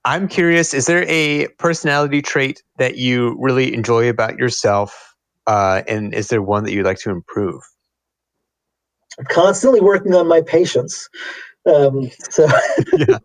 I'm 0.05 0.29
curious, 0.29 0.73
is 0.73 0.87
there 0.87 1.05
a 1.09 1.49
personality 1.59 2.23
trait 2.23 2.63
that 2.79 2.97
you 2.97 3.37
really 3.39 3.75
enjoy 3.75 4.09
about 4.09 4.39
yourself? 4.39 5.08
Uh, 5.49 5.83
and 5.89 6.13
is 6.13 6.29
there 6.29 6.43
one 6.43 6.63
that 6.63 6.73
you'd 6.73 6.85
like 6.85 6.99
to 6.99 7.11
improve? 7.11 7.63
I'm 9.19 9.25
constantly 9.25 9.81
working 9.81 10.15
on 10.15 10.29
my 10.29 10.43
patience. 10.43 11.09
Um, 11.67 12.11
so, 12.31 12.47
yeah. 12.99 13.19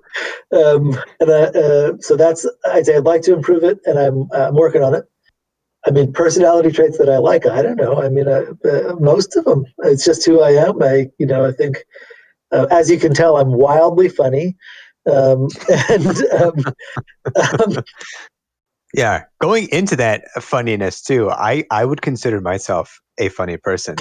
um, 0.53 0.97
and 1.19 1.29
I, 1.29 1.43
uh, 1.51 1.91
so 1.99 2.15
that's 2.15 2.47
I'd 2.71 2.85
say 2.85 2.95
I'd 2.95 3.03
like 3.03 3.23
to 3.23 3.33
improve 3.33 3.63
it, 3.63 3.79
and 3.85 3.99
I'm 3.99 4.29
I'm 4.31 4.55
working 4.55 4.81
on 4.81 4.95
it. 4.95 5.03
I 5.85 5.91
mean, 5.91 6.13
personality 6.13 6.71
traits 6.71 6.97
that 6.97 7.09
I 7.09 7.17
like. 7.17 7.45
I 7.45 7.61
don't 7.61 7.75
know. 7.75 8.01
I 8.01 8.07
mean, 8.07 8.29
uh, 8.29 8.45
uh, 8.65 8.95
most 9.01 9.35
of 9.35 9.43
them. 9.43 9.65
It's 9.83 10.05
just 10.05 10.25
who 10.25 10.41
I 10.41 10.51
am. 10.51 10.81
I, 10.81 11.09
you 11.19 11.25
know, 11.25 11.45
I 11.45 11.51
think, 11.51 11.83
uh, 12.53 12.67
as 12.71 12.89
you 12.89 12.97
can 12.97 13.13
tell, 13.13 13.35
I'm 13.35 13.51
wildly 13.51 14.07
funny. 14.07 14.55
Um, 15.11 15.49
and 15.89 16.23
um, 16.31 16.55
um, 17.35 17.83
yeah, 18.93 19.23
going 19.41 19.67
into 19.71 19.95
that 19.95 20.25
funniness 20.39 21.01
too, 21.01 21.29
I 21.31 21.65
I 21.71 21.85
would 21.85 22.01
consider 22.01 22.41
myself 22.41 22.99
a 23.17 23.29
funny 23.29 23.57
person. 23.57 23.95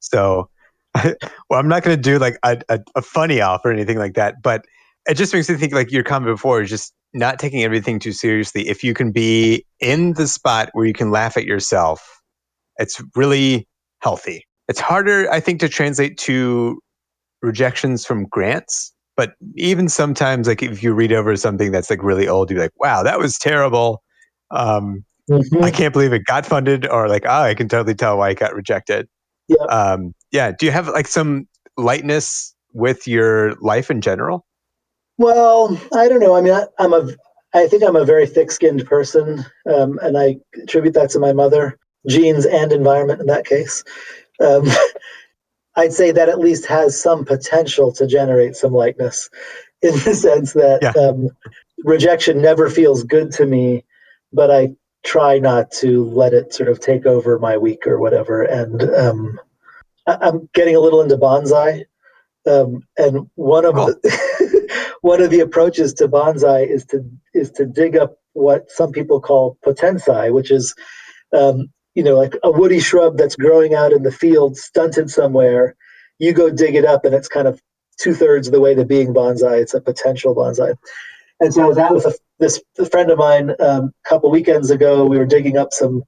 So, 0.00 0.48
well, 1.04 1.58
I'm 1.58 1.68
not 1.68 1.82
going 1.82 1.96
to 1.96 2.02
do 2.02 2.18
like 2.18 2.38
a, 2.44 2.60
a, 2.68 2.80
a 2.94 3.02
funny 3.02 3.40
off 3.40 3.62
or 3.64 3.72
anything 3.72 3.98
like 3.98 4.14
that, 4.14 4.42
but 4.42 4.64
it 5.08 5.14
just 5.14 5.32
makes 5.32 5.48
me 5.48 5.56
think 5.56 5.72
like 5.72 5.90
your 5.90 6.04
comment 6.04 6.34
before 6.34 6.62
is 6.62 6.70
just 6.70 6.92
not 7.14 7.38
taking 7.38 7.64
everything 7.64 7.98
too 7.98 8.12
seriously. 8.12 8.68
If 8.68 8.84
you 8.84 8.94
can 8.94 9.10
be 9.12 9.64
in 9.80 10.12
the 10.14 10.28
spot 10.28 10.70
where 10.72 10.86
you 10.86 10.92
can 10.92 11.10
laugh 11.10 11.36
at 11.36 11.44
yourself, 11.44 12.20
it's 12.76 13.02
really 13.16 13.66
healthy. 14.00 14.44
It's 14.68 14.80
harder, 14.80 15.30
I 15.32 15.40
think, 15.40 15.60
to 15.60 15.68
translate 15.68 16.18
to 16.18 16.80
rejections 17.42 18.04
from 18.04 18.26
grants 18.26 18.92
but 19.18 19.32
even 19.56 19.88
sometimes, 19.88 20.46
like 20.46 20.62
if 20.62 20.80
you 20.80 20.94
read 20.94 21.12
over 21.12 21.34
something 21.34 21.72
that's 21.72 21.90
like 21.90 22.04
really 22.04 22.28
old, 22.28 22.52
you're 22.52 22.60
like, 22.60 22.80
wow, 22.80 23.02
that 23.02 23.18
was 23.18 23.36
terrible. 23.36 24.00
Um, 24.50 25.04
mm-hmm. 25.30 25.62
I 25.62 25.70
can't 25.70 25.92
believe 25.92 26.12
it 26.12 26.24
got 26.24 26.46
funded, 26.46 26.86
or 26.88 27.08
like, 27.08 27.24
oh, 27.26 27.42
I 27.42 27.54
can 27.54 27.68
totally 27.68 27.94
tell 27.94 28.18
why 28.18 28.30
it 28.30 28.38
got 28.38 28.54
rejected. 28.54 29.08
Yeah. 29.48 29.64
Um, 29.64 30.14
yeah. 30.30 30.52
Do 30.52 30.66
you 30.66 30.72
have 30.72 30.88
like 30.88 31.06
some 31.06 31.48
lightness 31.76 32.54
with 32.72 33.06
your 33.08 33.54
life 33.56 33.90
in 33.90 34.00
general? 34.00 34.44
Well, 35.16 35.80
I 35.94 36.08
don't 36.08 36.20
know. 36.20 36.36
I 36.36 36.40
mean, 36.40 36.54
I, 36.54 36.66
am 36.78 36.92
a, 36.92 37.08
I 37.54 37.66
think 37.66 37.82
I'm 37.82 37.96
a 37.96 38.04
very 38.04 38.26
thick-skinned 38.26 38.86
person, 38.86 39.44
um, 39.68 39.98
and 40.02 40.16
I 40.16 40.36
attribute 40.62 40.94
that 40.94 41.10
to 41.10 41.18
my 41.18 41.32
mother, 41.32 41.78
genes 42.06 42.46
and 42.46 42.72
environment 42.72 43.20
in 43.20 43.26
that 43.26 43.46
case. 43.46 43.82
Um, 44.40 44.64
I'd 45.76 45.92
say 45.92 46.10
that 46.10 46.28
at 46.28 46.40
least 46.40 46.66
has 46.66 47.00
some 47.00 47.24
potential 47.24 47.92
to 47.92 48.06
generate 48.06 48.56
some 48.56 48.72
lightness 48.72 49.30
in 49.82 49.92
the 49.92 50.14
sense 50.14 50.52
that 50.54 50.80
yeah. 50.82 51.00
um, 51.00 51.30
rejection 51.84 52.42
never 52.42 52.68
feels 52.68 53.04
good 53.04 53.30
to 53.32 53.46
me, 53.46 53.84
but 54.32 54.50
I 54.50 54.74
try 55.04 55.38
not 55.38 55.70
to 55.72 56.04
let 56.10 56.34
it 56.34 56.52
sort 56.52 56.68
of 56.68 56.80
take 56.80 57.06
over 57.06 57.38
my 57.38 57.56
week 57.56 57.86
or 57.86 57.98
whatever. 57.98 58.42
And 58.42 58.82
um, 58.94 59.40
I- 60.06 60.28
am 60.28 60.48
getting 60.54 60.76
a 60.76 60.80
little 60.80 61.00
into 61.00 61.16
bonsai. 61.16 61.84
Um, 62.46 62.82
and 62.96 63.28
one 63.34 63.64
of 63.64 63.76
oh. 63.76 63.86
the, 63.86 64.68
one 65.02 65.20
of 65.20 65.30
the 65.30 65.40
approaches 65.40 65.92
to 65.94 66.08
bonsai 66.08 66.68
is 66.68 66.84
to 66.86 67.04
is 67.34 67.50
to 67.52 67.66
dig 67.66 67.96
up 67.96 68.18
what 68.32 68.70
some 68.70 68.92
people 68.92 69.20
call 69.20 69.58
potensai, 69.64 70.32
which 70.32 70.50
is 70.50 70.74
um, 71.36 71.68
you 71.94 72.02
know, 72.02 72.16
like 72.16 72.36
a 72.44 72.50
woody 72.50 72.78
shrub 72.78 73.18
that's 73.18 73.36
growing 73.36 73.74
out 73.74 73.92
in 73.92 74.02
the 74.02 74.12
field, 74.12 74.56
stunted 74.56 75.10
somewhere. 75.10 75.74
You 76.18 76.32
go 76.32 76.48
dig 76.48 76.74
it 76.74 76.84
up, 76.84 77.04
and 77.04 77.14
it's 77.14 77.28
kind 77.28 77.48
of 77.48 77.60
two 78.00 78.14
thirds 78.14 78.46
of 78.46 78.52
the 78.52 78.60
way 78.60 78.74
to 78.74 78.84
being 78.84 79.12
bonsai. 79.12 79.60
It's 79.60 79.74
a 79.74 79.80
potential 79.80 80.34
bonsai. 80.34 80.76
And 81.40 81.52
so 81.52 81.62
I 81.62 81.66
was 81.66 81.78
out 81.78 81.94
with 81.94 82.06
a, 82.06 82.14
this 82.38 82.60
friend 82.90 83.10
of 83.10 83.18
mine 83.18 83.50
um, 83.60 83.92
a 84.04 84.08
couple 84.08 84.30
weekends 84.30 84.70
ago. 84.70 85.04
We 85.04 85.18
were 85.18 85.26
digging 85.26 85.56
up 85.56 85.72
some, 85.72 86.02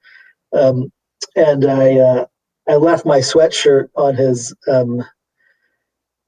um, 0.52 0.92
and 1.36 1.64
I 1.64 1.98
uh, 1.98 2.26
I 2.68 2.76
left 2.76 3.06
my 3.06 3.18
sweatshirt 3.18 3.88
on 3.96 4.16
his 4.16 4.54
um, 4.68 5.04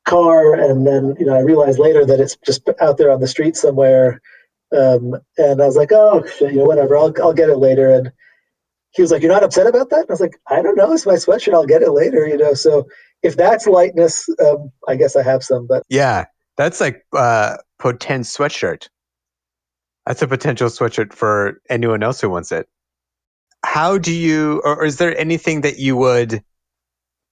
car, 0.05 0.55
and 0.55 0.86
then 0.86 1.16
you 1.18 1.26
know 1.26 1.34
I 1.34 1.40
realized 1.40 1.78
later 1.78 2.05
that 2.07 2.20
it's 2.20 2.36
just 2.44 2.68
out 2.80 2.98
there 2.98 3.11
on 3.11 3.20
the 3.20 3.28
street 3.28 3.57
somewhere. 3.57 4.20
Um, 4.76 5.14
and 5.36 5.61
I 5.61 5.66
was 5.66 5.76
like, 5.76 5.92
oh, 5.92 6.24
you 6.40 6.53
know, 6.55 6.64
whatever. 6.64 6.96
I'll 6.96 7.12
I'll 7.22 7.34
get 7.34 7.50
it 7.50 7.59
later. 7.59 7.90
And 7.90 8.11
he 8.92 9.03
was 9.03 9.11
like, 9.11 9.22
"You're 9.22 9.32
not 9.32 9.44
upset 9.44 9.66
about 9.66 9.90
that?" 9.90 10.00
And 10.00 10.11
I 10.11 10.12
was 10.12 10.20
like, 10.20 10.38
"I 10.48 10.62
don't 10.62 10.76
know. 10.76 10.92
It's 10.92 11.07
my 11.07 11.14
sweatshirt. 11.14 11.55
I'll 11.55 11.66
get 11.66 11.82
it 11.82 11.90
later." 11.90 12.26
You 12.26 12.36
know. 12.38 12.55
So 12.55 12.86
if 13.22 13.36
that's 13.36 13.66
lightness, 13.66 14.28
um, 14.44 14.70
I 14.88 14.96
guess 14.96 15.16
I 15.16 15.22
have 15.22 15.42
some. 15.42 15.66
But 15.66 15.82
yeah, 15.88 16.24
that's 16.57 16.80
like 16.80 17.05
uh, 17.16 17.57
potent 17.78 18.24
sweatshirt. 18.24 18.88
That's 20.07 20.22
a 20.22 20.28
potential 20.28 20.68
sweatshirt 20.68 21.12
for 21.12 21.61
anyone 21.70 22.03
else 22.03 22.20
who 22.20 22.28
wants 22.28 22.53
it. 22.53 22.66
How 23.64 23.98
do 23.98 24.12
you, 24.12 24.61
or, 24.64 24.80
or 24.80 24.84
is 24.84 24.96
there 24.96 25.16
anything 25.16 25.61
that 25.61 25.78
you 25.78 25.96
would 25.96 26.42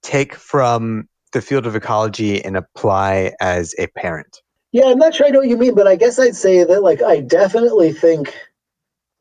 take 0.03 0.35
from 0.35 1.09
the 1.33 1.43
field 1.43 1.67
of 1.67 1.77
ecology 1.77 2.45
and 2.45 2.57
apply 2.57 3.33
as 3.41 3.75
a 3.79 3.89
parent? 3.89 4.41
Yeah, 4.73 4.87
I'm 4.87 4.99
not 4.99 5.15
sure 5.15 5.27
I 5.27 5.31
know 5.31 5.41
what 5.41 5.49
you 5.49 5.57
mean, 5.57 5.75
but 5.75 5.89
I 5.89 5.97
guess 5.97 6.19
I'd 6.19 6.37
say 6.37 6.63
that 6.63 6.83
like 6.83 7.03
I 7.03 7.21
definitely 7.21 7.93
think 7.93 8.37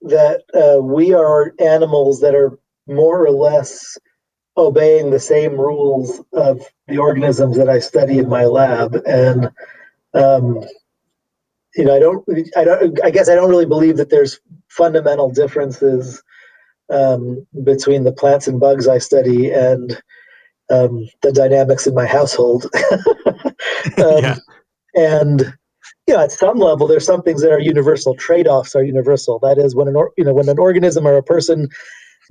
that 0.02 0.43
uh, 0.54 0.82
we 0.82 1.14
are 1.14 1.54
animals 1.60 2.22
that 2.22 2.36
are 2.36 2.58
more 2.88 3.26
or 3.26 3.32
less 3.32 3.97
obeying 4.58 5.10
the 5.10 5.20
same 5.20 5.54
rules 5.54 6.22
of 6.34 6.62
the 6.88 6.97
organisms 6.97 7.58
that 7.58 7.70
I 7.70 7.80
study 7.80 8.20
in 8.20 8.30
my 8.30 8.45
lab, 8.45 8.95
and 9.08 9.50
um, 10.14 10.64
you 11.76 11.86
know, 11.86 11.95
I 11.95 11.99
don't, 11.99 12.26
I 12.57 12.64
don't, 12.64 13.03
I 13.03 13.12
guess 13.12 13.30
I 13.30 13.36
don't 13.36 13.49
really 13.49 13.66
believe 13.66 13.97
that 13.97 14.10
there's 14.10 14.39
fundamental 14.70 15.30
differences 15.30 16.22
um, 16.91 17.45
between 17.64 18.03
the 18.03 18.12
plants 18.12 18.47
and 18.47 18.60
bugs 18.60 18.88
I 18.88 18.97
study 18.97 19.51
and 19.51 20.01
um, 20.72 21.07
the 21.22 21.32
dynamics 21.32 21.88
in 21.88 21.93
my 21.93 22.05
household. 22.05 22.66
Um, 23.97 24.24
yeah. 24.24 24.36
And 24.95 25.53
you 26.07 26.16
know, 26.16 26.24
at 26.24 26.32
some 26.32 26.57
level, 26.57 26.88
there's 26.88 27.05
some 27.05 27.22
things 27.22 27.41
that 27.41 27.51
are 27.51 27.60
universal. 27.60 28.16
Trade-offs 28.16 28.76
are 28.76 28.84
universal. 28.84 29.39
That 29.39 29.57
is, 29.57 29.76
when 29.76 29.88
an 29.88 29.95
or, 29.95 30.12
you 30.18 30.24
know 30.24 30.34
when 30.34 30.49
an 30.49 30.60
organism 30.60 31.07
or 31.07 31.16
a 31.16 31.24
person 31.24 31.70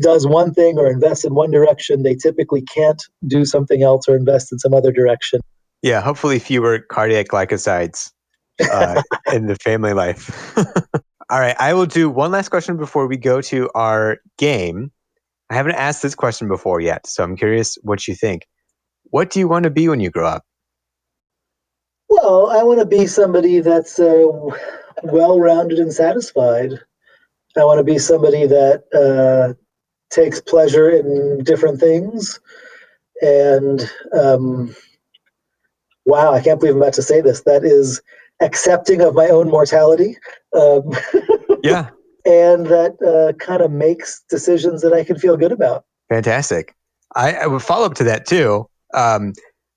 does 0.03 0.27
one 0.27 0.53
thing 0.53 0.79
or 0.79 0.91
invests 0.91 1.25
in 1.25 1.35
one 1.35 1.51
direction, 1.51 2.03
they 2.03 2.15
typically 2.15 2.63
can't 2.63 3.03
do 3.27 3.45
something 3.45 3.83
else 3.83 4.09
or 4.09 4.17
invest 4.17 4.53
in 4.53 4.59
some 4.59 4.75
other 4.75 4.93
direction. 4.93 5.41
Yeah, 5.83 6.01
hopefully 6.01 6.39
fewer 6.39 6.81
cardiac 6.81 7.29
glycosides 7.29 8.11
uh, 8.71 9.03
in 9.33 9.47
the 9.47 9.57
family 9.57 9.93
life. 9.93 10.57
All 11.31 11.41
right, 11.41 11.57
I 11.59 11.75
will 11.75 11.87
do 11.87 12.09
one 12.09 12.33
last 12.33 12.49
question 12.49 12.77
before 12.77 13.07
we 13.07 13.17
go 13.17 13.41
to 13.43 13.71
our 13.75 14.19
game. 14.39 14.91
I 15.51 15.55
haven't 15.55 15.77
asked 15.77 16.03
this 16.03 16.15
question 16.15 16.49
before 16.49 16.81
yet, 16.81 17.07
so 17.07 17.23
I'm 17.23 17.37
curious 17.37 17.79
what 17.83 18.09
you 18.09 18.15
think. 18.15 18.47
What 19.05 19.31
do 19.31 19.39
you 19.39 19.49
want 19.49 19.65
to 19.65 19.71
be 19.71 19.89
when 19.89 20.01
you 20.01 20.11
grow 20.11 20.27
up? 20.27 20.45
Well, 22.09 22.51
I 22.51 22.63
want 22.63 22.81
to 22.81 22.87
be 22.87 23.07
somebody 23.07 23.61
that's 23.61 23.99
uh, 23.99 24.27
well 25.03 25.39
rounded 25.39 25.79
and 25.79 25.93
satisfied. 25.93 26.73
I 27.57 27.65
want 27.65 27.79
to 27.79 27.85
be 27.85 27.99
somebody 27.99 28.47
that 28.47 28.85
uh, 28.95 29.55
takes 30.11 30.41
pleasure 30.41 30.91
in 30.91 31.45
different 31.45 31.81
things. 31.81 32.41
And 33.21 33.91
um, 34.13 34.75
wow, 36.09 36.33
I 36.33 36.41
can't 36.41 36.59
believe 36.59 36.75
I'm 36.75 36.83
about 36.83 36.95
to 36.95 37.03
say 37.03 37.21
this. 37.21 37.43
That 37.43 37.65
is 37.65 38.01
accepting 38.41 39.03
of 39.03 39.15
my 39.15 39.29
own 39.29 39.49
mortality. 39.49 40.17
Um, 40.55 40.91
yeah. 41.63 41.91
And 42.25 42.67
that 42.67 42.97
uh, 43.03 43.37
kind 43.39 43.61
of 43.61 43.71
makes 43.71 44.23
decisions 44.29 44.83
that 44.83 44.93
I 44.93 45.05
can 45.05 45.19
feel 45.19 45.37
good 45.37 45.53
about. 45.53 45.85
Fantastic. 46.09 46.75
I, 47.15 47.35
I 47.35 47.47
would 47.47 47.63
follow 47.63 47.87
up 47.87 47.95
to 47.95 48.05
that 48.05 48.27
too. 48.27 48.67
Um, 48.95 49.35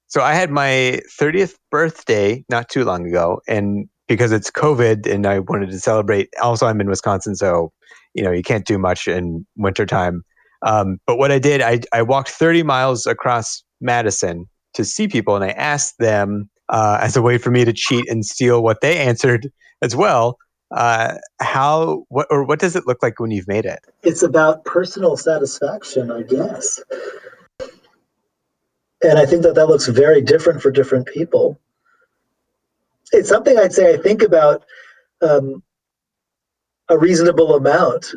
so 0.07 0.21
I 0.21 0.33
had 0.33 0.51
my 0.51 1.01
30th 1.19 1.55
birthday 1.69 2.43
not 2.49 2.69
too 2.69 2.83
long 2.83 3.05
ago, 3.05 3.41
and 3.47 3.87
because 4.07 4.31
it's 4.31 4.51
COVID 4.51 5.09
and 5.09 5.25
I 5.25 5.39
wanted 5.39 5.69
to 5.69 5.79
celebrate. 5.79 6.29
Also, 6.41 6.65
I'm 6.65 6.81
in 6.81 6.89
Wisconsin, 6.89 7.35
so 7.35 7.71
you 8.13 8.23
know 8.23 8.31
you 8.31 8.41
can't 8.41 8.65
do 8.65 8.77
much 8.77 9.07
in 9.07 9.45
wintertime. 9.55 10.23
Um, 10.65 10.97
but 11.07 11.17
what 11.17 11.31
I 11.31 11.39
did, 11.39 11.61
I, 11.61 11.79
I 11.93 12.01
walked 12.01 12.29
30 12.29 12.63
miles 12.63 13.05
across 13.07 13.63
Madison 13.79 14.47
to 14.73 14.85
see 14.85 15.07
people, 15.07 15.35
and 15.35 15.43
I 15.43 15.49
asked 15.49 15.97
them 15.99 16.49
uh, 16.69 16.99
as 17.01 17.15
a 17.15 17.21
way 17.21 17.37
for 17.37 17.51
me 17.51 17.65
to 17.65 17.73
cheat 17.73 18.09
and 18.09 18.25
steal 18.25 18.63
what 18.63 18.81
they 18.81 18.97
answered 18.97 19.51
as 19.81 19.95
well. 19.95 20.37
Uh, 20.71 21.15
how 21.41 22.05
what 22.07 22.27
or 22.29 22.45
what 22.45 22.59
does 22.59 22.75
it 22.75 22.87
look 22.87 23.03
like 23.03 23.19
when 23.19 23.31
you've 23.31 23.47
made 23.47 23.65
it? 23.65 23.79
It's 24.03 24.23
about 24.23 24.63
personal 24.63 25.17
satisfaction, 25.17 26.11
I 26.11 26.23
guess. 26.23 26.81
And 29.03 29.17
I 29.17 29.25
think 29.25 29.41
that 29.43 29.55
that 29.55 29.67
looks 29.67 29.87
very 29.87 30.21
different 30.21 30.61
for 30.61 30.71
different 30.71 31.07
people 31.07 31.59
it's 33.11 33.29
something 33.29 33.57
I'd 33.57 33.73
say 33.73 33.93
I 33.93 33.97
think 33.97 34.21
about 34.21 34.63
um, 35.21 35.61
a 36.89 36.97
reasonable 36.97 37.55
amount. 37.55 38.13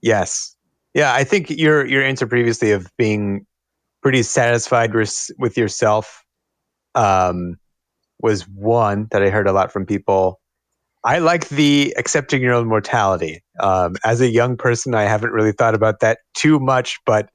Yes. 0.00 0.54
Yeah, 0.94 1.14
I 1.14 1.24
think 1.24 1.50
your 1.50 1.86
your 1.86 2.02
answer 2.02 2.26
previously 2.26 2.72
of 2.72 2.90
being 2.96 3.46
pretty 4.02 4.22
satisfied 4.22 4.94
with 4.94 5.56
yourself 5.56 6.24
um, 6.94 7.56
was 8.20 8.48
one 8.48 9.08
that 9.10 9.22
I 9.22 9.30
heard 9.30 9.48
a 9.48 9.52
lot 9.52 9.72
from 9.72 9.86
people. 9.86 10.40
I 11.04 11.18
like 11.18 11.48
the 11.48 11.94
accepting 11.96 12.42
your 12.42 12.54
own 12.54 12.68
mortality. 12.68 13.42
Um, 13.60 13.94
as 14.04 14.20
a 14.20 14.28
young 14.28 14.56
person, 14.56 14.94
I 14.94 15.02
haven't 15.02 15.30
really 15.30 15.52
thought 15.52 15.74
about 15.74 16.00
that 16.00 16.18
too 16.34 16.58
much, 16.58 16.98
but 17.06 17.28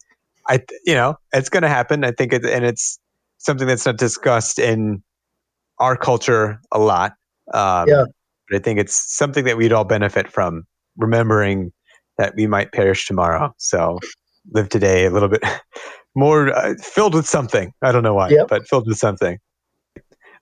I, 0.49 0.61
you 0.86 0.93
know, 0.93 1.16
it's 1.32 1.49
going 1.49 1.64
to 1.64 1.70
happen. 1.70 2.03
I 2.03 2.11
think, 2.11 2.34
it, 2.34 2.45
and 2.45 2.66
it's 2.66 2.99
something 3.38 3.68
that's 3.68 3.86
not 3.86 3.97
discussed 3.97 4.59
in 4.59 5.01
our 5.80 5.95
culture 5.95 6.59
a 6.72 6.80
lot. 6.80 7.14
Um, 7.53 7.88
yeah. 7.88 8.03
But 8.49 8.57
I 8.57 8.59
think 8.59 8.80
it's 8.80 8.95
something 9.16 9.45
that 9.45 9.55
we'd 9.57 9.72
all 9.72 9.86
benefit 9.86 10.30
from 10.30 10.64
remembering 10.97 11.72
that 12.18 12.36
we 12.36 12.45
might 12.45 12.74
perish 12.74 13.07
tomorrow. 13.07 13.53
So 13.57 13.99
live 14.52 14.70
today 14.70 15.06
a 15.06 15.10
little 15.10 15.30
bit 15.30 15.44
more 16.16 16.56
uh, 16.56 16.76
filled 16.82 17.16
with 17.16 17.28
something. 17.28 17.74
I 17.82 17.91
don't 17.91 18.04
know 18.04 18.14
why, 18.14 18.30
yep. 18.30 18.48
but 18.48 18.68
filled 18.68 18.88
with 18.88 18.98
something. 18.98 19.39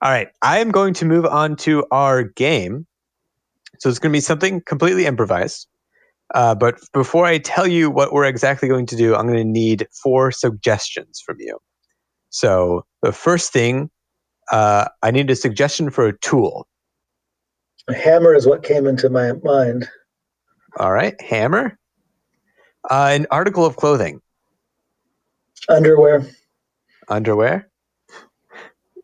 All 0.02 0.10
right. 0.10 0.30
I 0.41 0.60
am 0.60 0.72
going 0.72 0.93
to 0.95 1.06
move 1.06 1.26
on 1.26 1.56
to 1.58 1.86
our 1.91 2.24
game. 2.24 2.88
So 3.80 3.89
it's 3.89 3.99
going 3.99 4.12
to 4.12 4.16
be 4.16 4.22
something 4.22 4.62
completely 4.66 5.06
improvised. 5.06 5.68
Uh, 6.34 6.56
but 6.56 6.80
before 6.93 7.26
I 7.26 7.38
tell 7.38 7.68
you 7.68 7.91
what 7.91 8.14
we're 8.14 8.26
exactly 8.26 8.68
going 8.68 8.86
to 8.88 8.95
do, 8.95 9.16
I'm 9.16 9.28
going 9.28 9.38
to 9.38 9.43
need 9.43 9.88
four 10.02 10.32
suggestions 10.32 11.22
from 11.26 11.38
you. 11.39 11.60
So 12.30 12.86
the 13.02 13.12
first 13.12 13.52
thing 13.52 13.89
uh, 14.52 14.88
I 15.02 15.12
need 15.12 15.30
a 15.30 15.36
suggestion 15.36 15.89
for 15.89 16.08
a 16.08 16.18
tool. 16.20 16.68
A 17.88 17.93
hammer 17.93 18.36
is 18.36 18.45
what 18.45 18.64
came 18.64 18.86
into 18.86 19.10
my 19.10 19.34
mind. 19.43 19.89
All 20.78 20.91
right, 20.91 21.20
hammer. 21.22 21.78
Uh, 22.90 23.10
an 23.12 23.28
article 23.32 23.66
of 23.66 23.76
clothing. 23.76 24.22
Underwear. 25.70 26.26
Underwear. 27.08 27.70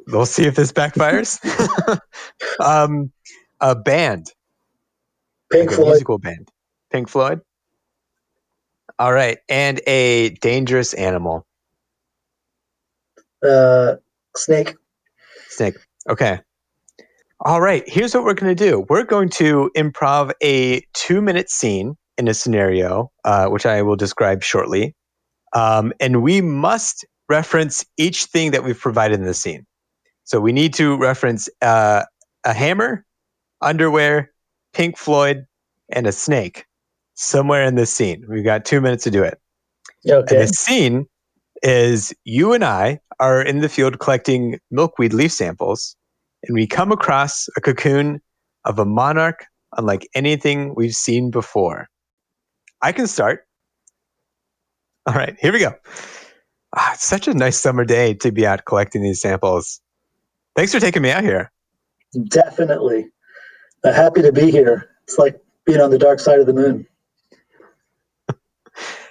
We'll 0.08 0.26
see 0.26 0.46
if 0.46 0.56
this 0.56 0.72
backfires. 0.72 1.40
um, 2.60 3.12
a 3.60 3.76
band. 3.76 4.32
Pink 5.52 5.70
like 5.70 5.76
Floyd. 5.76 5.88
musical 5.90 6.18
band. 6.18 6.50
Pink 6.92 7.10
Floyd. 7.10 7.42
All 9.00 9.14
right, 9.14 9.38
and 9.48 9.80
a 9.86 10.30
dangerous 10.42 10.94
animal. 10.96 11.46
Uh, 13.48 13.96
snake. 14.36 14.76
Snake. 15.50 15.76
Okay. 16.10 16.40
All 17.42 17.62
right. 17.62 17.84
Here's 17.88 18.16
what 18.16 18.24
we're 18.24 18.34
going 18.34 18.56
to 18.56 18.66
do. 18.66 18.86
We're 18.90 19.04
going 19.04 19.30
to 19.30 19.70
improv 19.78 20.32
a 20.42 20.82
two 20.94 21.22
minute 21.22 21.52
scene 21.52 21.96
in 22.18 22.28
a 22.28 22.34
scenario, 22.34 23.12
uh, 23.24 23.48
which 23.48 23.66
I 23.66 23.82
will 23.82 23.96
describe 23.96 24.44
shortly. 24.44 24.96
Um, 25.54 25.94
and 26.00 26.22
we 26.22 26.42
must 26.42 27.06
reference 27.30 27.86
each 27.98 28.26
thing 28.26 28.52
that 28.52 28.64
we've 28.64 28.80
provided 28.80 29.20
in 29.20 29.26
the 29.26 29.34
scene. 29.34 29.66
So 30.24 30.40
we 30.40 30.52
need 30.52 30.74
to 30.76 30.98
reference 30.98 31.48
uh, 31.62 32.04
a 32.44 32.54
hammer, 32.54 33.06
underwear, 33.62 34.32
Pink 34.74 34.98
Floyd, 34.98 35.46
and 35.90 36.06
a 36.06 36.12
snake 36.12 36.66
somewhere 37.14 37.64
in 37.64 37.76
this 37.76 37.94
scene. 37.94 38.26
We've 38.28 38.44
got 38.44 38.66
two 38.66 38.82
minutes 38.82 39.04
to 39.06 39.12
do 39.12 39.24
it. 39.24 39.40
Okay. 40.08 40.36
And 40.36 40.44
the 40.44 40.48
scene 40.48 41.06
is 41.64 42.14
you 42.24 42.54
and 42.54 42.64
I 42.64 43.00
are 43.20 43.42
in 43.42 43.60
the 43.60 43.70
field 43.70 44.00
collecting 44.00 44.60
milkweed 44.70 45.14
leaf 45.14 45.32
samples, 45.32 45.96
and 46.44 46.54
we 46.54 46.68
come 46.68 46.92
across 46.92 47.48
a 47.58 47.62
cocoon 47.62 48.22
of 48.66 48.80
a 48.80 48.86
monarch 48.86 49.46
unlike 49.76 50.08
anything 50.14 50.74
we've 50.76 50.94
seen 50.94 51.32
before. 51.32 51.88
I 52.82 52.92
can 52.92 53.08
start. 53.08 53.46
All 55.08 55.16
right, 55.16 55.36
here 55.40 55.54
we 55.54 55.60
go. 55.60 55.74
Ah, 56.76 56.94
it's 56.94 57.08
such 57.08 57.28
a 57.28 57.34
nice 57.34 57.60
summer 57.60 57.86
day 57.86 58.14
to 58.16 58.32
be 58.32 58.46
out 58.46 58.66
collecting 58.66 59.02
these 59.02 59.22
samples. 59.22 59.82
Thanks 60.56 60.74
for 60.74 60.80
taking 60.80 61.02
me 61.02 61.12
out 61.12 61.24
here. 61.24 61.52
Definitely. 62.30 63.08
Uh, 63.84 63.94
happy 63.94 64.22
to 64.22 64.32
be 64.32 64.52
here. 64.52 64.90
It's 65.04 65.18
like 65.18 65.40
being 65.66 65.80
on 65.80 65.92
the 65.92 65.98
dark 65.98 66.20
side 66.20 66.40
of 66.40 66.46
the 66.46 66.54
moon. 66.54 66.86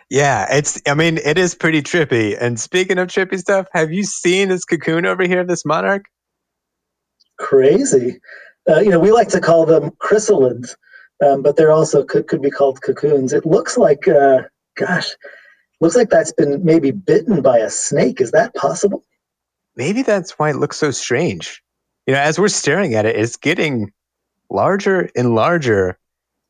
Yeah, 0.09 0.47
it's. 0.55 0.81
I 0.87 0.95
mean, 0.95 1.19
it 1.19 1.37
is 1.37 1.57
pretty 1.57 1.83
trippy. 1.83 2.37
And 2.41 2.61
speaking 2.61 2.97
of 2.97 3.09
trippy 3.09 3.41
stuff, 3.41 3.67
have 3.73 3.91
you 3.91 4.05
seen 4.05 4.51
this 4.51 4.64
cocoon 4.64 5.05
over 5.05 5.25
here, 5.25 5.43
this 5.43 5.64
monarch? 5.64 6.05
Crazy. 7.41 8.21
Uh, 8.71 8.79
you 8.79 8.91
know, 8.91 9.01
we 9.01 9.11
like 9.11 9.27
to 9.31 9.41
call 9.41 9.67
them 9.67 9.91
chrysalids, 10.01 10.77
um, 11.25 11.43
but 11.43 11.57
they're 11.57 11.73
also 11.73 12.05
could 12.05 12.29
could 12.29 12.43
be 12.43 12.51
called 12.51 12.83
cocoons. 12.83 13.33
It 13.33 13.47
looks 13.47 13.77
like, 13.77 14.09
uh, 14.09 14.43
gosh, 14.77 15.11
looks 15.81 15.97
like 15.97 16.11
that's 16.11 16.33
been 16.33 16.64
maybe 16.64 16.91
bitten 16.91 17.43
by 17.43 17.59
a 17.59 17.71
snake. 17.71 18.21
Is 18.21 18.31
that 18.33 18.55
possible? 18.55 19.05
Maybe 19.77 20.03
that's 20.03 20.33
why 20.39 20.51
it 20.51 20.57
looks 20.57 20.79
so 20.79 20.91
strange. 20.91 21.62
You 22.07 22.14
know, 22.14 22.21
as 22.21 22.39
we're 22.39 22.49
staring 22.49 22.95
at 22.95 23.05
it, 23.05 23.17
it's 23.17 23.37
getting 23.37 23.93
larger 24.51 25.11
and 25.17 25.35
larger. 25.35 25.99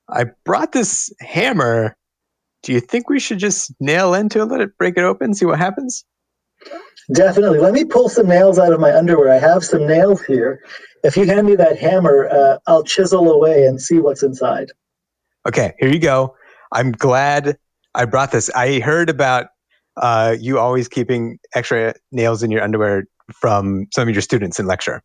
I 0.08 0.26
brought 0.44 0.72
this 0.72 1.12
hammer 1.20 1.96
do 2.66 2.72
you 2.72 2.80
think 2.80 3.08
we 3.08 3.20
should 3.20 3.38
just 3.38 3.72
nail 3.78 4.12
into 4.12 4.40
it, 4.40 4.46
let 4.46 4.60
it 4.60 4.76
break 4.76 4.96
it 4.96 5.04
open, 5.04 5.34
see 5.34 5.46
what 5.46 5.56
happens? 5.56 6.04
Definitely. 7.14 7.60
Let 7.60 7.72
me 7.72 7.84
pull 7.84 8.08
some 8.08 8.26
nails 8.26 8.58
out 8.58 8.72
of 8.72 8.80
my 8.80 8.92
underwear. 8.92 9.32
I 9.32 9.38
have 9.38 9.64
some 9.64 9.86
nails 9.86 10.20
here. 10.22 10.60
If 11.06 11.16
you 11.16 11.24
hand 11.24 11.46
me 11.46 11.54
that 11.54 11.78
hammer, 11.78 12.28
uh, 12.28 12.58
I'll 12.66 12.82
chisel 12.82 13.30
away 13.30 13.64
and 13.64 13.80
see 13.80 14.00
what's 14.00 14.24
inside. 14.24 14.72
Okay, 15.46 15.72
here 15.78 15.88
you 15.88 16.00
go. 16.00 16.34
I'm 16.72 16.90
glad 16.90 17.56
I 17.94 18.06
brought 18.06 18.32
this. 18.32 18.50
I 18.50 18.80
heard 18.80 19.08
about 19.08 19.46
uh, 19.96 20.34
you 20.40 20.58
always 20.58 20.88
keeping 20.88 21.38
extra 21.54 21.94
nails 22.10 22.42
in 22.42 22.50
your 22.50 22.60
underwear 22.60 23.04
from 23.32 23.86
some 23.92 24.08
of 24.08 24.14
your 24.16 24.22
students 24.22 24.58
in 24.58 24.66
lecture. 24.66 25.00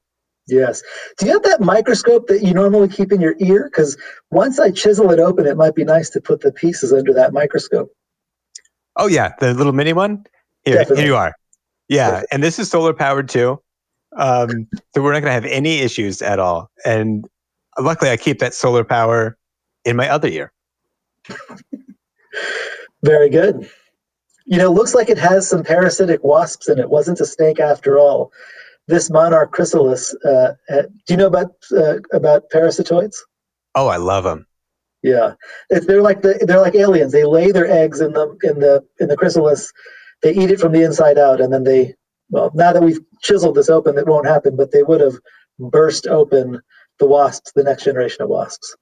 Yes. 0.48 0.82
Do 1.20 1.28
you 1.28 1.34
have 1.34 1.44
that 1.44 1.62
microscope 1.62 2.26
that 2.30 2.42
you 2.42 2.56
normally 2.56 2.88
keep 2.88 3.12
in 3.12 3.22
your 3.22 3.36
ear? 3.38 3.70
Because 3.72 3.96
once 4.32 4.60
I 4.60 4.72
chisel 4.72 5.12
it 5.12 5.20
open, 5.20 5.46
it 5.46 5.56
might 5.56 5.76
be 5.76 5.84
nice 5.84 6.10
to 6.12 6.20
put 6.20 6.42
the 6.42 6.52
pieces 6.52 6.92
under 6.92 7.14
that 7.14 7.32
microscope. 7.32 7.92
Oh 8.96 9.08
yeah, 9.08 9.34
the 9.40 9.54
little 9.54 9.72
mini 9.72 9.94
one. 9.94 10.26
Here, 10.66 10.84
here 10.84 11.06
you 11.06 11.16
are. 11.16 11.36
Yeah, 11.90 12.24
and 12.32 12.42
this 12.42 12.58
is 12.58 12.72
solar 12.72 12.94
powered 12.94 13.30
too, 13.30 13.62
um, 14.18 14.68
so 14.94 15.02
we're 15.02 15.14
not 15.14 15.22
going 15.22 15.30
to 15.30 15.34
have 15.34 15.46
any 15.46 15.80
issues 15.80 16.22
at 16.22 16.40
all. 16.40 16.70
And 16.86 17.26
luckily, 17.80 18.12
I 18.12 18.18
keep 18.18 18.40
that 18.40 18.54
solar 18.54 18.84
power 18.84 19.38
in 19.86 19.96
my 19.96 20.10
other 20.10 20.28
ear. 20.28 20.52
Very 23.04 23.30
good. 23.30 23.70
You 24.46 24.58
know, 24.58 24.72
looks 24.72 24.94
like 24.94 25.10
it 25.10 25.18
has 25.18 25.48
some 25.48 25.64
parasitic 25.64 26.24
wasps 26.24 26.68
in 26.68 26.80
it. 26.80 26.90
Wasn't 26.90 27.20
a 27.20 27.26
snake 27.26 27.60
after 27.60 27.98
all 27.98 28.32
this 28.88 29.10
monarch 29.10 29.52
chrysalis. 29.52 30.16
Uh, 30.26 30.54
uh, 30.70 30.82
do 30.82 31.14
you 31.14 31.18
know 31.18 31.28
about 31.28 31.52
uh, 31.72 32.00
about 32.12 32.50
parasitoids? 32.54 33.16
Oh, 33.76 33.88
I 33.88 33.98
love 33.98 34.24
them. 34.24 34.46
Yeah, 35.04 35.34
they're 35.70 36.02
like 36.02 36.22
the, 36.22 36.44
they're 36.46 36.60
like 36.60 36.76
aliens. 36.76 37.12
They 37.12 37.24
lay 37.24 37.52
their 37.52 37.70
eggs 37.70 38.02
in 38.02 38.14
the 38.14 38.38
in 38.44 38.60
the 38.60 38.86
in 39.00 39.08
the 39.08 39.18
chrysalis. 39.18 39.72
They 40.22 40.34
eat 40.34 40.52
it 40.52 40.60
from 40.60 40.74
the 40.74 40.84
inside 40.84 41.18
out, 41.18 41.42
and 41.42 41.52
then 41.52 41.64
they 41.64 41.96
well. 42.32 42.52
Now 42.56 42.74
that 42.74 42.82
we've 42.82 43.00
chiseled 43.22 43.56
this 43.56 43.70
open, 43.70 43.98
it 43.98 44.08
won't 44.08 44.28
happen. 44.28 44.56
But 44.56 44.72
they 44.72 44.84
would 44.84 45.02
have 45.02 45.16
burst 45.60 46.08
open 46.08 46.62
the 47.00 47.06
wasps, 47.06 47.52
the 47.54 47.64
next 47.64 47.84
generation 47.84 48.24
of 48.24 48.30
wasps. 48.30 48.76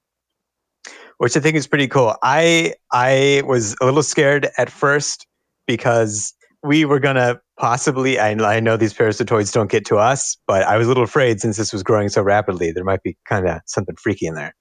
Which 1.18 1.36
I 1.36 1.40
think 1.40 1.56
is 1.56 1.66
pretty 1.66 1.88
cool. 1.88 2.16
I 2.22 2.74
I 2.92 3.42
was 3.46 3.76
a 3.80 3.84
little 3.84 4.02
scared 4.02 4.48
at 4.56 4.70
first 4.70 5.26
because 5.66 6.32
we 6.62 6.84
were 6.84 6.98
gonna 6.98 7.40
possibly. 7.58 8.18
I, 8.18 8.30
I 8.30 8.60
know 8.60 8.76
these 8.76 8.94
parasitoids 8.94 9.52
don't 9.52 9.70
get 9.70 9.84
to 9.86 9.98
us, 9.98 10.36
but 10.46 10.62
I 10.62 10.76
was 10.78 10.86
a 10.86 10.88
little 10.88 11.04
afraid 11.04 11.40
since 11.40 11.56
this 11.56 11.72
was 11.72 11.82
growing 11.82 12.08
so 12.08 12.22
rapidly. 12.22 12.72
There 12.72 12.84
might 12.84 13.02
be 13.02 13.16
kind 13.28 13.46
of 13.46 13.60
something 13.66 13.96
freaky 13.96 14.26
in 14.26 14.34
there. 14.34 14.54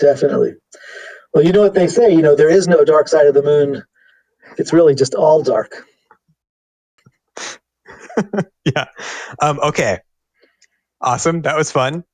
Definitely. 0.00 0.54
Well, 1.34 1.44
you 1.44 1.52
know 1.52 1.62
what 1.62 1.74
they 1.74 1.88
say. 1.88 2.10
You 2.10 2.22
know 2.22 2.34
there 2.34 2.50
is 2.50 2.68
no 2.68 2.84
dark 2.84 3.08
side 3.08 3.26
of 3.26 3.34
the 3.34 3.42
moon. 3.42 3.82
It's 4.58 4.72
really 4.72 4.94
just 4.94 5.14
all 5.14 5.42
dark. 5.42 5.84
yeah. 8.64 8.86
Um, 9.40 9.60
okay. 9.60 9.98
Awesome. 11.00 11.42
That 11.42 11.56
was 11.56 11.70
fun. 11.70 12.04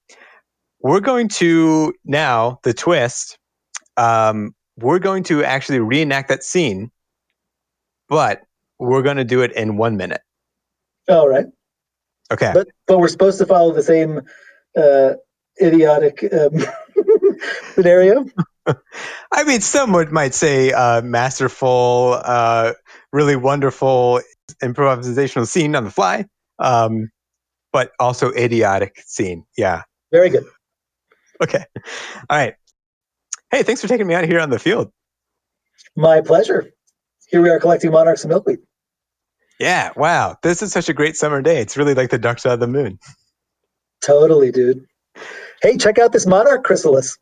We're 0.81 1.01
going 1.01 1.29
to 1.29 1.93
now 2.05 2.61
the 2.63 2.73
twist. 2.73 3.39
Um, 3.97 4.55
we're 4.77 5.01
going 5.01 5.25
to 5.25 5.45
actually 5.45 5.81
reenact 5.81 6.29
that 6.29 6.45
scene, 6.45 6.91
but 8.09 8.43
we're 8.79 9.03
going 9.03 9.17
to 9.17 9.25
do 9.25 9.43
it 9.43 9.53
in 9.53 9.77
one 9.77 9.97
minute. 9.97 10.21
All 11.09 11.29
right. 11.29 11.47
Okay. 12.31 12.53
But 12.55 12.69
but 12.87 12.99
we're 12.99 13.09
supposed 13.09 13.39
to 13.39 13.47
follow 13.47 13.73
the 13.73 13.83
same 13.83 14.21
uh, 14.77 15.15
idiotic 15.61 16.25
um, 16.33 16.65
scenario. 17.75 18.27
I 19.33 19.45
mean, 19.45 19.61
someone 19.61 20.13
might 20.13 20.35
say 20.35 20.73
uh, 20.73 21.03
masterful, 21.03 22.21
uh, 22.23 22.75
really 23.13 23.37
wonderful 23.37 24.21
improvisational 24.63 25.47
scene 25.47 25.75
on 25.75 25.85
the 25.85 25.91
fly, 25.91 26.27
um, 26.59 27.11
but 27.73 27.93
also 28.01 28.31
idiotic 28.33 29.03
scene. 29.07 29.45
Yeah. 29.57 29.83
Very 30.13 30.31
good. 30.31 30.45
Okay. 31.43 31.65
All 32.31 32.39
right. 32.39 32.55
Hey, 33.51 33.63
thanks 33.63 33.81
for 33.81 33.89
taking 33.89 34.07
me 34.07 34.15
out 34.15 34.25
here 34.25 34.41
on 34.41 34.51
the 34.51 34.59
field. 34.59 34.91
My 35.97 36.21
pleasure. 36.21 36.71
Here 37.29 37.43
we 37.43 37.51
are 37.51 37.61
collecting 37.61 37.91
monarchs 37.91 38.25
and 38.25 38.31
milkweed. 38.31 38.59
Yeah. 39.61 39.91
Wow. 39.97 40.37
This 40.43 40.63
is 40.63 40.73
such 40.73 40.89
a 40.89 40.93
great 40.93 41.17
summer 41.17 41.43
day. 41.43 41.61
It's 41.61 41.77
really 41.77 41.95
like 41.95 42.11
the 42.11 42.19
dark 42.19 42.39
side 42.39 42.53
of 42.53 42.61
the 42.61 42.67
moon. 42.67 42.99
Totally, 44.01 44.51
dude. 44.51 44.85
Hey, 45.63 45.77
check 45.77 45.99
out 45.99 46.13
this 46.13 46.27
monarch 46.27 46.65
chrysalis. 46.65 47.19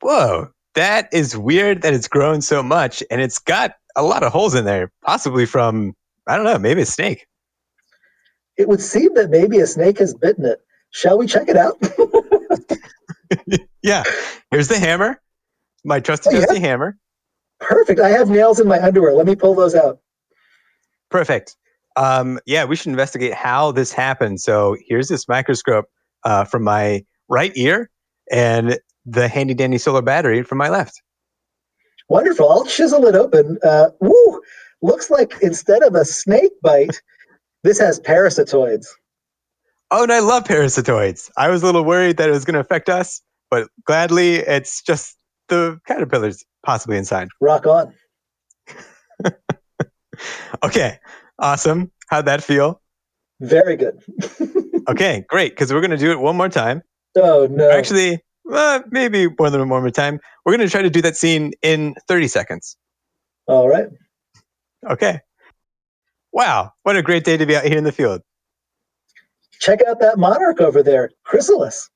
Whoa. 0.00 0.48
That 0.74 1.08
is 1.12 1.36
weird 1.36 1.82
that 1.82 1.94
it's 1.94 2.08
grown 2.08 2.40
so 2.40 2.62
much 2.62 3.02
and 3.10 3.20
it's 3.20 3.38
got 3.38 3.74
a 3.96 4.02
lot 4.02 4.22
of 4.22 4.32
holes 4.32 4.54
in 4.54 4.64
there, 4.64 4.90
possibly 5.04 5.46
from, 5.46 5.94
I 6.26 6.36
don't 6.36 6.44
know, 6.44 6.58
maybe 6.58 6.82
a 6.82 6.86
snake. 6.86 7.26
It 8.56 8.68
would 8.68 8.80
seem 8.80 9.14
that 9.14 9.30
maybe 9.30 9.58
a 9.60 9.66
snake 9.66 9.98
has 9.98 10.14
bitten 10.14 10.44
it. 10.44 10.60
Shall 10.90 11.18
we 11.18 11.26
check 11.26 11.48
it 11.48 11.56
out? 11.56 11.76
yeah. 13.82 14.04
Here's 14.50 14.68
the 14.68 14.78
hammer, 14.78 15.20
my 15.84 16.00
trusty 16.00 16.30
Oh, 16.30 16.32
yeah? 16.38 16.44
trusty 16.46 16.60
hammer. 16.60 16.96
Perfect. 17.60 18.00
I 18.00 18.10
have 18.10 18.28
nails 18.30 18.60
in 18.60 18.68
my 18.68 18.80
underwear. 18.80 19.12
Let 19.14 19.26
me 19.26 19.34
pull 19.34 19.54
those 19.54 19.74
out. 19.74 19.98
Perfect. 21.10 21.56
Um, 21.96 22.38
yeah, 22.46 22.64
we 22.64 22.76
should 22.76 22.88
investigate 22.90 23.34
how 23.34 23.72
this 23.72 23.92
happened. 23.92 24.40
So 24.40 24.76
here's 24.86 25.08
this 25.08 25.28
microscope 25.28 25.86
uh, 26.24 26.44
from 26.44 26.62
my 26.64 27.04
right 27.28 27.52
ear 27.56 27.90
and 28.30 28.78
the 29.06 29.28
handy 29.28 29.54
dandy 29.54 29.78
solar 29.78 30.02
battery 30.02 30.42
from 30.42 30.58
my 30.58 30.68
left. 30.68 31.00
Wonderful. 32.08 32.50
I'll 32.50 32.64
chisel 32.66 33.06
it 33.06 33.14
open. 33.14 33.58
Uh, 33.62 33.90
woo! 34.00 34.40
Looks 34.84 35.08
like 35.08 35.32
instead 35.40 35.82
of 35.82 35.94
a 35.94 36.04
snake 36.04 36.52
bite, 36.62 37.00
this 37.62 37.78
has 37.78 37.98
parasitoids. 38.00 38.84
Oh, 39.90 40.02
and 40.02 40.12
I 40.12 40.18
love 40.18 40.44
parasitoids. 40.44 41.30
I 41.38 41.48
was 41.48 41.62
a 41.62 41.66
little 41.66 41.84
worried 41.84 42.18
that 42.18 42.28
it 42.28 42.32
was 42.32 42.44
going 42.44 42.52
to 42.54 42.60
affect 42.60 42.90
us, 42.90 43.22
but 43.50 43.66
gladly 43.86 44.34
it's 44.34 44.82
just 44.82 45.16
the 45.48 45.80
caterpillars 45.86 46.44
possibly 46.66 46.98
inside. 46.98 47.28
Rock 47.40 47.66
on. 47.66 47.94
Okay, 50.62 50.98
awesome. 51.40 51.90
How'd 52.08 52.26
that 52.26 52.42
feel? 52.42 52.80
Very 53.40 53.76
good. 53.76 54.00
Okay, 54.86 55.24
great, 55.30 55.52
because 55.52 55.72
we're 55.72 55.80
going 55.80 55.92
to 55.92 55.96
do 55.96 56.12
it 56.12 56.20
one 56.20 56.36
more 56.36 56.50
time. 56.50 56.82
Oh 57.16 57.48
no. 57.50 57.70
Actually, 57.70 58.22
uh, 58.52 58.80
maybe 58.90 59.28
more 59.38 59.48
than 59.48 59.66
one 59.70 59.80
more 59.80 59.90
time. 59.90 60.20
We're 60.44 60.54
going 60.54 60.68
to 60.68 60.70
try 60.70 60.82
to 60.82 60.90
do 60.90 61.00
that 61.00 61.16
scene 61.16 61.54
in 61.62 61.94
30 62.06 62.28
seconds. 62.28 62.76
All 63.46 63.66
right. 63.66 63.86
Okay. 64.90 65.20
Wow, 66.32 66.72
what 66.82 66.96
a 66.96 67.02
great 67.02 67.24
day 67.24 67.36
to 67.36 67.46
be 67.46 67.56
out 67.56 67.64
here 67.64 67.78
in 67.78 67.84
the 67.84 67.92
field. 67.92 68.20
Check 69.60 69.80
out 69.88 70.00
that 70.00 70.18
monarch 70.18 70.60
over 70.60 70.82
there, 70.82 71.10
chrysalis. 71.22 71.88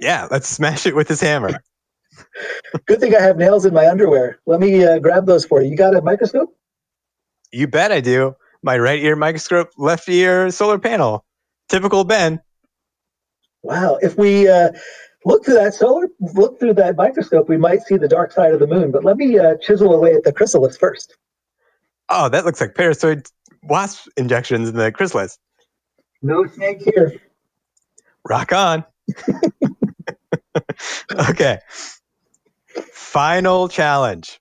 Yeah, 0.00 0.28
let's 0.30 0.48
smash 0.48 0.86
it 0.86 0.94
with 0.94 1.08
this 1.08 1.20
hammer. 1.20 1.62
Good 2.86 3.00
thing 3.00 3.14
I 3.14 3.20
have 3.20 3.36
nails 3.36 3.64
in 3.64 3.74
my 3.74 3.88
underwear. 3.88 4.40
Let 4.46 4.60
me 4.60 4.84
uh, 4.84 4.98
grab 4.98 5.26
those 5.26 5.44
for 5.44 5.62
you. 5.62 5.70
You 5.70 5.76
got 5.76 5.94
a 5.94 6.02
microscope? 6.02 6.56
You 7.52 7.66
bet 7.66 7.92
I 7.92 8.00
do. 8.00 8.34
My 8.62 8.78
right 8.78 9.02
ear 9.02 9.16
microscope, 9.16 9.70
left 9.76 10.08
ear 10.08 10.50
solar 10.50 10.78
panel. 10.78 11.24
Typical 11.68 12.04
Ben. 12.04 12.40
Wow. 13.62 13.98
If 14.02 14.16
we 14.18 14.48
uh, 14.48 14.70
look 15.24 15.44
through 15.44 15.54
that 15.54 15.74
solar, 15.74 16.08
look 16.34 16.58
through 16.60 16.74
that 16.74 16.96
microscope, 16.96 17.48
we 17.48 17.56
might 17.56 17.82
see 17.82 17.96
the 17.96 18.08
dark 18.08 18.32
side 18.32 18.52
of 18.52 18.60
the 18.60 18.66
moon. 18.66 18.90
But 18.90 19.04
let 19.04 19.16
me 19.16 19.38
uh, 19.38 19.56
chisel 19.62 19.94
away 19.94 20.12
at 20.12 20.24
the 20.24 20.32
chrysalis 20.32 20.76
first. 20.76 21.16
Oh, 22.10 22.28
that 22.28 22.44
looks 22.44 22.60
like 22.60 22.74
parasitoid 22.74 23.30
wasp 23.62 24.08
injections 24.16 24.68
in 24.68 24.76
the 24.76 24.90
chrysalis. 24.90 25.38
No 26.22 26.44
snake 26.46 26.82
here. 26.82 27.14
Rock 28.28 28.52
on. 28.52 28.84
okay. 31.30 31.58
Final 32.92 33.68
challenge. 33.68 34.40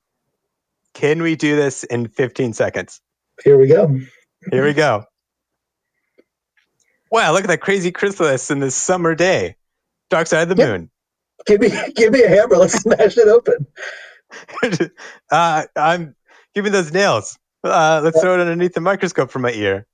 Can 0.94 1.22
we 1.22 1.36
do 1.36 1.56
this 1.56 1.84
in 1.86 2.08
15 2.08 2.54
seconds? 2.54 3.02
Here 3.44 3.58
we 3.58 3.68
go. 3.68 3.98
Here 4.52 4.66
we 4.66 4.74
go. 4.74 5.06
Wow, 7.12 7.32
look 7.34 7.44
at 7.44 7.48
that 7.48 7.62
crazy 7.62 7.92
chrysalis 7.92 8.52
in 8.52 8.60
this 8.60 8.76
summer 8.76 9.16
day. 9.16 9.56
Dark 10.10 10.28
side 10.28 10.50
of 10.50 10.56
the 10.58 10.62
Yep. 10.62 10.70
moon. 10.70 10.92
Give 11.46 11.62
me, 11.62 11.72
give 11.96 12.12
me 12.14 12.24
a 12.24 12.28
hammer. 12.28 12.58
Let's 12.58 12.74
smash 12.82 13.18
it 13.18 13.28
open. 13.28 13.66
uh, 15.32 15.66
I'm 15.76 16.16
giving 16.54 16.72
those 16.72 16.92
nails. 16.92 17.38
Uh, 17.64 18.02
let's 18.04 18.20
throw 18.22 18.36
it 18.36 18.40
underneath 18.40 18.74
the 18.74 18.82
microscope 18.82 19.32
for 19.32 19.40
my 19.40 19.52
ear. 19.52 19.86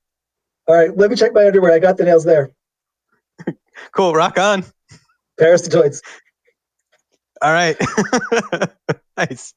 All 0.67 0.75
right. 0.75 0.95
Let 0.95 1.09
me 1.09 1.15
check 1.15 1.33
my 1.33 1.45
underwear. 1.45 1.73
I 1.73 1.79
got 1.79 1.97
the 1.97 2.05
nails 2.05 2.23
there. 2.23 2.51
Cool, 3.91 4.13
rock 4.13 4.37
on. 4.37 4.63
Parasitoids. 5.39 5.99
All 7.41 7.51
right. 7.51 7.75
nice. 9.17 9.53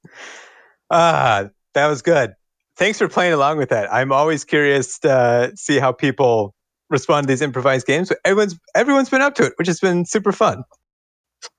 Ah, 0.90 1.50
that 1.74 1.86
was 1.86 2.02
good. 2.02 2.34
Thanks 2.76 2.98
for 2.98 3.09
playing 3.09 3.32
along 3.32 3.59
with 3.59 3.68
that. 3.68 3.92
I'm 3.92 4.12
always 4.12 4.44
curious 4.44 4.98
to 5.00 5.12
uh, 5.12 5.50
see 5.54 5.78
how 5.78 5.92
people 5.92 6.54
respond 6.90 7.26
to 7.26 7.28
these 7.28 7.42
improvised 7.42 7.86
games. 7.86 8.12
Everyone's 8.24 8.59
everyone's 8.74 9.09
been 9.09 9.22
up 9.22 9.34
to 9.36 9.44
it, 9.44 9.52
which 9.56 9.68
has 9.68 9.80
been 9.80 10.04
super 10.04 10.32
fun. 10.32 10.64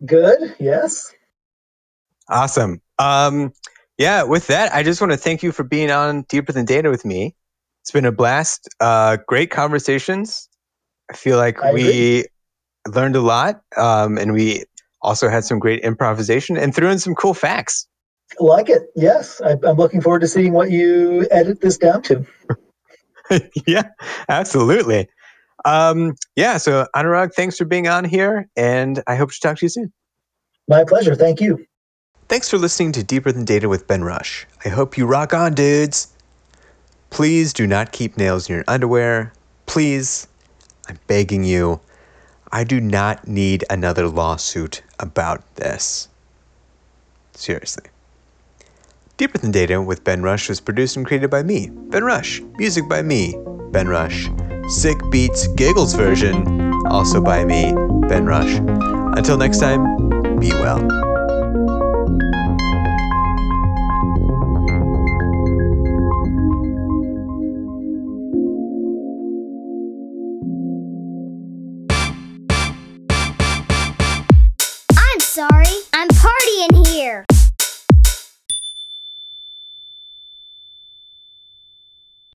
Good. 0.05 0.55
Yes. 0.59 1.13
Awesome. 2.29 2.81
Um, 2.99 3.53
yeah, 3.99 4.23
with 4.23 4.47
that, 4.47 4.73
I 4.73 4.81
just 4.81 5.01
want 5.01 5.11
to 5.11 5.17
thank 5.17 5.43
you 5.43 5.51
for 5.51 5.63
being 5.63 5.91
on 5.91 6.23
Deeper 6.29 6.53
Than 6.53 6.63
Data 6.63 6.89
with 6.89 7.03
me. 7.03 7.35
It's 7.81 7.91
been 7.91 8.05
a 8.05 8.13
blast. 8.13 8.69
Uh, 8.79 9.17
great 9.27 9.51
conversations. 9.51 10.47
I 11.11 11.15
feel 11.15 11.35
like 11.35 11.61
I 11.61 11.73
we 11.73 12.25
learned 12.87 13.17
a 13.17 13.21
lot, 13.21 13.61
um, 13.75 14.17
and 14.17 14.31
we 14.31 14.63
also 15.01 15.27
had 15.27 15.43
some 15.43 15.59
great 15.59 15.83
improvisation 15.83 16.55
and 16.57 16.73
threw 16.73 16.89
in 16.89 16.97
some 16.97 17.13
cool 17.13 17.33
facts. 17.33 17.87
Like 18.39 18.69
it. 18.69 18.83
Yes. 18.95 19.41
I, 19.41 19.57
I'm 19.67 19.75
looking 19.75 20.01
forward 20.01 20.21
to 20.21 20.27
seeing 20.27 20.53
what 20.53 20.71
you 20.71 21.27
edit 21.29 21.59
this 21.59 21.77
down 21.77 22.01
to. 22.03 22.25
yeah, 23.67 23.83
absolutely. 24.29 25.09
Um, 25.65 26.15
yeah, 26.37 26.57
so 26.57 26.87
Anurag, 26.95 27.33
thanks 27.33 27.57
for 27.57 27.65
being 27.65 27.89
on 27.89 28.05
here, 28.05 28.47
and 28.55 29.03
I 29.07 29.15
hope 29.15 29.31
to 29.31 29.39
talk 29.41 29.57
to 29.57 29.65
you 29.65 29.69
soon. 29.69 29.91
My 30.69 30.85
pleasure. 30.85 31.15
Thank 31.15 31.41
you. 31.41 31.65
Thanks 32.29 32.47
for 32.47 32.59
listening 32.59 32.91
to 32.91 33.01
Deeper 33.01 33.31
Than 33.31 33.43
Data 33.43 33.67
with 33.67 33.87
Ben 33.87 34.03
Rush. 34.03 34.45
I 34.63 34.69
hope 34.69 34.99
you 34.99 35.07
rock 35.07 35.33
on, 35.33 35.55
dudes. 35.55 36.13
Please 37.09 37.53
do 37.53 37.65
not 37.65 37.91
keep 37.91 38.17
nails 38.17 38.47
in 38.47 38.53
your 38.53 38.63
underwear. 38.67 39.33
Please, 39.65 40.27
I'm 40.87 40.99
begging 41.07 41.43
you. 41.43 41.81
I 42.51 42.65
do 42.65 42.79
not 42.79 43.27
need 43.27 43.65
another 43.67 44.07
lawsuit 44.07 44.83
about 44.99 45.41
this. 45.55 46.07
Seriously. 47.33 47.85
Deeper 49.17 49.39
Than 49.39 49.49
Data 49.49 49.81
with 49.81 50.03
Ben 50.03 50.21
Rush 50.21 50.49
was 50.49 50.61
produced 50.61 50.97
and 50.97 51.07
created 51.07 51.31
by 51.31 51.41
me, 51.41 51.71
Ben 51.71 52.03
Rush. 52.03 52.41
Music 52.59 52.87
by 52.87 53.01
me, 53.01 53.35
Ben 53.71 53.87
Rush. 53.87 54.29
Sick 54.67 54.99
Beats 55.09 55.47
Giggles 55.55 55.95
version, 55.95 56.85
also 56.85 57.21
by 57.21 57.43
me, 57.43 57.73
Ben 58.07 58.27
Rush. 58.27 58.59
Until 59.17 59.35
next 59.35 59.57
time, 59.57 60.37
be 60.39 60.51
well. 60.51 61.08